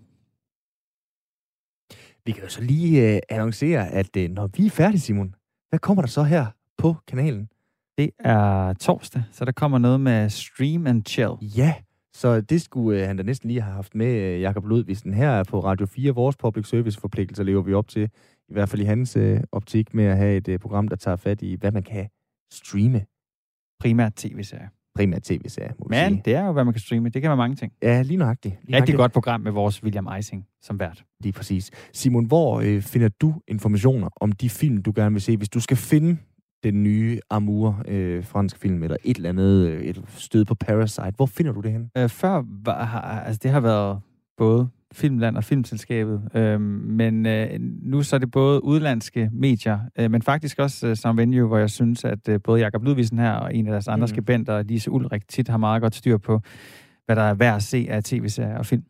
Vi 2.25 2.33
kan 2.33 2.43
jo 2.43 2.49
så 2.49 2.63
lige 2.63 3.15
øh, 3.15 3.21
annoncere, 3.29 3.89
at 3.89 4.17
øh, 4.17 4.29
når 4.29 4.47
vi 4.57 4.67
er 4.67 4.71
færdige, 4.71 5.01
Simon, 5.01 5.35
hvad 5.69 5.79
kommer 5.79 6.03
der 6.03 6.09
så 6.09 6.23
her 6.23 6.45
på 6.79 6.97
kanalen? 7.09 7.49
Det 7.99 8.11
er 8.19 8.73
torsdag, 8.73 9.23
så 9.33 9.45
der 9.45 9.53
kommer 9.53 9.79
noget 9.79 10.01
med 10.01 10.29
Stream 10.31 10.87
and 10.87 11.03
Chill. 11.07 11.31
Ja, 11.41 11.75
så 12.15 12.41
det 12.41 12.63
skulle 12.63 13.01
øh, 13.01 13.07
han 13.07 13.17
da 13.17 13.23
næsten 13.23 13.49
lige 13.51 13.61
have 13.63 13.75
haft 13.75 13.95
med, 13.95 14.07
øh, 14.07 14.41
Jakob 14.41 14.67
Ludvigsen. 14.67 15.15
Her 15.15 15.31
er 15.31 15.45
på 15.45 15.61
Radio 15.61 15.87
4, 15.87 16.13
vores 16.15 16.37
public 16.37 16.67
service 16.69 17.01
forpligtelser 17.01 17.45
lever 17.45 17.63
vi 17.63 17.75
op 17.75 17.89
til, 17.89 18.11
i 18.49 18.53
hvert 18.53 18.69
fald 18.69 18.83
i 18.83 18.85
hans 18.85 19.17
øh, 19.17 19.41
optik, 19.53 19.95
med 19.95 20.05
at 20.05 20.17
have 20.17 20.37
et 20.37 20.49
øh, 20.49 20.59
program, 20.59 20.89
der 20.89 20.97
tager 20.97 21.17
fat 21.17 21.43
i, 21.43 21.57
hvad 21.61 21.73
man 21.73 21.83
kan 21.83 22.09
streame. 22.53 23.05
Primært 23.81 24.15
tv-serier. 24.15 24.69
Primært 24.95 25.23
tv-serier, 25.23 25.73
må 25.79 25.87
Men 25.91 26.09
sige. 26.11 26.23
det 26.25 26.35
er 26.35 26.45
jo, 26.47 26.53
hvad 26.53 26.65
man 26.65 26.75
kan 26.75 26.81
streame. 26.81 27.09
Det 27.09 27.23
kan 27.23 27.29
være 27.29 27.37
mange 27.37 27.57
ting. 27.57 27.73
Ja, 27.83 28.03
lige 28.03 28.17
nøjagtigt. 28.17 28.55
Lige 28.55 28.61
Rigtig 28.61 28.71
nøjagtigt. 28.73 28.97
godt 28.97 29.13
program 29.13 29.41
med 29.41 29.53
vores 29.53 29.83
William 29.85 30.09
Eising 30.17 30.47
som 30.63 30.81
vært. 30.81 31.05
Lige 31.21 31.33
præcis. 31.33 31.71
Simon, 31.93 32.25
hvor 32.25 32.61
øh, 32.61 32.83
finder 32.83 33.09
du 33.09 33.35
informationer 33.49 34.09
om 34.17 34.33
de 34.33 34.51
film, 34.51 34.83
du 34.83 34.93
gerne 34.97 35.13
vil 35.13 35.23
se? 35.23 35.37
Hvis 35.37 35.49
du 35.49 35.61
skal 35.61 35.77
finde 35.77 36.17
den 36.65 36.83
nye 36.83 37.21
Amour 37.31 37.83
øh, 37.89 38.25
fransk 38.25 38.59
film, 38.59 38.83
eller 38.83 38.97
et 39.05 39.17
eller 39.17 39.29
andet, 39.29 39.69
øh, 39.69 39.83
et 39.83 40.03
stød 40.09 40.45
på 40.45 40.55
Parasite. 40.55 41.13
Hvor 41.17 41.27
finder 41.27 41.53
du 41.53 41.61
det 41.61 41.73
hen? 41.73 41.91
Øh, 41.99 42.09
før, 42.09 42.43
var, 42.65 43.01
altså 43.27 43.41
det 43.43 43.51
har 43.51 43.61
været 43.61 44.01
både 44.37 44.69
Filmland 44.93 45.37
og 45.37 45.45
Filmselskabet, 45.45 46.23
øh, 46.35 46.61
men 46.61 47.27
øh, 47.27 47.49
nu 47.83 48.03
så 48.03 48.17
er 48.17 48.21
det 48.21 48.31
både 48.31 48.65
udlandske 48.65 49.31
medier, 49.33 49.79
øh, 49.99 50.11
men 50.11 50.23
faktisk 50.23 50.59
også 50.59 50.87
øh, 50.87 50.97
som 50.97 51.17
venue, 51.17 51.49
hvor 51.49 51.59
jeg 51.59 51.71
synes, 51.71 52.05
at 52.05 52.29
øh, 52.29 52.41
både 52.45 52.61
Jakob 52.61 52.85
Ludvigsen 52.85 53.19
her 53.19 53.33
og 53.33 53.55
en 53.55 53.67
af 53.67 53.71
deres 53.71 53.89
andre 53.89 54.05
mm. 54.05 54.09
skribenter, 54.09 54.63
Lise 54.63 54.91
Ulrik, 54.91 55.29
tit 55.29 55.49
har 55.49 55.57
meget 55.57 55.83
godt 55.83 55.95
styr 55.95 56.19
på, 56.19 56.41
hvad 57.07 57.17
der 57.17 57.23
er 57.23 57.35
værd 57.35 57.57
at 57.57 57.63
se 57.63 57.87
af 57.91 58.05
tv-serier 58.05 58.59
og 58.59 58.67
film. 58.67 58.83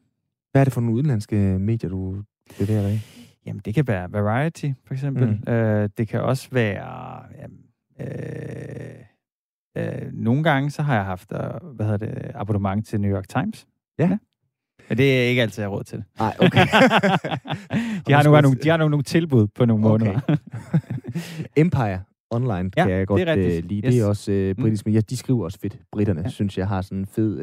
Hvad 0.53 0.63
er 0.63 0.65
det 0.65 0.73
for 0.73 0.81
nogle 0.81 0.97
udlandske 0.97 1.37
medier, 1.37 1.91
du 1.91 2.17
bevæger 2.59 2.83
dig 2.83 2.95
i? 2.95 3.18
Jamen, 3.49 3.63
det 3.65 3.75
kan 3.75 3.87
være 3.87 4.13
Variety, 4.13 4.71
for 4.87 4.95
eksempel. 4.95 5.41
Mm. 5.47 5.53
Øh, 5.53 5.89
det 5.99 6.09
kan 6.09 6.21
også 6.21 6.49
være... 6.51 7.23
Jamen, 7.39 7.59
øh, 8.01 8.95
øh, 9.77 10.13
nogle 10.13 10.43
gange, 10.43 10.71
så 10.71 10.83
har 10.83 10.95
jeg 10.95 11.05
haft 11.05 11.33
øh, 11.33 11.75
hvad 11.75 11.87
hedder 11.87 12.07
det, 12.07 12.31
abonnement 12.35 12.87
til 12.87 13.01
New 13.01 13.17
York 13.17 13.29
Times. 13.29 13.67
Ja. 13.99 14.09
ja. 14.09 14.19
Men 14.89 14.99
det 14.99 15.25
er 15.25 15.29
ikke 15.29 15.43
altid, 15.43 15.63
jeg 15.63 15.71
har 15.71 15.77
råd 15.77 15.85
til. 15.85 16.05
Nej, 16.19 16.37
okay. 16.39 16.67
de, 18.07 18.13
har 18.13 18.23
nogle, 18.23 18.55
de 18.55 18.69
har 18.69 18.77
nogle, 18.77 18.91
nogle 18.91 19.03
tilbud 19.03 19.47
på 19.47 19.65
nogle 19.65 19.87
okay. 19.87 20.07
måneder. 20.07 20.37
Empire 21.57 22.01
online 22.31 22.71
ja, 22.77 22.85
kan 22.85 22.91
jeg 22.91 23.07
godt 23.07 23.21
det 23.21 23.29
er 23.29 23.59
uh, 23.59 23.69
lide. 23.69 23.87
Yes. 23.87 23.95
Det 23.95 24.03
er 24.03 24.07
også 24.07 24.33
uh, 24.33 24.63
britisk, 24.63 24.87
mm. 24.87 24.91
men 24.91 24.95
ja, 24.95 25.01
de 25.01 25.17
skriver 25.17 25.45
også 25.45 25.59
fedt. 25.63 25.79
Britterne, 25.93 26.21
ja. 26.21 26.29
synes 26.29 26.59
jeg, 26.59 26.69
har 26.69 26.83
sådan 26.83 26.99
en 26.99 27.07
fed 27.07 27.41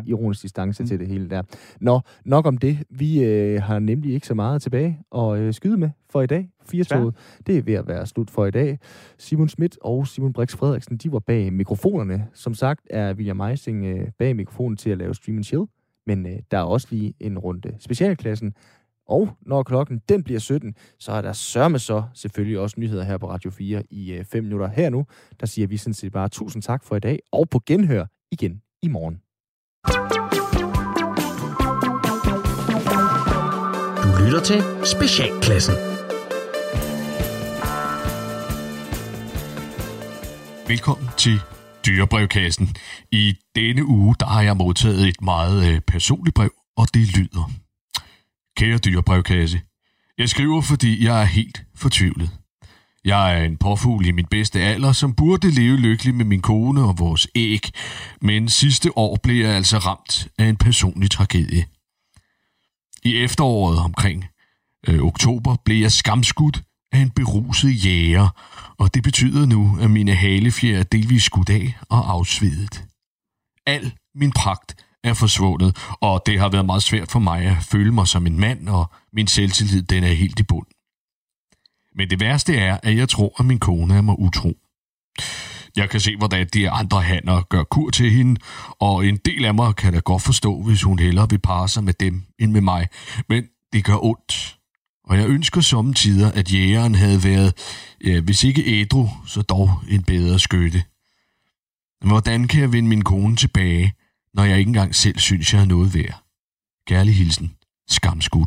uh, 0.00 0.08
ironisk 0.08 0.42
distance 0.42 0.82
mm. 0.82 0.86
til 0.86 0.98
det 0.98 1.08
hele 1.08 1.30
der. 1.30 1.42
Nå, 1.80 2.00
nok 2.24 2.46
om 2.46 2.58
det. 2.58 2.78
Vi 2.90 3.18
uh, 3.18 3.62
har 3.62 3.78
nemlig 3.78 4.14
ikke 4.14 4.26
så 4.26 4.34
meget 4.34 4.62
tilbage 4.62 4.98
at 5.14 5.40
uh, 5.40 5.50
skyde 5.50 5.76
med 5.76 5.90
for 6.10 6.22
i 6.22 6.26
dag. 6.26 6.50
Firtoget, 6.66 7.14
det 7.46 7.58
er 7.58 7.62
ved 7.62 7.74
at 7.74 7.88
være 7.88 8.06
slut 8.06 8.30
for 8.30 8.46
i 8.46 8.50
dag. 8.50 8.78
Simon 9.18 9.48
Schmidt 9.48 9.78
og 9.80 10.06
Simon 10.06 10.32
Brix 10.32 10.56
Frederiksen, 10.56 10.96
de 10.96 11.12
var 11.12 11.18
bag 11.18 11.52
mikrofonerne. 11.52 12.26
Som 12.32 12.54
sagt 12.54 12.80
er 12.90 13.14
William 13.14 13.36
Meising 13.36 13.94
uh, 13.94 14.08
bag 14.18 14.36
mikrofonen 14.36 14.76
til 14.76 14.90
at 14.90 14.98
lave 14.98 15.14
Stream 15.14 15.42
Chill. 15.42 15.64
Men 16.06 16.26
uh, 16.26 16.32
der 16.50 16.58
er 16.58 16.62
også 16.62 16.86
lige 16.90 17.14
en 17.20 17.38
runde 17.38 17.74
specialklassen, 17.78 18.54
og 19.06 19.36
når 19.40 19.62
klokken 19.62 20.00
den 20.08 20.22
bliver 20.22 20.40
17, 20.40 20.74
så 20.98 21.12
er 21.12 21.22
der 21.22 21.32
sørme 21.32 21.78
så 21.78 22.02
selvfølgelig 22.14 22.58
også 22.58 22.80
nyheder 22.80 23.04
her 23.04 23.18
på 23.18 23.30
Radio 23.30 23.50
4 23.50 23.82
i 23.90 24.22
5 24.30 24.38
øh, 24.38 24.44
minutter. 24.44 24.68
Her 24.68 24.90
nu, 24.90 25.06
der 25.40 25.46
siger 25.46 25.66
vi 25.66 25.76
sådan 25.76 25.94
set 25.94 26.12
bare 26.12 26.28
tusind 26.28 26.62
tak 26.62 26.84
for 26.84 26.96
i 26.96 27.00
dag, 27.00 27.18
og 27.32 27.48
på 27.48 27.60
genhør 27.66 28.06
igen 28.32 28.62
i 28.82 28.88
morgen. 28.88 29.20
Du 34.02 34.24
lytter 34.24 34.40
til 34.40 34.86
Specialklassen. 34.86 35.74
Velkommen 40.68 41.08
til 41.16 41.40
Dyrebrevkassen. 41.86 42.68
I 43.12 43.34
denne 43.56 43.84
uge, 43.84 44.14
der 44.20 44.26
har 44.26 44.42
jeg 44.42 44.56
modtaget 44.56 45.08
et 45.08 45.22
meget 45.22 45.74
øh, 45.74 45.80
personligt 45.80 46.34
brev, 46.34 46.50
og 46.76 46.86
det 46.94 47.16
lyder... 47.18 47.63
Kære 48.56 48.78
dyrebrevkasse, 48.78 49.60
jeg 50.18 50.28
skriver, 50.28 50.60
fordi 50.60 51.04
jeg 51.04 51.20
er 51.20 51.24
helt 51.24 51.62
fortvivlet. 51.74 52.30
Jeg 53.04 53.38
er 53.38 53.44
en 53.44 53.56
påfugl 53.56 54.06
i 54.06 54.12
min 54.12 54.26
bedste 54.26 54.60
alder, 54.60 54.92
som 54.92 55.14
burde 55.14 55.50
leve 55.50 55.76
lykkelig 55.76 56.14
med 56.14 56.24
min 56.24 56.42
kone 56.42 56.82
og 56.82 56.98
vores 56.98 57.28
æg, 57.34 57.70
men 58.20 58.48
sidste 58.48 58.98
år 58.98 59.18
blev 59.22 59.44
jeg 59.44 59.54
altså 59.56 59.78
ramt 59.78 60.28
af 60.38 60.44
en 60.44 60.56
personlig 60.56 61.10
tragedie. 61.10 61.66
I 63.04 63.16
efteråret 63.16 63.78
omkring 63.78 64.24
øh, 64.88 65.02
oktober 65.02 65.56
blev 65.64 65.76
jeg 65.76 65.92
skamskudt 65.92 66.62
af 66.92 66.98
en 66.98 67.10
beruset 67.10 67.84
jæger, 67.84 68.28
og 68.78 68.94
det 68.94 69.02
betyder 69.02 69.46
nu, 69.46 69.78
at 69.80 69.90
mine 69.90 70.14
halefjer 70.14 70.78
er 70.78 70.82
delvis 70.82 71.22
skudt 71.22 71.50
af 71.50 71.74
og 71.88 72.10
afsvedet. 72.12 72.84
Al 73.66 73.92
min 74.14 74.32
pragt 74.32 74.83
er 75.04 75.14
forsvundet, 75.14 75.76
og 76.00 76.22
det 76.26 76.40
har 76.40 76.48
været 76.48 76.66
meget 76.66 76.82
svært 76.82 77.10
for 77.10 77.18
mig 77.18 77.42
at 77.42 77.56
føle 77.62 77.92
mig 77.92 78.08
som 78.08 78.26
en 78.26 78.40
mand, 78.40 78.68
og 78.68 78.90
min 79.12 79.26
selvtillid 79.26 79.82
den 79.82 80.04
er 80.04 80.12
helt 80.12 80.40
i 80.40 80.42
bund. 80.42 80.66
Men 81.96 82.10
det 82.10 82.20
værste 82.20 82.56
er, 82.56 82.78
at 82.82 82.96
jeg 82.96 83.08
tror, 83.08 83.34
at 83.38 83.46
min 83.46 83.58
kone 83.58 83.96
er 83.96 84.00
mig 84.00 84.18
utro. 84.18 84.56
Jeg 85.76 85.90
kan 85.90 86.00
se, 86.00 86.16
hvordan 86.16 86.48
de 86.54 86.70
andre 86.70 87.02
hanner 87.02 87.42
gør 87.42 87.62
kur 87.62 87.90
til 87.90 88.10
hende, 88.10 88.40
og 88.80 89.06
en 89.06 89.16
del 89.16 89.44
af 89.44 89.54
mig 89.54 89.76
kan 89.76 89.92
da 89.92 89.98
godt 89.98 90.22
forstå, 90.22 90.62
hvis 90.62 90.82
hun 90.82 90.98
hellere 90.98 91.30
vil 91.30 91.38
parre 91.38 91.68
sig 91.68 91.84
med 91.84 91.94
dem 92.00 92.22
end 92.38 92.52
med 92.52 92.60
mig. 92.60 92.88
Men 93.28 93.44
det 93.72 93.84
gør 93.84 94.04
ondt. 94.04 94.58
Og 95.04 95.18
jeg 95.18 95.28
ønsker 95.28 95.60
sommetider, 95.60 96.32
at 96.32 96.52
jægeren 96.52 96.94
havde 96.94 97.24
været, 97.24 97.54
ja, 98.04 98.20
hvis 98.20 98.44
ikke 98.44 98.80
ædru, 98.80 99.08
så 99.26 99.42
dog 99.42 99.70
en 99.88 100.02
bedre 100.02 100.38
skytte. 100.38 100.82
Hvordan 102.04 102.48
kan 102.48 102.60
jeg 102.60 102.72
vinde 102.72 102.88
min 102.88 103.02
kone 103.02 103.36
tilbage, 103.36 103.92
når 104.34 104.44
jeg 104.44 104.58
ikke 104.58 104.68
engang 104.68 104.94
selv 104.94 105.18
synes, 105.18 105.52
jeg 105.54 105.60
er 105.60 105.66
noget 105.66 105.94
værd. 105.94 106.24
Kærlig 106.86 107.16
hilsen. 107.16 107.56
Skamskud. 107.88 108.46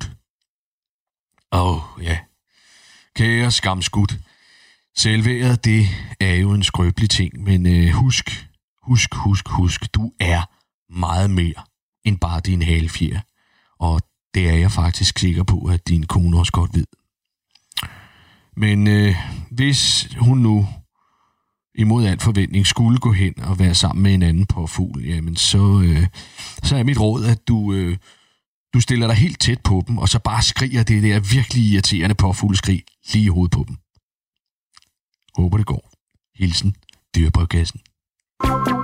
Åh, 1.51 1.97
oh, 1.97 2.03
ja. 2.03 2.19
Kære 3.15 3.51
skamskud. 3.51 4.17
Selvværet, 4.97 5.65
det 5.65 5.87
er 6.19 6.33
jo 6.33 6.51
en 6.51 6.63
skrøbelig 6.63 7.09
ting, 7.09 7.43
men 7.43 7.65
øh, 7.65 7.89
husk, 7.89 8.47
husk, 8.81 9.15
husk, 9.15 9.47
husk, 9.47 9.93
du 9.93 10.11
er 10.19 10.41
meget 10.93 11.29
mere 11.29 11.63
end 12.03 12.17
bare 12.19 12.39
din 12.39 12.61
halefjer. 12.61 13.19
Og 13.79 14.01
det 14.33 14.49
er 14.49 14.55
jeg 14.55 14.71
faktisk 14.71 15.19
sikker 15.19 15.43
på, 15.43 15.65
at 15.65 15.87
din 15.87 16.05
kone 16.05 16.39
også 16.39 16.51
godt 16.51 16.73
ved. 16.73 16.85
Men 18.55 18.87
øh, 18.87 19.15
hvis 19.51 20.07
hun 20.19 20.37
nu 20.37 20.67
imod 21.77 22.05
al 22.05 22.19
forventning 22.19 22.67
skulle 22.67 22.97
gå 22.97 23.11
hen 23.11 23.39
og 23.39 23.59
være 23.59 23.75
sammen 23.75 24.03
med 24.03 24.13
en 24.13 24.23
anden 24.23 24.45
påfugl, 24.45 25.05
jamen 25.05 25.35
så, 25.35 25.81
øh, 25.85 26.07
så 26.63 26.75
er 26.75 26.83
mit 26.83 26.99
råd, 26.99 27.25
at 27.25 27.47
du, 27.47 27.73
øh, 27.73 27.97
du 28.73 28.79
stiller 28.79 29.07
dig 29.07 29.15
helt 29.15 29.39
tæt 29.39 29.61
på 29.63 29.83
dem, 29.87 29.97
og 29.97 30.09
så 30.09 30.19
bare 30.19 30.41
skriger 30.41 30.83
det 30.83 31.03
der 31.03 31.19
virkelig 31.19 31.63
irriterende 31.63 32.15
påfugleskrig 32.15 32.83
lige 33.13 33.25
i 33.25 33.27
hovedet 33.27 33.51
på 33.51 33.65
dem. 33.67 33.77
Håber 35.35 35.57
det 35.57 35.65
går. 35.65 35.91
Hilsen, 36.35 36.75
dyrebrødkassen. 37.15 37.79
thank 38.39 38.67
you 38.67 38.76